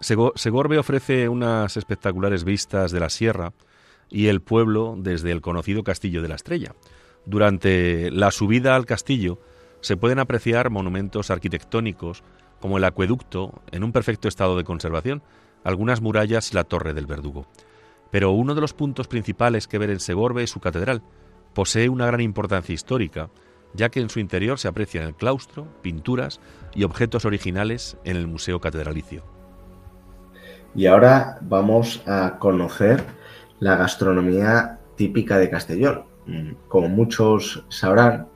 Sego- 0.00 0.32
Segorbe 0.36 0.78
ofrece 0.78 1.28
unas 1.28 1.76
espectaculares 1.76 2.44
vistas 2.44 2.92
de 2.92 3.00
la 3.00 3.08
sierra 3.10 3.52
y 4.10 4.28
el 4.28 4.40
pueblo 4.42 4.94
desde 4.96 5.32
el 5.32 5.40
conocido 5.40 5.82
Castillo 5.82 6.22
de 6.22 6.28
la 6.28 6.36
Estrella. 6.36 6.74
Durante 7.26 8.10
la 8.10 8.30
subida 8.30 8.76
al 8.76 8.86
castillo 8.86 9.38
se 9.80 9.96
pueden 9.96 10.18
apreciar 10.18 10.70
monumentos 10.70 11.30
arquitectónicos 11.30 12.22
como 12.60 12.78
el 12.78 12.84
acueducto 12.84 13.62
en 13.70 13.84
un 13.84 13.92
perfecto 13.92 14.28
estado 14.28 14.56
de 14.56 14.64
conservación, 14.64 15.22
algunas 15.64 16.00
murallas 16.00 16.50
y 16.50 16.54
la 16.54 16.64
torre 16.64 16.94
del 16.94 17.06
verdugo. 17.06 17.46
Pero 18.10 18.30
uno 18.30 18.54
de 18.54 18.60
los 18.60 18.72
puntos 18.72 19.06
principales 19.06 19.68
que 19.68 19.78
ver 19.78 19.90
en 19.90 20.00
Segorbe 20.00 20.42
es 20.42 20.50
su 20.50 20.60
catedral. 20.60 21.02
Posee 21.54 21.88
una 21.88 22.06
gran 22.06 22.20
importancia 22.20 22.74
histórica, 22.74 23.30
ya 23.74 23.90
que 23.90 24.00
en 24.00 24.08
su 24.08 24.18
interior 24.18 24.58
se 24.58 24.68
aprecian 24.68 25.04
el 25.04 25.14
claustro, 25.14 25.66
pinturas 25.82 26.40
y 26.74 26.84
objetos 26.84 27.24
originales 27.24 27.96
en 28.04 28.16
el 28.16 28.26
Museo 28.26 28.60
Catedralicio. 28.60 29.24
Y 30.74 30.86
ahora 30.86 31.38
vamos 31.42 32.02
a 32.06 32.38
conocer 32.38 33.04
la 33.60 33.76
gastronomía 33.76 34.80
típica 34.96 35.38
de 35.38 35.50
Castellón. 35.50 36.07
Mm, 36.28 36.52
Como 36.68 36.88
muchos 36.88 37.64
sabrán, 37.68 38.28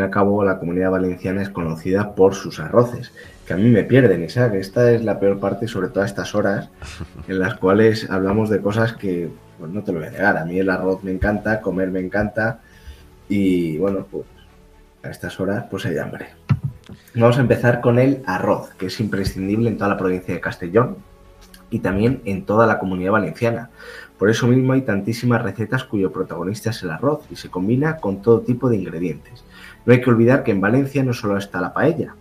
al 0.00 0.10
cabo 0.10 0.44
la 0.44 0.58
comunidad 0.58 0.90
valenciana 0.90 1.42
es 1.42 1.50
conocida 1.50 2.14
por 2.14 2.34
sus 2.34 2.60
arroces, 2.60 3.12
que 3.46 3.54
a 3.54 3.56
mí 3.56 3.68
me 3.68 3.84
pierden, 3.84 4.24
Isaac. 4.24 4.54
Esta 4.54 4.90
es 4.92 5.04
la 5.04 5.18
peor 5.18 5.38
parte, 5.38 5.68
sobre 5.68 5.88
todo 5.88 6.02
a 6.02 6.06
estas 6.06 6.34
horas, 6.34 6.70
en 7.28 7.38
las 7.38 7.56
cuales 7.56 8.08
hablamos 8.10 8.48
de 8.48 8.60
cosas 8.60 8.94
que, 8.94 9.30
pues 9.58 9.70
no 9.70 9.82
te 9.82 9.92
lo 9.92 9.98
voy 9.98 10.08
a 10.08 10.12
negar, 10.12 10.36
a 10.38 10.44
mí 10.44 10.58
el 10.58 10.70
arroz 10.70 11.02
me 11.02 11.10
encanta, 11.10 11.60
comer 11.60 11.90
me 11.90 12.00
encanta, 12.00 12.60
y 13.28 13.78
bueno, 13.78 14.06
pues 14.10 14.24
a 15.02 15.10
estas 15.10 15.38
horas 15.40 15.64
pues 15.70 15.84
hay 15.86 15.98
hambre. 15.98 16.28
Vamos 17.14 17.38
a 17.38 17.42
empezar 17.42 17.80
con 17.80 17.98
el 17.98 18.22
arroz, 18.26 18.70
que 18.78 18.86
es 18.86 19.00
imprescindible 19.00 19.68
en 19.68 19.76
toda 19.76 19.90
la 19.90 19.98
provincia 19.98 20.34
de 20.34 20.40
Castellón 20.40 20.96
y 21.70 21.80
también 21.80 22.20
en 22.24 22.44
toda 22.44 22.66
la 22.66 22.78
comunidad 22.78 23.12
valenciana. 23.12 23.70
Por 24.22 24.30
eso 24.30 24.46
mismo 24.46 24.72
hay 24.72 24.82
tantísimas 24.82 25.42
recetas 25.42 25.82
cuyo 25.82 26.12
protagonista 26.12 26.70
es 26.70 26.80
el 26.84 26.92
arroz 26.92 27.24
y 27.28 27.34
se 27.34 27.50
combina 27.50 27.96
con 27.96 28.22
todo 28.22 28.42
tipo 28.42 28.70
de 28.70 28.76
ingredientes. 28.76 29.42
No 29.84 29.92
hay 29.92 30.00
que 30.00 30.10
olvidar 30.10 30.44
que 30.44 30.52
en 30.52 30.60
Valencia 30.60 31.02
no 31.02 31.12
solo 31.12 31.36
está 31.36 31.60
la 31.60 31.74
paella, 31.74 32.14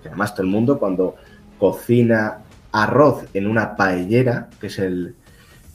que 0.00 0.06
además 0.06 0.32
todo 0.32 0.44
el 0.44 0.48
mundo 0.52 0.78
cuando 0.78 1.16
cocina 1.58 2.38
arroz 2.70 3.24
en 3.34 3.48
una 3.48 3.74
paellera, 3.74 4.48
que 4.60 4.68
es 4.68 4.78
el, 4.78 5.16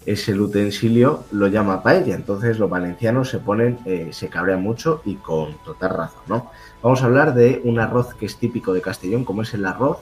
es 0.05 0.29
el 0.29 0.39
utensilio, 0.39 1.25
lo 1.33 1.47
llama 1.47 1.83
paella. 1.83 2.15
Entonces 2.15 2.57
los 2.57 2.69
valencianos 2.69 3.27
se 3.27 3.39
ponen, 3.39 3.77
eh, 3.83 4.11
se 4.13 4.29
cabrean 4.29 4.61
mucho 4.61 5.01
y 5.03 5.15
con 5.15 5.57
total 5.65 5.89
razón, 5.89 6.21
¿no? 6.29 6.51
Vamos 6.81 7.03
a 7.03 7.07
hablar 7.07 7.33
de 7.33 7.59
un 7.65 7.81
arroz 7.81 8.13
que 8.13 8.27
es 8.27 8.37
típico 8.37 8.71
de 8.71 8.79
Castellón, 8.79 9.25
como 9.25 9.41
es 9.41 9.53
el 9.53 9.65
arroz 9.65 9.97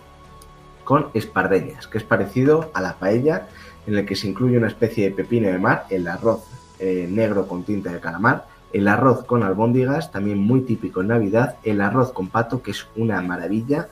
con 0.83 1.07
espardeñas, 1.15 1.87
que 1.87 1.97
es 1.97 2.03
parecido 2.03 2.69
a 2.75 2.81
la 2.81 2.93
paella, 2.99 3.47
en 3.87 3.97
el 3.97 4.05
que 4.05 4.15
se 4.15 4.27
incluye 4.27 4.57
una 4.57 4.67
especie 4.67 5.09
de 5.09 5.15
pepino 5.15 5.49
de 5.49 5.59
mar, 5.59 5.85
el 5.89 6.07
arroz 6.07 6.43
eh, 6.79 7.07
negro 7.09 7.47
con 7.47 7.63
tinta 7.63 7.91
de 7.91 7.99
calamar, 7.99 8.47
el 8.73 8.87
arroz 8.87 9.23
con 9.25 9.43
albóndigas, 9.43 10.11
también 10.11 10.39
muy 10.39 10.61
típico 10.61 11.01
en 11.01 11.07
Navidad, 11.07 11.57
el 11.63 11.81
arroz 11.81 12.11
con 12.11 12.27
pato, 12.27 12.63
que 12.63 12.71
es 12.71 12.87
una 12.95 13.21
maravilla, 13.21 13.89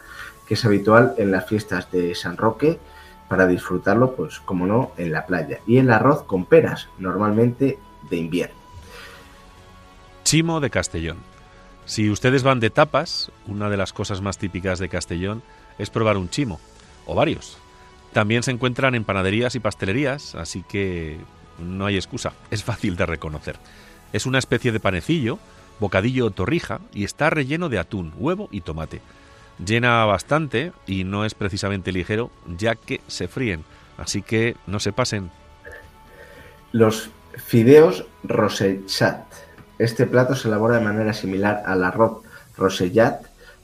que 0.48 0.56
es 0.56 0.66
habitual 0.66 1.14
en 1.18 1.32
las 1.32 1.48
fiestas 1.48 1.92
de 1.92 2.16
San 2.16 2.38
Roque, 2.38 2.80
para 3.30 3.48
disfrutarlo, 3.48 4.16
pues 4.16 4.40
como 4.40 4.68
no, 4.68 4.92
en 4.98 5.12
la 5.14 5.26
playa, 5.26 5.60
y 5.66 5.78
el 5.78 5.92
arroz 5.92 6.24
con 6.24 6.46
peras, 6.46 6.90
normalmente 6.98 7.78
de 8.10 8.18
invierno. 8.18 8.56
Chimo 10.24 10.60
de 10.60 10.70
Castellón. 10.70 11.18
Si 11.86 12.10
ustedes 12.10 12.44
van 12.44 12.60
de 12.60 12.70
tapas, 12.70 13.32
una 13.48 13.70
de 13.70 13.78
las 13.78 13.94
cosas 13.94 14.22
más 14.22 14.38
típicas 14.38 14.80
de 14.80 14.90
Castellón 14.90 15.44
es 15.78 15.90
probar 15.90 16.18
un 16.18 16.30
chimo, 16.30 16.60
o 17.06 17.16
varios. 17.16 17.58
También 18.14 18.44
se 18.44 18.52
encuentran 18.52 18.96
en 18.96 19.06
panaderías 19.06 19.56
y 19.56 19.60
pastelerías, 19.60 20.36
así 20.36 20.64
que 20.68 21.18
no 21.60 21.86
hay 21.86 21.96
excusa, 21.96 22.34
es 22.50 22.64
fácil 22.64 22.96
de 22.98 23.06
reconocer. 23.06 23.56
Es 24.12 24.26
una 24.26 24.40
especie 24.40 24.72
de 24.72 24.82
panecillo, 24.82 25.40
bocadillo 25.80 26.26
o 26.26 26.32
torrija, 26.32 26.82
y 26.94 27.06
está 27.06 27.30
relleno 27.30 27.70
de 27.70 27.80
atún, 27.80 28.14
huevo 28.18 28.50
y 28.52 28.62
tomate. 28.62 29.02
Llena 29.64 30.04
bastante 30.06 30.74
y 30.88 31.04
no 31.06 31.24
es 31.24 31.36
precisamente 31.36 31.92
ligero, 31.92 32.32
ya 32.58 32.76
que 32.76 33.00
se 33.08 33.28
fríen, 33.28 33.64
así 33.98 34.22
que 34.22 34.56
no 34.68 34.80
se 34.80 34.92
pasen. 34.92 35.32
Los 36.74 37.12
fideos 37.38 38.06
rosellat. 38.24 39.24
Este 39.80 40.06
plato 40.06 40.36
se 40.36 40.48
elabora 40.50 40.78
de 40.78 40.84
manera 40.84 41.14
similar 41.14 41.64
al 41.66 41.84
arroz 41.84 42.24
rosellat, 42.58 43.22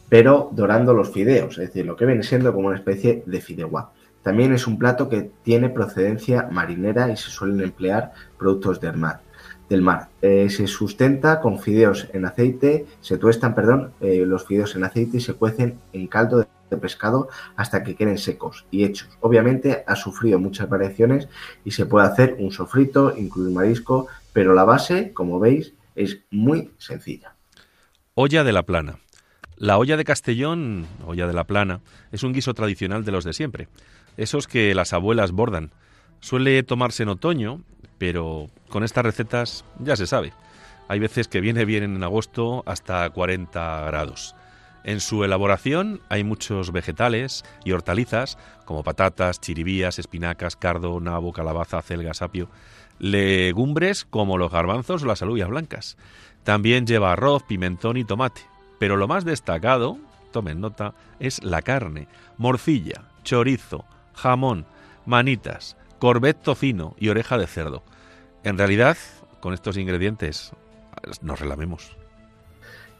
pero 0.07 0.49
dorando 0.53 0.93
los 0.93 1.11
fideos, 1.11 1.57
es 1.57 1.67
decir, 1.67 1.85
lo 1.85 1.97
que 1.97 2.05
viene 2.05 2.23
siendo 2.23 2.53
como 2.53 2.69
una 2.69 2.77
especie 2.77 3.23
de 3.25 3.41
fideuá. 3.41 3.91
También 4.23 4.53
es 4.53 4.67
un 4.67 4.77
plato 4.77 5.09
que 5.09 5.31
tiene 5.43 5.69
procedencia 5.69 6.47
marinera 6.51 7.11
y 7.11 7.17
se 7.17 7.29
suelen 7.29 7.61
emplear 7.61 8.13
productos 8.37 8.81
del 8.81 8.97
mar. 8.97 9.21
Eh, 10.21 10.49
se 10.49 10.65
sustenta 10.67 11.41
con 11.41 11.59
fideos 11.59 12.07
en 12.13 12.25
aceite, 12.25 12.85
se 13.01 13.17
tuestan, 13.17 13.53
perdón, 13.53 13.91
eh, 13.99 14.23
los 14.25 14.45
fideos 14.45 14.75
en 14.75 14.85
aceite 14.85 15.17
y 15.17 15.21
se 15.21 15.33
cuecen 15.33 15.79
en 15.91 16.07
caldo 16.07 16.39
de 16.39 16.77
pescado 16.77 17.29
hasta 17.55 17.83
que 17.83 17.95
queden 17.95 18.17
secos 18.17 18.65
y 18.71 18.85
hechos. 18.85 19.09
Obviamente 19.21 19.83
ha 19.85 19.95
sufrido 19.95 20.39
muchas 20.39 20.69
variaciones 20.69 21.27
y 21.65 21.71
se 21.71 21.85
puede 21.85 22.07
hacer 22.07 22.35
un 22.39 22.51
sofrito, 22.51 23.13
incluir 23.17 23.53
marisco, 23.53 24.07
pero 24.33 24.53
la 24.53 24.63
base, 24.63 25.11
como 25.13 25.39
veis, 25.39 25.73
es 25.95 26.19
muy 26.31 26.71
sencilla. 26.77 27.35
Olla 28.13 28.43
de 28.43 28.53
la 28.53 28.63
Plana. 28.63 28.99
La 29.57 29.77
olla 29.77 29.97
de 29.97 30.03
Castellón, 30.03 30.85
olla 31.05 31.27
de 31.27 31.33
la 31.33 31.45
Plana, 31.45 31.81
es 32.11 32.23
un 32.23 32.31
guiso 32.31 32.53
tradicional 32.53 33.03
de 33.03 33.11
los 33.11 33.23
de 33.23 33.33
siempre, 33.33 33.67
esos 34.17 34.47
que 34.47 34.75
las 34.75 34.93
abuelas 34.93 35.31
bordan. 35.31 35.71
Suele 36.19 36.61
tomarse 36.63 37.03
en 37.03 37.09
otoño, 37.09 37.61
pero 37.97 38.49
con 38.69 38.83
estas 38.83 39.05
recetas 39.05 39.65
ya 39.79 39.95
se 39.95 40.07
sabe. 40.07 40.33
Hay 40.87 40.99
veces 40.99 41.27
que 41.27 41.41
viene 41.41 41.65
bien 41.65 41.83
en 41.83 42.03
agosto 42.03 42.63
hasta 42.65 43.09
40 43.09 43.85
grados. 43.85 44.35
En 44.83 45.01
su 45.01 45.23
elaboración 45.23 46.01
hay 46.07 46.23
muchos 46.23 46.71
vegetales 46.71 47.43
y 47.65 47.73
hortalizas 47.73 48.37
como 48.63 48.83
patatas, 48.83 49.41
chiribías, 49.41 49.99
espinacas, 49.99 50.55
cardo, 50.55 50.99
nabo, 51.01 51.33
calabaza, 51.33 51.81
celga, 51.81 52.13
sapio, 52.13 52.49
legumbres 52.97 54.05
como 54.05 54.37
los 54.37 54.51
garbanzos 54.51 55.03
o 55.03 55.05
las 55.05 55.21
alubias 55.21 55.49
blancas. 55.49 55.97
También 56.43 56.87
lleva 56.87 57.11
arroz, 57.11 57.43
pimentón 57.43 57.97
y 57.97 58.05
tomate. 58.05 58.41
Pero 58.79 58.95
lo 58.95 59.09
más 59.09 59.25
destacado, 59.25 59.97
tomen 60.31 60.61
nota, 60.61 60.93
es 61.19 61.43
la 61.43 61.61
carne, 61.61 62.07
morcilla, 62.37 63.09
chorizo, 63.23 63.83
jamón, 64.17 64.65
manitas, 65.05 65.77
corbet 65.99 66.37
tocino 66.41 66.95
y 66.99 67.09
oreja 67.09 67.37
de 67.37 67.47
cerdo. 67.47 67.83
En 68.43 68.57
realidad, 68.57 68.97
con 69.39 69.53
estos 69.53 69.77
ingredientes 69.77 70.51
nos 71.21 71.39
relamemos. 71.39 71.95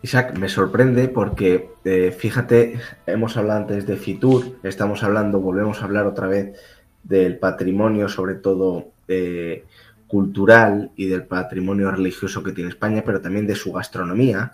Isaac, 0.02 0.38
me 0.38 0.48
sorprende 0.48 1.10
porque, 1.10 1.72
eh, 1.84 2.16
fíjate, 2.18 2.80
hemos 3.08 3.36
hablado 3.36 3.62
antes 3.62 3.88
de 3.88 3.98
Fitur, 3.98 4.58
estamos 4.64 5.04
hablando, 5.04 5.40
volvemos 5.40 5.82
a 5.82 5.86
hablar 5.86 6.06
otra 6.06 6.28
vez 6.28 6.56
del 7.04 7.38
patrimonio, 7.40 8.08
sobre 8.08 8.36
todo 8.36 8.92
eh, 9.08 9.66
cultural 10.08 10.92
y 10.96 11.08
del 11.08 11.24
patrimonio 11.24 11.92
religioso 11.92 12.44
que 12.44 12.52
tiene 12.52 12.70
España, 12.70 13.04
pero 13.06 13.22
también 13.22 13.48
de 13.48 13.56
su 13.56 13.74
gastronomía, 13.74 14.54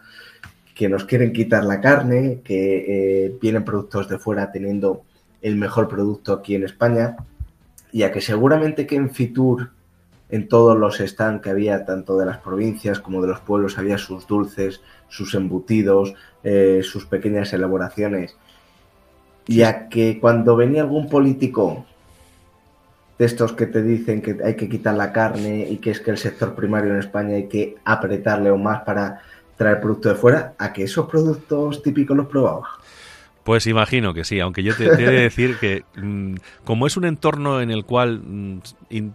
que 0.74 0.89
nos 0.89 1.05
quieren 1.05 1.34
quitar 1.34 1.66
la 1.66 1.82
carne, 1.82 2.39
que 2.43 3.26
eh, 3.26 3.38
vienen 3.41 3.66
productos 3.66 4.07
de 4.07 4.18
fuera 4.18 4.51
teniendo 4.51 5.03
el 5.43 5.57
mejor 5.57 5.87
producto 5.87 6.33
aquí 6.33 6.55
en 6.55 6.63
España, 6.63 7.17
y 7.91 8.01
a 8.01 8.11
que 8.11 8.21
seguramente 8.21 8.87
que 8.87 8.95
en 8.95 9.11
Fitur, 9.11 9.69
en 10.29 10.47
todos 10.47 10.75
los 10.75 10.97
stands 10.97 11.43
que 11.43 11.51
había, 11.51 11.85
tanto 11.85 12.17
de 12.17 12.25
las 12.25 12.39
provincias 12.39 12.99
como 12.99 13.21
de 13.21 13.27
los 13.27 13.39
pueblos, 13.41 13.77
había 13.77 13.99
sus 13.99 14.25
dulces, 14.25 14.81
sus 15.07 15.35
embutidos, 15.35 16.15
eh, 16.43 16.81
sus 16.81 17.05
pequeñas 17.05 17.53
elaboraciones. 17.53 18.35
Y 19.45 19.61
a 19.61 19.89
que 19.89 20.19
cuando 20.19 20.55
venía 20.55 20.81
algún 20.81 21.07
político 21.07 21.85
de 23.19 23.25
estos 23.25 23.53
que 23.53 23.67
te 23.67 23.83
dicen 23.83 24.21
que 24.21 24.39
hay 24.43 24.55
que 24.55 24.69
quitar 24.69 24.95
la 24.95 25.11
carne 25.11 25.67
y 25.69 25.77
que 25.77 25.91
es 25.91 25.99
que 25.99 26.09
el 26.09 26.17
sector 26.17 26.55
primario 26.55 26.93
en 26.93 26.99
España 26.99 27.35
hay 27.35 27.47
que 27.47 27.75
apretarle 27.85 28.49
aún 28.49 28.63
más 28.63 28.81
para 28.83 29.21
traer 29.55 29.79
producto 29.81 30.09
de 30.09 30.15
fuera, 30.15 30.53
a 30.57 30.73
que 30.73 30.83
esos 30.83 31.07
productos 31.07 31.83
típicos 31.83 32.17
los 32.17 32.25
probaba. 32.25 32.67
Pues 33.43 33.67
imagino 33.67 34.13
que 34.13 34.23
sí, 34.23 34.39
aunque 34.39 34.63
yo 34.63 34.75
te, 34.75 34.95
te 34.95 35.03
he 35.03 35.11
de 35.11 35.21
decir 35.21 35.57
que 35.59 35.83
mm, 35.95 36.35
como 36.63 36.87
es 36.87 36.95
un 36.95 37.05
entorno 37.05 37.61
en 37.61 37.71
el 37.71 37.83
cual, 37.83 38.21
mm, 38.23 38.61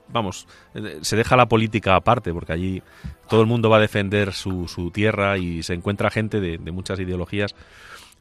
vamos, 0.09 0.47
eh, 0.75 0.99
se 1.01 1.17
deja 1.17 1.37
la 1.37 1.49
política 1.49 1.97
aparte, 1.97 2.33
porque 2.33 2.53
allí 2.53 2.83
todo 3.29 3.41
el 3.41 3.47
mundo 3.47 3.71
va 3.71 3.79
a 3.79 3.81
defender 3.81 4.35
su, 4.35 4.69
su 4.69 4.91
tierra 4.91 5.39
y 5.39 5.63
se 5.63 5.75
encuentra 5.75 6.11
gente 6.11 6.41
de, 6.41 6.59
de 6.59 6.73
muchas 6.73 7.01
ideologías, 7.01 7.55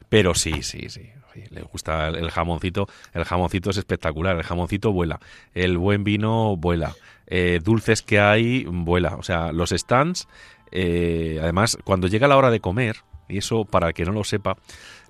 pero 0.08 0.34
sí, 0.34 0.62
sí, 0.62 0.88
sí, 0.88 1.10
le 1.50 1.62
gusta 1.62 2.08
el, 2.08 2.16
el 2.16 2.30
jamoncito, 2.30 2.88
el 3.12 3.24
jamoncito 3.24 3.70
es 3.70 3.76
espectacular, 3.76 4.36
el 4.36 4.42
jamoncito 4.42 4.92
vuela, 4.92 5.20
el 5.54 5.76
buen 5.76 6.04
vino 6.04 6.56
vuela, 6.56 6.94
eh, 7.26 7.60
dulces 7.62 8.02
que 8.02 8.18
hay 8.18 8.64
vuela, 8.64 9.16
o 9.16 9.22
sea, 9.22 9.52
los 9.52 9.70
stands, 9.70 10.26
eh, 10.70 11.38
además, 11.42 11.78
cuando 11.84 12.08
llega 12.08 12.28
la 12.28 12.36
hora 12.36 12.50
de 12.50 12.60
comer, 12.60 12.96
y 13.28 13.38
eso 13.38 13.64
para 13.64 13.88
el 13.88 13.94
que 13.94 14.04
no 14.04 14.12
lo 14.12 14.24
sepa, 14.24 14.56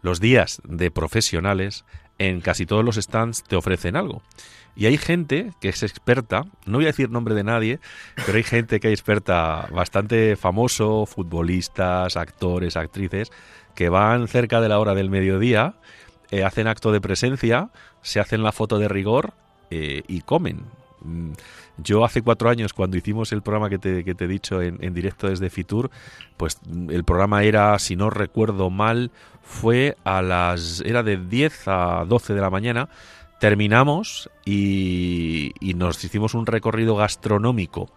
los 0.03 0.21
días 0.21 0.61
de 0.65 0.91
profesionales 0.91 1.85
en 2.19 2.41
casi 2.41 2.67
todos 2.67 2.85
los 2.85 2.97
stands 2.97 3.43
te 3.45 3.57
ofrecen 3.57 3.97
algo. 3.97 4.23
Y 4.75 4.87
hay 4.87 4.97
gente 4.97 5.53
que 5.61 5.71
es 5.71 5.83
experta, 5.83 6.45
no 6.65 6.79
voy 6.79 6.85
a 6.85 6.89
decir 6.89 7.11
nombre 7.11 7.35
de 7.35 7.43
nadie, 7.43 7.81
pero 8.25 8.37
hay 8.37 8.45
gente 8.45 8.79
que 8.79 8.89
es 8.89 8.95
experta 8.95 9.67
bastante 9.73 10.37
famoso, 10.37 11.05
futbolistas, 11.05 12.17
actores, 12.17 12.77
actrices, 12.77 13.33
que 13.75 13.89
van 13.89 14.29
cerca 14.29 14.61
de 14.61 14.69
la 14.69 14.79
hora 14.79 14.95
del 14.95 15.11
mediodía, 15.11 15.75
eh, 16.31 16.45
hacen 16.45 16.69
acto 16.69 16.93
de 16.93 17.01
presencia, 17.01 17.71
se 18.03 18.21
hacen 18.21 18.43
la 18.43 18.53
foto 18.53 18.79
de 18.79 18.89
rigor 18.89 19.35
eh, 19.71 20.03
y 20.07 20.21
comen. 20.21 20.67
Mm, 21.03 21.33
Yo 21.79 22.05
hace 22.05 22.23
cuatro 22.23 22.49
años, 22.49 22.73
cuando 22.73 22.97
hicimos 22.97 23.33
el 23.33 23.43
programa 23.43 23.71
que 23.71 23.79
te, 23.79 24.01
he 24.01 24.29
dicho 24.29 24.61
en, 24.63 24.95
directo 24.95 25.29
desde 25.29 25.51
Fitur, 25.51 25.91
pues 26.37 26.59
mm, 26.67 26.91
el 26.91 27.05
programa 27.05 27.45
era, 27.45 27.79
si 27.79 27.97
no 27.97 28.11
recuerdo 28.11 28.71
mal, 28.71 29.11
fue 29.43 29.97
a 30.05 30.23
las. 30.23 30.81
era 30.83 31.03
de 31.03 31.17
10 31.17 31.69
a 31.69 32.05
12 32.07 32.35
de 32.35 32.41
la 32.41 32.51
mañana. 32.51 32.89
Terminamos 33.41 34.31
y, 34.45 35.53
nos 35.77 36.03
hicimos 36.03 36.35
un 36.35 36.47
recorrido 36.47 36.97
gastronómico 36.97 37.89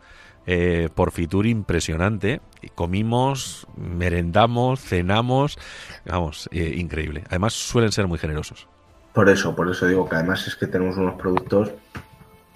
eh, 0.45 0.89
por 0.93 1.11
Fitur 1.11 1.47
impresionante. 1.47 2.41
Comimos, 2.75 3.65
merendamos, 3.75 4.79
cenamos. 4.79 5.57
Vamos, 6.05 6.47
eh, 6.51 6.75
increíble. 6.77 7.23
Además, 7.29 7.53
suelen 7.53 7.91
ser 7.91 8.07
muy 8.07 8.19
generosos. 8.19 8.67
Por 9.13 9.29
eso, 9.29 9.55
por 9.55 9.69
eso 9.69 9.87
digo 9.87 10.07
que 10.07 10.15
además 10.15 10.47
es 10.47 10.55
que 10.55 10.67
tenemos 10.67 10.95
unos 10.97 11.15
productos 11.15 11.71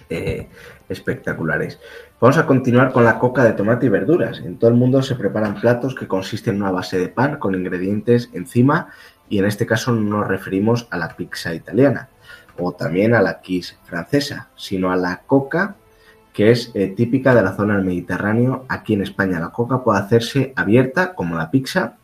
eh, 0.10 0.48
espectaculares. 0.90 1.80
Vamos 2.20 2.38
a 2.38 2.46
continuar 2.46 2.92
con 2.92 3.04
la 3.04 3.20
coca 3.20 3.44
de 3.44 3.54
tomate 3.54 3.88
y 3.88 3.90
verduras. 3.90 4.40
En 4.40 4.58
todo 4.58 4.70
el 4.70 4.78
mundo 4.78 5.02
se 5.02 5.16
preparan 5.16 5.60
platos 5.60 5.96
que 5.96 6.08
consisten 6.08 6.56
en 6.56 6.62
una 6.62 6.72
base 6.72 6.98
de 6.98 7.10
pan 7.10 7.38
con 7.38 7.56
ingredientes 7.56 8.30
encima 8.34 8.90
y 9.30 9.40
en 9.40 9.46
este 9.46 9.66
caso 9.66 9.92
nos 9.92 10.28
referimos 10.28 10.88
a 10.92 10.98
la 10.98 11.10
pizza 11.10 11.54
italiana. 11.54 12.10
o 12.58 12.72
también 12.72 13.14
a 13.14 13.22
la 13.22 13.42
quiche 13.42 13.76
francesa, 13.84 14.48
sino 14.56 14.90
a 14.90 14.96
la 14.96 15.24
coca 15.28 15.76
que 16.32 16.52
es 16.52 16.72
eh, 16.74 16.88
típica 16.88 17.34
de 17.34 17.42
la 17.42 17.54
zona 17.54 17.76
del 17.76 17.86
Mediterráneo. 17.86 18.66
Aquí 18.70 18.94
en 18.94 19.02
España 19.02 19.40
la 19.40 19.52
coca 19.52 19.84
puede 19.84 20.00
hacerse 20.00 20.54
abierta 20.56 21.16
como 21.16 21.36
la 21.36 21.50
pizza 21.50 21.98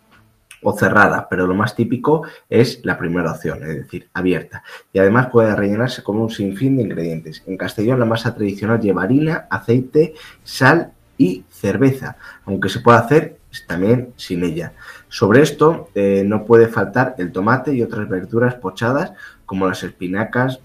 o 0.63 0.73
cerrada, 0.73 1.27
pero 1.29 1.47
lo 1.47 1.53
más 1.53 1.75
típico 1.75 2.23
es 2.49 2.81
la 2.83 2.97
primera 2.97 3.31
opción, 3.31 3.63
es 3.63 3.75
decir, 3.75 4.09
abierta. 4.13 4.63
Y 4.93 4.99
además 4.99 5.27
puede 5.27 5.55
rellenarse 5.55 6.03
con 6.03 6.17
un 6.17 6.29
sinfín 6.29 6.77
de 6.77 6.83
ingredientes. 6.83 7.43
En 7.47 7.57
Castellón 7.57 7.99
la 7.99 8.05
masa 8.05 8.35
tradicional 8.35 8.79
lleva 8.79 9.03
harina, 9.03 9.47
aceite, 9.49 10.13
sal 10.43 10.91
y 11.17 11.43
cerveza, 11.49 12.17
aunque 12.45 12.69
se 12.69 12.79
puede 12.79 12.97
hacer 12.97 13.37
también 13.67 14.13
sin 14.15 14.43
ella. 14.43 14.73
Sobre 15.09 15.41
esto 15.41 15.89
eh, 15.93 16.23
no 16.25 16.45
puede 16.45 16.67
faltar 16.67 17.15
el 17.17 17.31
tomate 17.31 17.73
y 17.73 17.81
otras 17.81 18.07
verduras 18.07 18.55
pochadas 18.55 19.13
como 19.45 19.67
las 19.67 19.83
espinacas, 19.83 20.61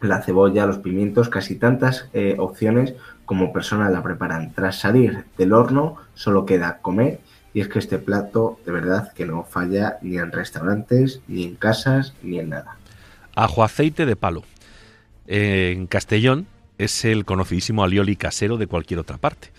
la 0.00 0.22
cebolla, 0.22 0.66
los 0.66 0.78
pimientos, 0.78 1.28
casi 1.28 1.56
tantas 1.56 2.08
eh, 2.12 2.36
opciones 2.38 2.94
como 3.24 3.52
personas 3.52 3.92
la 3.92 4.02
preparan. 4.02 4.52
Tras 4.52 4.78
salir 4.78 5.24
del 5.38 5.52
horno 5.52 5.96
solo 6.14 6.44
queda 6.44 6.78
comer 6.78 7.20
y 7.54 7.60
es 7.60 7.68
que 7.68 7.78
este 7.78 7.98
plato 7.98 8.58
de 8.64 8.72
verdad 8.72 9.12
que 9.12 9.26
no 9.26 9.44
falla 9.44 9.98
ni 10.02 10.18
en 10.18 10.32
restaurantes, 10.32 11.20
ni 11.28 11.44
en 11.44 11.56
casas, 11.56 12.14
ni 12.22 12.38
en 12.38 12.50
nada. 12.50 12.76
Ajo 13.34 13.64
aceite 13.64 14.06
de 14.06 14.16
palo. 14.16 14.42
En 15.26 15.86
Castellón 15.86 16.46
es 16.78 17.04
el 17.04 17.24
conocidísimo 17.24 17.84
alioli 17.84 18.16
casero 18.16 18.56
de 18.56 18.66
cualquier 18.66 19.00
otra 19.00 19.18
parte. 19.18 19.50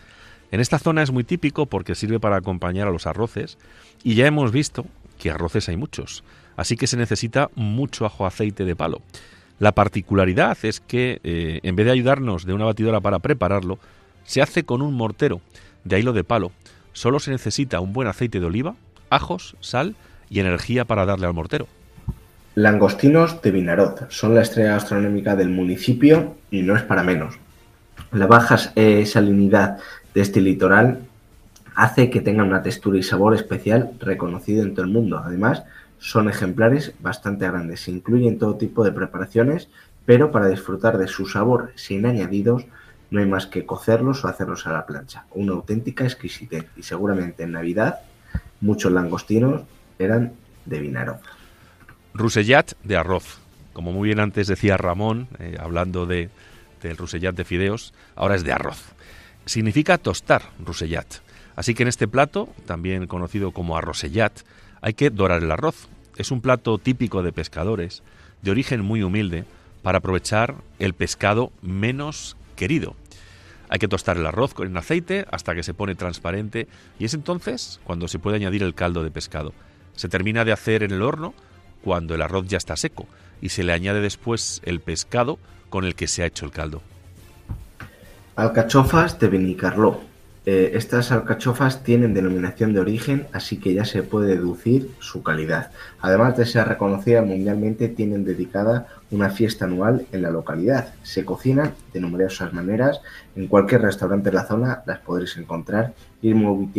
En 0.52 0.60
esta 0.60 0.78
zona 0.78 1.02
es 1.02 1.12
muy 1.12 1.24
típico 1.24 1.66
porque 1.66 1.96
sirve 1.96 2.20
para 2.20 2.36
acompañar 2.36 2.88
a 2.88 2.92
los 2.92 3.08
arroces 3.08 3.58
y 4.04 4.16
ya 4.16 4.28
hemos 4.28 4.52
visto 4.52 4.86
que 5.18 5.32
arroces 5.32 5.70
hay 5.70 5.78
muchos, 5.78 6.24
así 6.58 6.76
que 6.76 6.88
se 6.88 6.98
necesita 6.98 7.50
mucho 7.56 8.06
ajo 8.06 8.26
aceite 8.26 8.66
de 8.66 8.76
palo. 8.76 9.02
La 9.60 9.72
particularidad 9.72 10.58
es 10.64 10.80
que 10.80 11.22
eh, 11.24 11.60
en 11.64 11.76
vez 11.76 11.86
de 11.86 11.92
ayudarnos 11.92 12.46
de 12.46 12.54
una 12.54 12.66
batidora 12.66 13.00
para 13.00 13.20
prepararlo, 13.20 13.80
se 14.26 14.42
hace 14.42 14.64
con 14.64 14.82
un 14.82 14.94
mortero 14.94 15.42
de 15.84 16.00
hilo 16.00 16.14
de 16.14 16.24
palo. 16.24 16.52
Solo 16.94 17.20
se 17.20 17.32
necesita 17.32 17.80
un 17.80 17.92
buen 17.92 18.08
aceite 18.08 18.40
de 18.40 18.46
oliva, 18.46 18.76
ajos, 19.10 19.56
sal 19.60 19.96
y 20.30 20.40
energía 20.40 20.86
para 20.86 21.06
darle 21.06 21.28
al 21.28 21.34
mortero. 21.34 21.68
Langostinos 22.56 23.42
de 23.42 23.52
Vinaroz 23.52 24.06
son 24.10 24.36
la 24.36 24.42
estrella 24.42 24.74
gastronómica 24.74 25.36
del 25.36 25.50
municipio 25.50 26.36
y 26.52 26.62
no 26.62 26.76
es 26.76 26.84
para 26.84 27.04
menos. 27.04 27.36
La 28.12 28.28
baja 28.28 28.58
salinidad 28.58 29.80
de 30.14 30.22
este 30.22 30.40
litoral 30.40 31.00
hace 31.76 32.12
que 32.12 32.22
tengan 32.22 32.48
una 32.48 32.62
textura 32.62 33.00
y 33.00 33.04
sabor 33.04 33.34
especial 33.34 33.92
reconocido 34.00 34.62
en 34.62 34.76
todo 34.76 34.86
el 34.86 34.92
mundo. 34.92 35.18
Además, 35.18 35.64
son 35.98 36.30
ejemplares 36.30 36.94
bastante 37.00 37.48
grandes. 37.48 37.82
Se 37.82 37.92
incluyen 37.92 38.38
todo 38.38 38.56
tipo 38.56 38.84
de 38.84 38.92
preparaciones, 38.92 39.70
pero 40.06 40.32
para 40.32 40.48
disfrutar 40.48 40.98
de 40.98 41.08
su 41.08 41.26
sabor 41.26 41.72
sin 41.76 42.06
añadidos, 42.06 42.66
no 43.14 43.20
hay 43.20 43.28
más 43.28 43.46
que 43.46 43.64
cocerlos 43.64 44.26
o 44.26 44.28
hacerlos 44.28 44.66
a 44.66 44.74
la 44.74 44.88
plancha. 44.88 45.26
Una 45.36 45.54
auténtica 45.54 46.04
exquisitez. 46.04 46.66
Y 46.76 46.82
seguramente 46.82 47.44
en 47.44 47.52
Navidad 47.52 48.00
muchos 48.60 48.92
langostinos 48.92 49.62
eran 50.00 50.34
de 50.66 50.80
Vinaroz. 50.80 51.22
Rusellat 52.16 52.72
de 52.84 52.98
arroz. 52.98 53.38
Como 53.72 53.92
muy 53.92 54.08
bien 54.08 54.20
antes 54.20 54.48
decía 54.48 54.78
Ramón, 54.78 55.28
eh, 55.38 55.58
hablando 55.60 56.08
de, 56.08 56.32
del 56.82 56.98
rusellat 56.98 57.36
de 57.36 57.46
fideos, 57.46 57.94
ahora 58.16 58.34
es 58.34 58.44
de 58.44 58.52
arroz. 58.52 58.82
Significa 59.46 60.00
tostar, 60.00 60.42
rusellat. 60.58 61.06
Así 61.56 61.76
que 61.76 61.84
en 61.84 61.90
este 61.90 62.08
plato, 62.08 62.50
también 62.66 63.06
conocido 63.06 63.52
como 63.52 63.78
arrosellat, 63.78 64.40
hay 64.82 64.96
que 64.96 65.12
dorar 65.12 65.44
el 65.44 65.52
arroz. 65.52 65.88
Es 66.18 66.32
un 66.32 66.42
plato 66.42 66.80
típico 66.80 67.22
de 67.22 67.32
pescadores, 67.32 68.02
de 68.42 68.50
origen 68.50 68.82
muy 68.82 69.04
humilde, 69.04 69.46
para 69.84 70.00
aprovechar 70.00 70.56
el 70.80 70.96
pescado 70.96 71.52
menos 71.62 72.38
querido. 72.56 72.96
Hay 73.70 73.80
que 73.80 73.88
tostar 73.88 74.18
el 74.18 74.26
arroz 74.26 74.54
en 74.60 74.78
aceite 74.78 75.26
hasta 75.32 75.56
que 75.56 75.64
se 75.64 75.74
pone 75.74 75.96
transparente 75.96 76.68
y 77.00 77.06
es 77.06 77.14
entonces 77.14 77.80
cuando 77.84 78.08
se 78.08 78.20
puede 78.20 78.38
añadir 78.38 78.64
el 78.64 78.76
caldo 78.76 79.04
de 79.04 79.12
pescado. 79.12 79.54
Se 79.96 80.10
termina 80.10 80.46
de 80.46 80.52
hacer 80.52 80.84
en 80.84 80.92
el 80.92 81.02
horno 81.02 81.34
cuando 81.84 82.16
el 82.16 82.22
arroz 82.22 82.48
ya 82.48 82.58
está 82.58 82.76
seco 82.76 83.08
y 83.42 83.50
se 83.50 83.64
le 83.64 83.74
añade 83.74 84.02
después 84.02 84.62
el 84.64 84.80
pescado 84.80 85.40
con 85.70 85.86
el 85.86 85.96
que 85.96 86.08
se 86.08 86.24
ha 86.24 86.28
hecho 86.28 86.46
el 86.46 86.52
caldo. 86.52 86.82
Alcachofas 88.36 89.20
de 89.20 89.28
Benicarló. 89.28 90.13
Eh, 90.46 90.72
estas 90.74 91.12
alcachofas 91.14 91.84
tienen 91.84 92.14
denominación 92.14 92.74
de 92.74 92.82
origen, 92.82 93.28
así 93.32 93.58
que 93.58 93.74
ya 93.74 93.86
se 93.86 94.04
puede 94.04 94.36
deducir 94.36 94.92
su 95.00 95.24
calidad. 95.24 95.72
Además 96.02 96.36
de 96.36 96.46
ser 96.46 96.68
reconocida 96.68 97.22
mundialmente, 97.22 97.88
tienen 97.88 98.26
dedicada 98.26 98.88
una 99.10 99.30
fiesta 99.30 99.66
anual 99.66 100.06
en 100.12 100.22
la 100.22 100.32
localidad. 100.32 100.94
Se 101.04 101.24
cocinan 101.24 101.74
de 101.94 102.02
numerosas 102.02 102.52
maneras. 102.52 103.00
En 103.38 103.48
cualquier 103.48 103.84
restaurante 103.84 104.32
de 104.32 104.36
la 104.36 104.46
zona 104.46 104.84
las 104.86 105.00
podréis 105.00 105.38
encontrar 105.38 105.94
y 106.22 106.32
es 106.32 106.36
muy, 106.36 106.70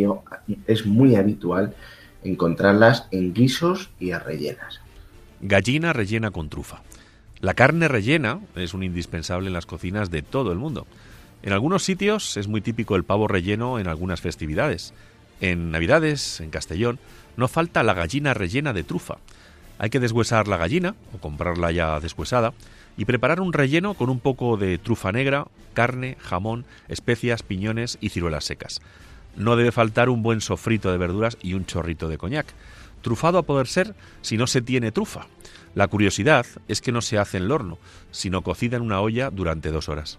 es 0.66 0.84
muy 0.84 1.16
habitual 1.16 1.74
encontrarlas 2.22 3.06
en 3.12 3.32
guisos 3.32 3.90
y 3.98 4.10
a 4.10 4.18
rellenas. 4.18 4.80
Gallina 5.40 5.92
rellena 5.92 6.30
con 6.30 6.50
trufa. 6.50 6.82
La 7.40 7.54
carne 7.54 7.88
rellena 7.88 8.40
es 8.56 8.74
un 8.74 8.82
indispensable 8.82 9.48
en 9.48 9.52
las 9.52 9.66
cocinas 9.66 10.10
de 10.10 10.22
todo 10.22 10.52
el 10.52 10.58
mundo. 10.58 10.86
En 11.44 11.52
algunos 11.52 11.82
sitios 11.82 12.38
es 12.38 12.48
muy 12.48 12.62
típico 12.62 12.96
el 12.96 13.04
pavo 13.04 13.28
relleno 13.28 13.78
en 13.78 13.86
algunas 13.86 14.22
festividades. 14.22 14.94
En 15.42 15.70
Navidades, 15.70 16.40
en 16.40 16.48
Castellón, 16.48 16.98
no 17.36 17.48
falta 17.48 17.82
la 17.82 17.92
gallina 17.92 18.32
rellena 18.32 18.72
de 18.72 18.82
trufa. 18.82 19.18
Hay 19.76 19.90
que 19.90 20.00
deshuesar 20.00 20.48
la 20.48 20.56
gallina, 20.56 20.94
o 21.12 21.18
comprarla 21.18 21.70
ya 21.70 22.00
deshuesada, 22.00 22.54
y 22.96 23.04
preparar 23.04 23.42
un 23.42 23.52
relleno 23.52 23.92
con 23.92 24.08
un 24.08 24.20
poco 24.20 24.56
de 24.56 24.78
trufa 24.78 25.12
negra, 25.12 25.46
carne, 25.74 26.16
jamón, 26.18 26.64
especias, 26.88 27.42
piñones 27.42 27.98
y 28.00 28.08
ciruelas 28.08 28.44
secas. 28.44 28.80
No 29.36 29.54
debe 29.54 29.70
faltar 29.70 30.08
un 30.08 30.22
buen 30.22 30.40
sofrito 30.40 30.90
de 30.92 30.96
verduras 30.96 31.36
y 31.42 31.52
un 31.52 31.66
chorrito 31.66 32.08
de 32.08 32.16
coñac. 32.16 32.46
Trufado 33.02 33.36
a 33.36 33.42
poder 33.42 33.66
ser 33.66 33.94
si 34.22 34.38
no 34.38 34.46
se 34.46 34.62
tiene 34.62 34.92
trufa. 34.92 35.26
La 35.74 35.88
curiosidad 35.88 36.46
es 36.68 36.80
que 36.80 36.90
no 36.90 37.02
se 37.02 37.18
hace 37.18 37.36
en 37.36 37.42
el 37.42 37.52
horno, 37.52 37.76
sino 38.12 38.40
cocida 38.40 38.78
en 38.78 38.82
una 38.82 39.02
olla 39.02 39.28
durante 39.28 39.72
dos 39.72 39.90
horas. 39.90 40.18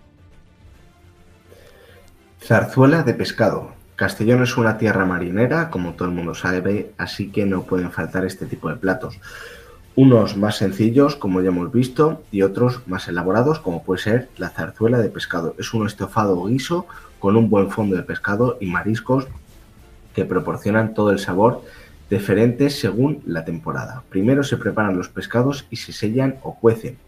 Zarzuela 2.45 3.01
de 3.01 3.15
pescado. 3.15 3.71
Castellón 3.95 4.43
es 4.43 4.55
una 4.55 4.77
tierra 4.77 5.03
marinera, 5.03 5.71
como 5.71 5.93
todo 5.93 6.09
el 6.09 6.13
mundo 6.13 6.35
sabe, 6.35 6.91
así 6.95 7.31
que 7.31 7.43
no 7.47 7.63
pueden 7.63 7.89
faltar 7.89 8.23
este 8.23 8.45
tipo 8.45 8.69
de 8.69 8.75
platos. 8.75 9.19
Unos 9.95 10.37
más 10.37 10.57
sencillos, 10.57 11.15
como 11.15 11.41
ya 11.41 11.47
hemos 11.47 11.71
visto, 11.71 12.21
y 12.29 12.43
otros 12.43 12.81
más 12.85 13.07
elaborados, 13.07 13.57
como 13.57 13.81
puede 13.81 13.99
ser 13.99 14.29
la 14.37 14.49
zarzuela 14.49 14.99
de 14.99 15.09
pescado. 15.09 15.55
Es 15.57 15.73
un 15.73 15.87
estofado 15.87 16.45
guiso 16.45 16.85
con 17.17 17.35
un 17.35 17.49
buen 17.49 17.71
fondo 17.71 17.95
de 17.95 18.03
pescado 18.03 18.59
y 18.61 18.67
mariscos 18.67 19.27
que 20.13 20.23
proporcionan 20.23 20.93
todo 20.93 21.09
el 21.09 21.17
sabor 21.17 21.63
diferentes 22.11 22.79
según 22.79 23.23
la 23.25 23.43
temporada. 23.43 24.03
Primero 24.09 24.43
se 24.43 24.57
preparan 24.57 24.95
los 24.95 25.09
pescados 25.09 25.65
y 25.71 25.77
se 25.77 25.93
sellan 25.93 26.35
o 26.43 26.53
cuecen 26.59 26.99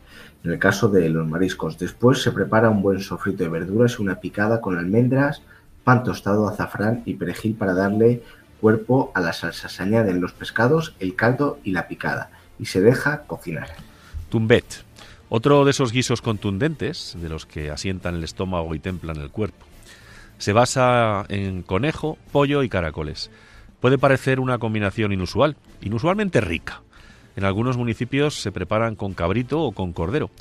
en 0.44 0.52
el 0.52 0.60
caso 0.60 0.88
de 0.90 1.10
los 1.10 1.28
mariscos. 1.28 1.78
Después 1.78 2.22
se 2.22 2.32
prepara 2.32 2.70
un 2.70 2.82
buen 2.82 3.00
sofrito 3.00 3.44
de 3.44 3.50
verduras, 3.50 4.00
una 4.00 4.20
picada 4.20 4.62
con 4.62 4.78
almendras, 4.78 5.42
pan 5.84 6.04
tostado, 6.04 6.48
azafrán 6.48 7.04
y 7.06 7.16
perejil 7.16 7.56
para 7.56 7.74
darle 7.74 8.24
cuerpo 8.60 9.12
a 9.16 9.22
la 9.22 9.34
salsa. 9.34 9.70
Se 9.70 9.84
añaden 9.84 10.22
los 10.22 10.34
pescados, 10.34 10.96
el 11.00 11.16
caldo 11.16 11.60
y 11.64 11.72
la 11.72 11.88
picada 11.88 12.30
y 12.60 12.66
se 12.66 12.82
deja 12.82 13.24
cocinar. 13.24 13.70
Tumbet, 14.30 14.84
otro 15.30 15.66
de 15.66 15.72
esos 15.72 15.92
guisos 15.92 16.22
contundentes 16.22 17.16
de 17.20 17.30
los 17.30 17.46
que 17.46 17.72
asientan 17.72 18.16
el 18.16 18.24
estómago 18.24 18.74
y 18.76 18.80
templan 18.80 19.18
el 19.18 19.30
cuerpo. 19.30 19.66
Se 20.38 20.54
basa 20.54 21.26
en 21.30 21.64
conejo, 21.64 22.18
pollo 22.32 22.64
y 22.64 22.70
caracoles. 22.70 23.32
Puede 23.80 23.98
parecer 23.98 24.40
una 24.40 24.58
combinación 24.58 25.12
inusual, 25.12 25.56
inusualmente 25.82 26.42
rica. 26.42 26.82
En 27.38 27.46
algunos 27.46 27.78
municipios 27.78 28.42
se 28.42 28.52
preparan 28.52 28.96
con 28.96 29.14
cabrito 29.14 29.62
o 29.62 29.72
con 29.72 29.94
cordero. 29.94 30.32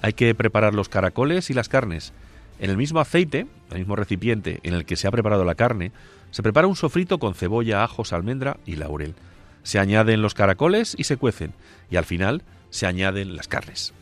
Hay 0.00 0.12
que 0.12 0.32
preparar 0.36 0.72
los 0.72 0.88
caracoles 0.88 1.50
y 1.50 1.52
las 1.52 1.68
carnes. 1.68 2.12
En 2.60 2.70
el 2.70 2.76
mismo 2.76 3.00
aceite, 3.00 3.48
el 3.72 3.78
mismo 3.78 3.96
recipiente 3.96 4.60
en 4.62 4.74
el 4.74 4.84
que 4.84 4.94
se 4.94 5.08
ha 5.08 5.10
preparado 5.10 5.44
la 5.44 5.56
carne, 5.56 5.90
se 6.30 6.44
prepara 6.44 6.68
un 6.68 6.76
sofrito 6.76 7.18
con 7.18 7.34
cebolla, 7.34 7.82
ajos, 7.82 8.12
almendra 8.12 8.58
y 8.66 8.76
laurel. 8.76 9.14
Se 9.64 9.80
añaden 9.80 10.22
los 10.22 10.34
caracoles 10.34 10.94
y 10.96 11.04
se 11.04 11.16
cuecen. 11.16 11.52
Y 11.90 11.96
al 11.96 12.04
final 12.04 12.42
se 12.70 12.86
añaden 12.86 13.34
las 13.34 13.48
carnes. 13.48 13.92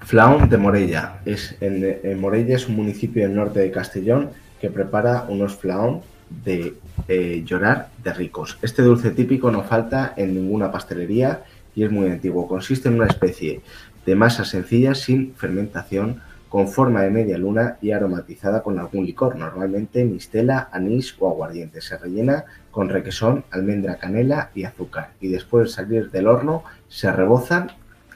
Flaun 0.00 0.48
de 0.48 0.56
Morella. 0.56 1.20
Es, 1.26 1.56
en, 1.60 2.18
Morella 2.18 2.56
es 2.56 2.68
un 2.68 2.76
municipio 2.76 3.22
del 3.22 3.34
norte 3.34 3.60
de 3.60 3.70
Castellón 3.70 4.30
que 4.62 4.70
prepara 4.70 5.26
unos 5.28 5.56
flaun 5.56 6.00
de 6.44 6.74
eh, 7.08 7.42
llorar 7.44 7.90
de 8.02 8.12
ricos. 8.12 8.58
Este 8.62 8.82
dulce 8.82 9.10
típico 9.10 9.50
no 9.50 9.62
falta 9.62 10.14
en 10.16 10.34
ninguna 10.34 10.70
pastelería 10.70 11.44
y 11.74 11.84
es 11.84 11.90
muy 11.90 12.10
antiguo. 12.10 12.48
Consiste 12.48 12.88
en 12.88 12.96
una 12.96 13.06
especie 13.06 13.60
de 14.04 14.14
masa 14.14 14.44
sencilla 14.44 14.94
sin 14.94 15.34
fermentación, 15.34 16.20
con 16.48 16.68
forma 16.68 17.02
de 17.02 17.10
media 17.10 17.36
luna 17.36 17.76
y 17.82 17.90
aromatizada 17.90 18.62
con 18.62 18.78
algún 18.78 19.04
licor, 19.04 19.36
normalmente 19.36 20.02
mistela, 20.04 20.70
anís 20.72 21.14
o 21.18 21.28
aguardiente. 21.28 21.82
Se 21.82 21.98
rellena 21.98 22.44
con 22.70 22.88
requesón, 22.88 23.44
almendra, 23.50 23.96
canela 23.96 24.50
y 24.54 24.64
azúcar. 24.64 25.10
Y 25.20 25.28
después 25.28 25.68
de 25.68 25.74
salir 25.74 26.10
del 26.10 26.26
horno 26.26 26.64
se 26.88 27.12
rebozan 27.12 27.72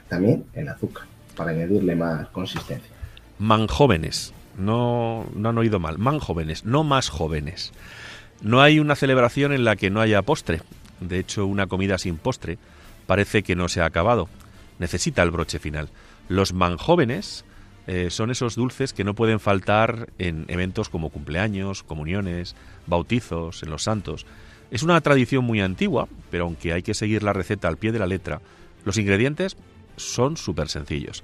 también 0.07 0.45
en 0.53 0.69
azúcar. 0.69 1.05
para 1.35 1.49
añadirle 1.49 1.95
más 1.95 2.27
consistencia. 2.29 2.91
Manjóvenes, 3.39 4.33
no, 4.57 5.27
no 5.33 5.49
han 5.49 5.57
oído 5.57 5.79
mal, 5.79 5.97
manjóvenes, 5.97 6.65
no 6.65 6.83
más 6.83 7.09
jóvenes. 7.09 7.71
No 8.41 8.61
hay 8.61 8.79
una 8.79 8.95
celebración 8.95 9.53
en 9.53 9.63
la 9.63 9.75
que 9.75 9.89
no 9.89 10.01
haya 10.01 10.21
postre. 10.21 10.61
De 10.99 11.19
hecho, 11.19 11.45
una 11.45 11.67
comida 11.67 11.97
sin 11.97 12.17
postre 12.17 12.57
parece 13.07 13.43
que 13.43 13.55
no 13.55 13.69
se 13.69 13.81
ha 13.81 13.85
acabado. 13.85 14.29
Necesita 14.79 15.23
el 15.23 15.31
broche 15.31 15.59
final. 15.59 15.89
Los 16.29 16.53
manjóvenes 16.53 17.45
eh, 17.87 18.09
son 18.09 18.31
esos 18.31 18.55
dulces 18.55 18.93
que 18.93 19.03
no 19.03 19.13
pueden 19.13 19.39
faltar 19.39 20.09
en 20.17 20.45
eventos 20.47 20.89
como 20.89 21.09
cumpleaños, 21.09 21.83
comuniones, 21.83 22.55
bautizos, 22.87 23.63
en 23.63 23.69
los 23.69 23.83
santos. 23.83 24.25
Es 24.71 24.83
una 24.83 24.99
tradición 25.01 25.43
muy 25.43 25.61
antigua, 25.61 26.07
pero 26.31 26.45
aunque 26.45 26.73
hay 26.73 26.81
que 26.81 26.93
seguir 26.93 27.23
la 27.23 27.33
receta 27.33 27.67
al 27.67 27.77
pie 27.77 27.91
de 27.91 27.99
la 27.99 28.07
letra, 28.07 28.41
los 28.85 28.97
ingredientes 28.97 29.57
son 29.97 30.37
súper 30.37 30.69
sencillos. 30.69 31.23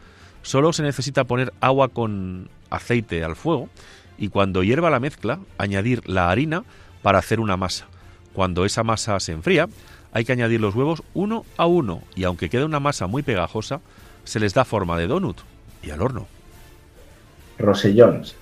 Solo 0.50 0.74
se 0.74 0.82
necesita 0.82 1.26
poner 1.26 1.54
agua 1.62 1.90
con 1.90 2.50
aceite 2.72 3.24
al 3.24 3.36
fuego 3.36 3.70
y 4.18 4.30
cuando 4.30 4.64
hierva 4.64 4.90
la 4.90 5.00
mezcla, 5.00 5.38
añadir 5.60 6.02
la 6.10 6.32
harina 6.32 6.64
para 7.04 7.20
hacer 7.20 7.40
una 7.40 7.56
masa. 7.56 7.86
Cuando 8.34 8.66
esa 8.66 8.82
masa 8.84 9.20
se 9.20 9.32
enfría, 9.32 9.70
hay 10.12 10.26
que 10.26 10.32
añadir 10.32 10.60
los 10.60 10.74
huevos 10.74 11.04
uno 11.14 11.46
a 11.56 11.68
uno 11.68 12.02
y 12.16 12.24
aunque 12.24 12.50
quede 12.50 12.66
una 12.66 12.80
masa 12.80 13.06
muy 13.06 13.22
pegajosa, 13.22 13.82
se 14.24 14.40
les 14.40 14.56
da 14.56 14.66
forma 14.66 14.98
de 14.98 15.06
donut 15.06 15.38
y 15.84 15.92
al 15.92 16.02
horno. 16.02 16.26
Rosellons. 17.60 18.36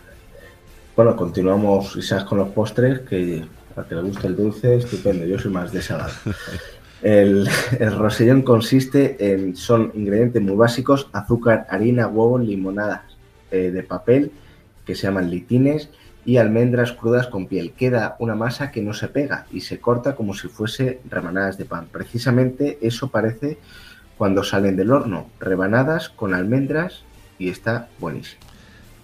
Bueno, 0.95 1.13
continuamos 1.17 1.91
quizás 1.93 2.23
con 2.23 2.37
los 2.37 2.47
postres, 2.51 3.01
que 3.01 3.43
para 3.75 3.85
que 3.85 3.95
le 3.95 4.01
guste 4.03 4.27
el 4.27 4.37
dulce, 4.37 4.77
estupendo. 4.77 5.25
Yo 5.25 5.37
soy 5.37 5.51
más 5.51 5.73
de 5.73 5.81
salado. 5.81 6.13
El, 7.01 7.47
el 7.79 7.97
rosellón 7.97 8.41
consiste 8.41 9.33
en, 9.33 9.55
son 9.55 9.91
ingredientes 9.93 10.41
muy 10.41 10.55
básicos, 10.55 11.09
azúcar, 11.13 11.67
harina, 11.69 12.07
huevos, 12.07 12.41
limonadas 12.41 13.01
eh, 13.51 13.71
de 13.71 13.83
papel, 13.83 14.31
que 14.85 14.95
se 14.95 15.03
llaman 15.03 15.29
litines, 15.29 15.89
y 16.27 16.37
almendras 16.37 16.91
crudas 16.91 17.27
con 17.27 17.47
piel. 17.47 17.71
Queda 17.71 18.17
una 18.19 18.35
masa 18.35 18.69
que 18.69 18.81
no 18.81 18.93
se 18.93 19.07
pega 19.07 19.45
y 19.49 19.61
se 19.61 19.79
corta 19.79 20.13
como 20.13 20.33
si 20.33 20.49
fuese 20.49 20.99
rebanadas 21.09 21.57
de 21.57 21.63
pan. 21.63 21.87
Precisamente 21.89 22.77
eso 22.81 23.07
parece 23.07 23.57
cuando 24.17 24.43
salen 24.43 24.75
del 24.75 24.91
horno, 24.91 25.29
rebanadas 25.39 26.09
con 26.09 26.33
almendras 26.33 27.03
y 27.39 27.49
está 27.49 27.87
buenísimo. 27.99 28.41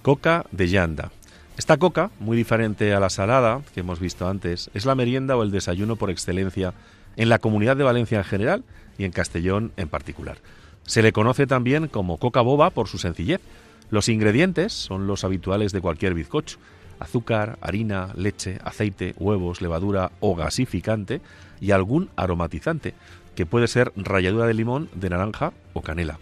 Coca 0.01 0.45
de 0.51 0.67
llanda. 0.67 1.11
Esta 1.57 1.77
coca, 1.77 2.09
muy 2.19 2.35
diferente 2.35 2.93
a 2.93 2.99
la 2.99 3.09
salada 3.09 3.61
que 3.73 3.79
hemos 3.79 4.01
visto 4.01 4.27
antes, 4.27 4.69
es 4.73 4.85
la 4.85 4.95
merienda 4.95 5.37
o 5.37 5.43
el 5.43 5.51
desayuno 5.51 5.95
por 5.95 6.09
excelencia 6.09 6.73
en 7.15 7.29
la 7.29 7.39
comunidad 7.39 7.77
de 7.77 7.83
Valencia 7.83 8.17
en 8.17 8.23
general 8.23 8.63
y 8.97 9.05
en 9.05 9.11
Castellón 9.11 9.71
en 9.77 9.89
particular. 9.89 10.37
Se 10.85 11.01
le 11.01 11.13
conoce 11.13 11.47
también 11.47 11.87
como 11.87 12.17
coca 12.17 12.41
boba 12.41 12.69
por 12.69 12.87
su 12.87 12.97
sencillez. 12.97 13.41
Los 13.89 14.09
ingredientes 14.09 14.73
son 14.73 15.07
los 15.07 15.23
habituales 15.23 15.71
de 15.71 15.81
cualquier 15.81 16.13
bizcocho. 16.13 16.57
Azúcar, 16.99 17.57
harina, 17.61 18.09
leche, 18.15 18.59
aceite, 18.63 19.13
huevos, 19.17 19.61
levadura 19.61 20.11
o 20.19 20.35
gasificante 20.35 21.21
y 21.59 21.71
algún 21.71 22.09
aromatizante, 22.15 22.93
que 23.35 23.45
puede 23.45 23.67
ser 23.67 23.91
ralladura 23.95 24.45
de 24.45 24.53
limón, 24.53 24.89
de 24.93 25.09
naranja 25.09 25.53
o 25.73 25.81
canela. 25.81 26.19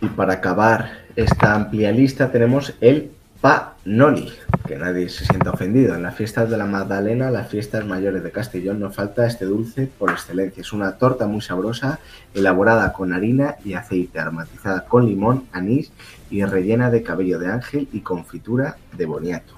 Y 0.00 0.06
para 0.08 0.34
acabar 0.34 1.04
esta 1.16 1.54
amplia 1.54 1.92
lista 1.92 2.30
tenemos 2.30 2.74
el 2.80 3.12
panoli, 3.42 4.32
que 4.66 4.76
nadie 4.76 5.08
se 5.08 5.26
sienta 5.26 5.50
ofendido. 5.50 5.94
En 5.94 6.02
las 6.02 6.14
fiestas 6.14 6.48
de 6.48 6.56
la 6.56 6.64
Magdalena, 6.64 7.30
las 7.30 7.48
fiestas 7.48 7.84
mayores 7.84 8.22
de 8.22 8.30
Castellón, 8.30 8.80
no 8.80 8.90
falta 8.90 9.26
este 9.26 9.44
dulce 9.44 9.86
por 9.98 10.10
excelencia. 10.10 10.60
Es 10.60 10.72
una 10.72 10.96
torta 10.96 11.26
muy 11.26 11.42
sabrosa, 11.42 11.98
elaborada 12.32 12.92
con 12.92 13.12
harina 13.12 13.56
y 13.64 13.74
aceite, 13.74 14.20
aromatizada 14.20 14.84
con 14.84 15.06
limón, 15.06 15.48
anís 15.52 15.92
y 16.30 16.44
rellena 16.44 16.90
de 16.90 17.02
cabello 17.02 17.38
de 17.38 17.50
ángel 17.50 17.88
y 17.92 18.00
confitura 18.00 18.76
de 18.96 19.04
boniato. 19.04 19.54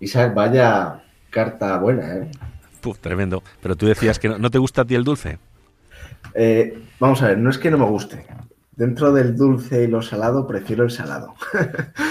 Isaac, 0.00 0.34
vaya 0.34 1.02
carta 1.28 1.78
buena, 1.78 2.16
¿eh? 2.16 2.30
Puf, 2.80 2.98
tremendo. 2.98 3.42
Pero 3.62 3.76
tú 3.76 3.86
decías 3.86 4.18
que 4.18 4.30
no, 4.30 4.38
¿no 4.38 4.50
te 4.50 4.58
gusta 4.58 4.82
a 4.82 4.84
ti 4.86 4.94
el 4.94 5.04
dulce. 5.04 5.38
Eh, 6.34 6.82
Vamos 6.98 7.22
a 7.22 7.28
ver, 7.28 7.38
no 7.38 7.48
es 7.50 7.58
que 7.58 7.70
no 7.70 7.78
me 7.78 7.86
guste. 7.86 8.26
Dentro 8.80 9.12
del 9.12 9.36
dulce 9.36 9.84
y 9.84 9.88
lo 9.88 10.00
salado, 10.00 10.46
prefiero 10.46 10.84
el 10.84 10.90
salado. 10.90 11.34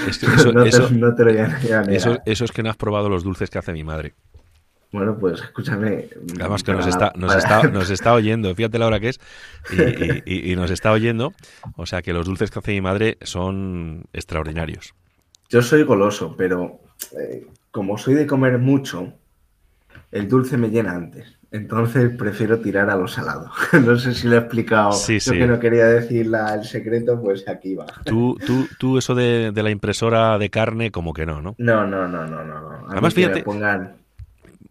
Es 0.08 0.20
que 0.20 0.26
eso, 0.36 0.52
no, 0.54 0.62
te, 0.62 0.70
eso- 0.70 0.90
no 0.92 1.16
te 1.16 1.26
lo 1.26 1.32
voy 1.32 1.40
a 1.42 1.48
negar. 1.48 1.90
eso- 1.92 2.20
eso 2.28 2.46
es 2.46 2.52
que 2.52 2.62
no 2.62 2.70
has 2.70 2.78
probado 2.78 3.10
los 3.10 3.24
dulces 3.24 3.50
que 3.50 3.58
hace 3.58 3.74
mi 3.74 3.84
madre. 3.84 4.14
Bueno, 4.92 5.18
pues 5.20 5.42
escúchame. 5.42 6.10
Además 6.40 6.62
que 6.62 6.72
para 6.74 6.78
nos 6.86 6.88
está, 6.88 7.12
nos, 7.16 7.28
para- 7.34 7.40
está, 7.40 7.64
nos 7.72 7.90
está 7.90 8.14
oyendo, 8.14 8.54
fíjate 8.54 8.78
la 8.78 8.86
hora 8.86 9.00
que 9.00 9.10
es, 9.10 9.20
y, 9.72 9.82
y- 9.82 10.24
y- 10.26 10.52
y 10.52 10.56
nos 10.56 10.70
está 10.70 10.92
oyendo. 10.92 11.34
O 11.76 11.88
sea 11.88 12.04
que 12.04 12.14
los 12.14 12.28
dulces 12.28 12.52
que 12.52 12.60
hace 12.60 12.72
mi 12.74 12.82
madre 12.82 13.18
son 13.22 14.04
extraordinarios. 14.14 14.94
Yo 15.50 15.64
soy 15.64 15.82
goloso, 15.82 16.36
pero 16.38 16.82
eh, 17.20 17.48
como 17.72 17.98
soy 17.98 18.14
de 18.14 18.28
comer 18.28 18.60
mucho, 18.60 19.12
el 20.12 20.30
dulce 20.30 20.56
me 20.56 20.70
llena 20.70 20.92
antes. 20.94 21.39
Entonces 21.52 22.12
prefiero 22.16 22.60
tirar 22.60 22.90
a 22.92 22.96
lo 22.96 23.08
salado. 23.08 23.50
no 23.86 23.98
sé 23.98 24.14
si 24.14 24.28
lo 24.28 24.36
he 24.36 24.40
explicado. 24.40 24.92
Sí, 24.92 25.16
Yo 25.20 25.32
sí. 25.34 25.38
que 25.40 25.48
no 25.48 25.60
quería 25.60 25.86
decir 25.88 26.28
la- 26.28 26.54
el 26.54 26.64
secreto, 26.64 27.20
pues 27.22 27.48
aquí 27.48 27.74
va. 27.76 27.88
Tú, 28.06 28.38
tú, 28.46 28.68
tú 28.78 28.98
eso 29.00 29.16
de, 29.16 29.52
de 29.52 29.64
la 29.64 29.72
impresora 29.72 30.38
de 30.38 30.50
carne, 30.50 30.92
como 30.92 31.14
que 31.14 31.26
no, 31.26 31.42
¿no? 31.42 31.56
No, 31.58 31.88
no, 31.88 32.08
no, 32.08 32.28
no, 32.28 32.44
no. 32.44 32.56
A 32.56 32.92
Además, 32.92 33.16
mí 33.16 33.24
que 33.24 33.30
fíjate- 33.30 33.40
me 33.40 33.44
pongan 33.44 33.94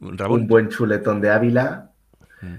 un 0.01 0.47
buen 0.47 0.69
chuletón 0.69 1.21
de 1.21 1.31
Ávila, 1.31 1.91
Mm. 2.41 2.55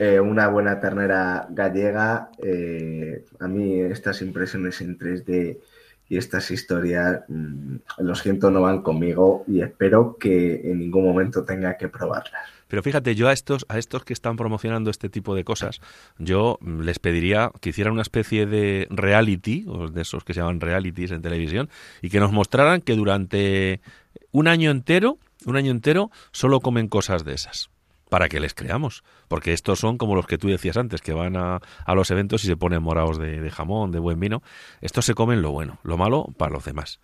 eh, 0.00 0.18
una 0.18 0.48
buena 0.48 0.80
ternera 0.80 1.46
gallega. 1.50 2.30
eh, 2.42 3.24
a 3.38 3.46
mí 3.46 3.80
estas 3.80 4.20
impresiones 4.22 4.80
en 4.80 4.98
3D 4.98 5.58
y 6.08 6.16
estas 6.16 6.50
historias, 6.50 7.20
mm, 7.28 7.76
lo 7.98 8.14
siento, 8.16 8.50
no 8.50 8.62
van 8.62 8.82
conmigo 8.82 9.44
y 9.46 9.60
espero 9.62 10.16
que 10.18 10.60
en 10.70 10.80
ningún 10.80 11.04
momento 11.04 11.44
tenga 11.44 11.76
que 11.76 11.86
probarlas. 11.88 12.42
Pero 12.72 12.82
fíjate, 12.82 13.14
yo 13.14 13.28
a 13.28 13.34
estos, 13.34 13.66
a 13.68 13.76
estos 13.76 14.02
que 14.02 14.14
están 14.14 14.36
promocionando 14.36 14.88
este 14.88 15.10
tipo 15.10 15.34
de 15.34 15.44
cosas, 15.44 15.82
yo 16.16 16.58
les 16.62 16.98
pediría 16.98 17.52
que 17.60 17.68
hicieran 17.68 17.92
una 17.92 18.00
especie 18.00 18.46
de 18.46 18.86
reality, 18.88 19.66
o 19.68 19.88
de 19.88 20.00
esos 20.00 20.24
que 20.24 20.32
se 20.32 20.40
llaman 20.40 20.58
realities 20.58 21.10
en 21.10 21.20
televisión, 21.20 21.68
y 22.00 22.08
que 22.08 22.18
nos 22.18 22.32
mostraran 22.32 22.80
que 22.80 22.96
durante 22.96 23.82
un 24.30 24.48
año 24.48 24.70
entero, 24.70 25.18
un 25.44 25.56
año 25.56 25.70
entero, 25.70 26.10
solo 26.30 26.60
comen 26.60 26.88
cosas 26.88 27.26
de 27.26 27.34
esas. 27.34 27.68
Para 28.08 28.30
que 28.30 28.40
les 28.40 28.54
creamos. 28.54 29.04
Porque 29.28 29.52
estos 29.52 29.78
son 29.78 29.98
como 29.98 30.16
los 30.16 30.26
que 30.26 30.38
tú 30.38 30.48
decías 30.48 30.78
antes, 30.78 31.02
que 31.02 31.12
van 31.12 31.36
a, 31.36 31.60
a 31.84 31.94
los 31.94 32.10
eventos 32.10 32.42
y 32.44 32.46
se 32.46 32.56
ponen 32.56 32.82
morados 32.82 33.18
de, 33.18 33.38
de 33.38 33.50
jamón, 33.50 33.92
de 33.92 33.98
buen 33.98 34.18
vino. 34.18 34.42
Estos 34.80 35.04
se 35.04 35.12
comen 35.12 35.42
lo 35.42 35.50
bueno, 35.50 35.78
lo 35.82 35.98
malo 35.98 36.32
para 36.38 36.52
los 36.52 36.64
demás. 36.64 37.00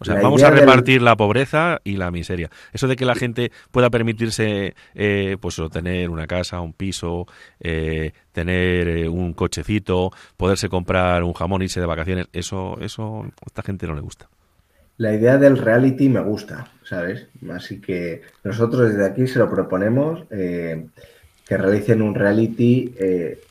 O 0.00 0.04
sea, 0.04 0.14
La 0.14 0.22
vamos 0.22 0.42
a 0.42 0.50
del- 0.50 0.60
repartir 0.60 1.02
la 1.02 1.16
pobreza 1.16 1.80
y 1.82 1.96
la 1.96 2.10
miseria. 2.10 2.50
Eso 2.72 2.86
de 2.86 2.94
que 2.96 3.04
la 3.04 3.14
gente 3.16 3.50
pueda 3.70 3.90
permitirse, 3.90 4.74
eh, 4.94 5.36
pues, 5.40 5.60
tener 5.72 6.08
una 6.10 6.26
casa, 6.26 6.60
un 6.60 6.72
piso, 6.72 7.26
eh, 7.60 8.12
tener 8.32 8.88
eh, 8.88 9.08
un 9.08 9.32
cochecito, 9.32 10.10
poderse 10.36 10.68
comprar 10.68 11.24
un 11.24 11.32
jamón, 11.32 11.62
irse 11.62 11.80
de 11.80 11.86
vacaciones, 11.86 12.26
eso, 12.32 12.78
eso 12.80 13.22
a 13.24 13.46
esta 13.46 13.62
gente 13.62 13.86
no 13.86 13.94
le 13.94 14.00
gusta. 14.00 14.28
La 14.98 15.14
idea 15.14 15.36
del 15.38 15.58
reality 15.58 16.08
me 16.08 16.20
gusta, 16.20 16.68
¿sabes? 16.84 17.26
Así 17.52 17.80
que 17.80 18.22
nosotros 18.44 18.88
desde 18.90 19.06
aquí 19.06 19.26
se 19.26 19.38
lo 19.38 19.48
proponemos 19.50 20.26
que 20.28 21.56
realicen 21.56 22.02
un 22.02 22.14
reality 22.14 22.92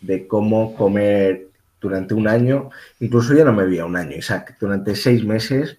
de 0.02 0.28
cómo 0.28 0.76
comer 0.76 1.48
durante 1.80 2.14
un 2.14 2.28
año, 2.28 2.70
incluso 3.00 3.34
ya 3.34 3.46
no 3.46 3.54
me 3.54 3.66
vi 3.66 3.80
a 3.80 3.86
un 3.86 3.96
año, 3.96 4.16
Isaac, 4.18 4.58
durante 4.60 4.96
seis 4.96 5.24
meses 5.24 5.78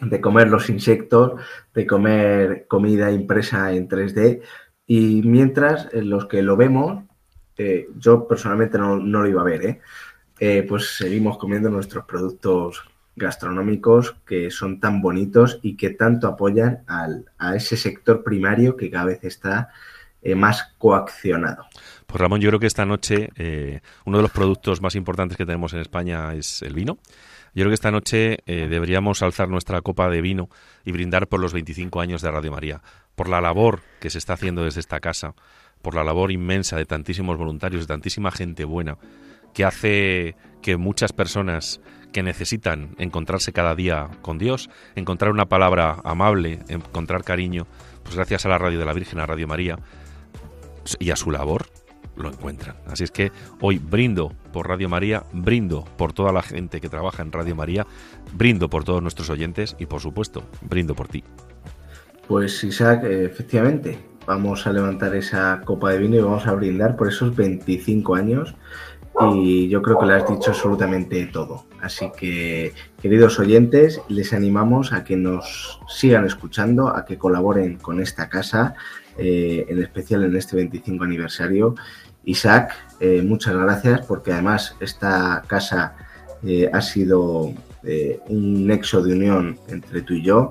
de 0.00 0.20
comer 0.20 0.48
los 0.48 0.68
insectos, 0.70 1.40
de 1.74 1.86
comer 1.86 2.66
comida 2.68 3.10
impresa 3.10 3.72
en 3.72 3.88
3D 3.88 4.40
y 4.86 5.22
mientras 5.24 5.88
los 5.92 6.26
que 6.26 6.42
lo 6.42 6.56
vemos, 6.56 7.04
eh, 7.56 7.88
yo 7.96 8.26
personalmente 8.28 8.78
no, 8.78 8.96
no 8.96 9.22
lo 9.22 9.28
iba 9.28 9.40
a 9.40 9.44
ver, 9.44 9.64
¿eh? 9.66 9.80
Eh, 10.40 10.64
pues 10.68 10.96
seguimos 10.96 11.36
comiendo 11.36 11.68
nuestros 11.68 12.04
productos 12.04 12.82
gastronómicos 13.16 14.16
que 14.24 14.50
son 14.52 14.78
tan 14.78 15.02
bonitos 15.02 15.58
y 15.62 15.76
que 15.76 15.90
tanto 15.90 16.28
apoyan 16.28 16.84
al- 16.86 17.24
a 17.38 17.56
ese 17.56 17.76
sector 17.76 18.22
primario 18.22 18.76
que 18.76 18.90
cada 18.90 19.06
vez 19.06 19.24
está 19.24 19.70
eh, 20.22 20.34
más 20.34 20.74
coaccionado. 20.78 21.64
Pues 22.06 22.20
Ramón, 22.20 22.40
yo 22.40 22.48
creo 22.50 22.60
que 22.60 22.66
esta 22.66 22.86
noche 22.86 23.30
eh, 23.36 23.80
uno 24.04 24.18
de 24.18 24.22
los 24.22 24.30
productos 24.32 24.80
más 24.80 24.94
importantes 24.94 25.36
que 25.36 25.44
tenemos 25.46 25.72
en 25.74 25.80
España 25.80 26.32
es 26.34 26.62
el 26.62 26.74
vino. 26.74 26.98
Yo 27.58 27.64
creo 27.64 27.70
que 27.70 27.74
esta 27.74 27.90
noche 27.90 28.38
eh, 28.46 28.68
deberíamos 28.70 29.20
alzar 29.20 29.48
nuestra 29.48 29.80
copa 29.82 30.08
de 30.08 30.20
vino 30.20 30.48
y 30.84 30.92
brindar 30.92 31.26
por 31.26 31.40
los 31.40 31.52
25 31.52 32.00
años 32.00 32.22
de 32.22 32.30
Radio 32.30 32.52
María, 32.52 32.82
por 33.16 33.28
la 33.28 33.40
labor 33.40 33.80
que 33.98 34.10
se 34.10 34.18
está 34.18 34.34
haciendo 34.34 34.62
desde 34.62 34.78
esta 34.78 35.00
casa, 35.00 35.34
por 35.82 35.96
la 35.96 36.04
labor 36.04 36.30
inmensa 36.30 36.76
de 36.76 36.84
tantísimos 36.84 37.36
voluntarios, 37.36 37.82
de 37.82 37.88
tantísima 37.88 38.30
gente 38.30 38.62
buena, 38.62 38.96
que 39.54 39.64
hace 39.64 40.36
que 40.62 40.76
muchas 40.76 41.12
personas 41.12 41.80
que 42.12 42.22
necesitan 42.22 42.94
encontrarse 42.96 43.52
cada 43.52 43.74
día 43.74 44.08
con 44.22 44.38
Dios, 44.38 44.70
encontrar 44.94 45.32
una 45.32 45.46
palabra 45.46 45.96
amable, 46.04 46.60
encontrar 46.68 47.24
cariño, 47.24 47.66
pues 48.04 48.14
gracias 48.14 48.46
a 48.46 48.50
la 48.50 48.58
radio 48.58 48.78
de 48.78 48.84
la 48.84 48.92
Virgen, 48.92 49.18
a 49.18 49.26
Radio 49.26 49.48
María, 49.48 49.80
y 51.00 51.10
a 51.10 51.16
su 51.16 51.32
labor, 51.32 51.66
lo 52.18 52.28
encuentran. 52.28 52.76
Así 52.86 53.04
es 53.04 53.10
que 53.10 53.32
hoy 53.60 53.78
brindo 53.78 54.32
por 54.52 54.68
Radio 54.68 54.88
María, 54.88 55.24
brindo 55.32 55.84
por 55.96 56.12
toda 56.12 56.32
la 56.32 56.42
gente 56.42 56.80
que 56.80 56.88
trabaja 56.88 57.22
en 57.22 57.32
Radio 57.32 57.54
María, 57.54 57.86
brindo 58.34 58.68
por 58.68 58.84
todos 58.84 59.02
nuestros 59.02 59.30
oyentes 59.30 59.76
y 59.78 59.86
por 59.86 60.00
supuesto, 60.00 60.44
brindo 60.62 60.94
por 60.94 61.08
ti. 61.08 61.24
Pues 62.26 62.62
Isaac, 62.62 63.04
efectivamente, 63.04 63.98
vamos 64.26 64.66
a 64.66 64.72
levantar 64.72 65.14
esa 65.14 65.62
copa 65.64 65.90
de 65.90 65.98
vino 65.98 66.16
y 66.16 66.20
vamos 66.20 66.46
a 66.46 66.52
brindar 66.52 66.96
por 66.96 67.08
esos 67.08 67.34
25 67.34 68.14
años 68.14 68.54
y 69.34 69.68
yo 69.68 69.82
creo 69.82 69.98
que 69.98 70.06
le 70.06 70.14
has 70.14 70.28
dicho 70.28 70.50
absolutamente 70.50 71.26
todo. 71.26 71.64
Así 71.80 72.10
que, 72.16 72.72
queridos 73.00 73.38
oyentes, 73.38 74.00
les 74.08 74.32
animamos 74.32 74.92
a 74.92 75.04
que 75.04 75.16
nos 75.16 75.80
sigan 75.88 76.24
escuchando, 76.24 76.88
a 76.88 77.04
que 77.04 77.18
colaboren 77.18 77.78
con 77.78 78.00
esta 78.00 78.28
casa, 78.28 78.74
eh, 79.16 79.66
en 79.68 79.82
especial 79.82 80.24
en 80.24 80.36
este 80.36 80.56
25 80.56 81.04
aniversario. 81.04 81.74
Isaac, 82.24 82.74
eh, 83.00 83.22
muchas 83.22 83.54
gracias 83.54 84.06
porque 84.06 84.32
además 84.32 84.76
esta 84.80 85.42
casa 85.46 85.96
eh, 86.42 86.68
ha 86.72 86.80
sido 86.80 87.52
eh, 87.82 88.20
un 88.28 88.66
nexo 88.66 89.02
de 89.02 89.12
unión 89.12 89.58
entre 89.68 90.02
tú 90.02 90.14
y 90.14 90.22
yo, 90.22 90.50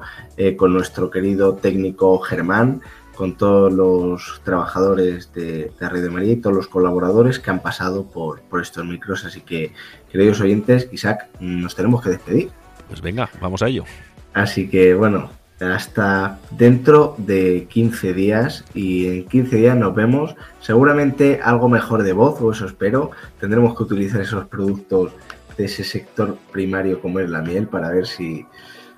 con 0.58 0.74
nuestro 0.74 1.10
querido 1.10 1.56
técnico 1.56 2.20
Germán, 2.20 2.82
con 3.16 3.36
todos 3.36 3.74
los 3.74 4.42
trabajadores 4.44 5.34
de, 5.34 5.72
de 5.80 5.90
Radio 5.90 6.12
María 6.12 6.34
y 6.34 6.38
todos 6.38 6.56
los 6.56 6.68
colaboradores 6.68 7.40
que 7.40 7.50
han 7.50 7.62
pasado 7.62 8.06
por, 8.06 8.42
por 8.42 8.62
estos 8.62 8.86
micros. 8.86 9.26
Así 9.26 9.42
que, 9.42 9.74
queridos 10.12 10.40
oyentes, 10.40 10.88
Isaac, 10.92 11.28
nos 11.40 11.76
tenemos 11.76 12.04
que 12.04 12.12
despedir. 12.12 12.52
Pues 12.88 13.02
venga, 13.02 13.30
vamos 13.42 13.64
a 13.64 13.68
ello. 13.68 13.86
Así 14.34 14.70
que 14.70 14.94
bueno, 14.94 15.32
hasta 15.60 16.40
dentro 16.52 17.16
de 17.18 17.68
15 17.70 18.14
días 18.14 18.64
y 18.74 19.08
en 19.08 19.26
15 19.28 19.56
días 19.56 19.78
nos 19.78 19.96
vemos. 19.96 20.36
Seguramente 20.60 21.40
algo 21.44 21.70
mejor 21.70 22.04
de 22.04 22.14
voz, 22.14 22.40
o 22.42 22.52
eso 22.52 22.66
espero. 22.66 23.12
Tendremos 23.40 23.76
que 23.76 23.84
utilizar 23.84 24.22
esos 24.22 24.46
productos 24.46 25.14
de 25.58 25.66
ese 25.66 25.84
sector 25.84 26.38
primario 26.52 27.02
como 27.02 27.20
es 27.20 27.30
la 27.30 27.42
miel 27.42 27.68
para 27.68 27.90
ver 27.90 28.06
si, 28.06 28.46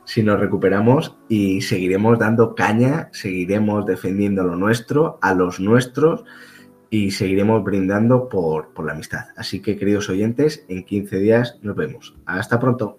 si 0.04 0.24
nos 0.24 0.40
recuperamos 0.40 1.16
y 1.30 1.62
seguiremos 1.62 2.20
dando 2.20 2.54
caña, 2.54 3.10
seguiremos 3.14 3.86
defendiendo 3.86 4.44
lo 4.44 4.56
nuestro, 4.56 5.18
a 5.22 5.34
los 5.34 5.60
nuestros 5.60 6.26
y 6.90 7.12
seguiremos 7.12 7.64
brindando 7.64 8.28
por, 8.28 8.74
por 8.74 8.86
la 8.86 8.94
amistad. 8.94 9.26
Así 9.38 9.62
que 9.62 9.78
queridos 9.78 10.10
oyentes, 10.10 10.66
en 10.68 10.84
15 10.84 11.20
días 11.20 11.60
nos 11.62 11.76
vemos. 11.76 12.16
Hasta 12.26 12.60
pronto. 12.60 12.99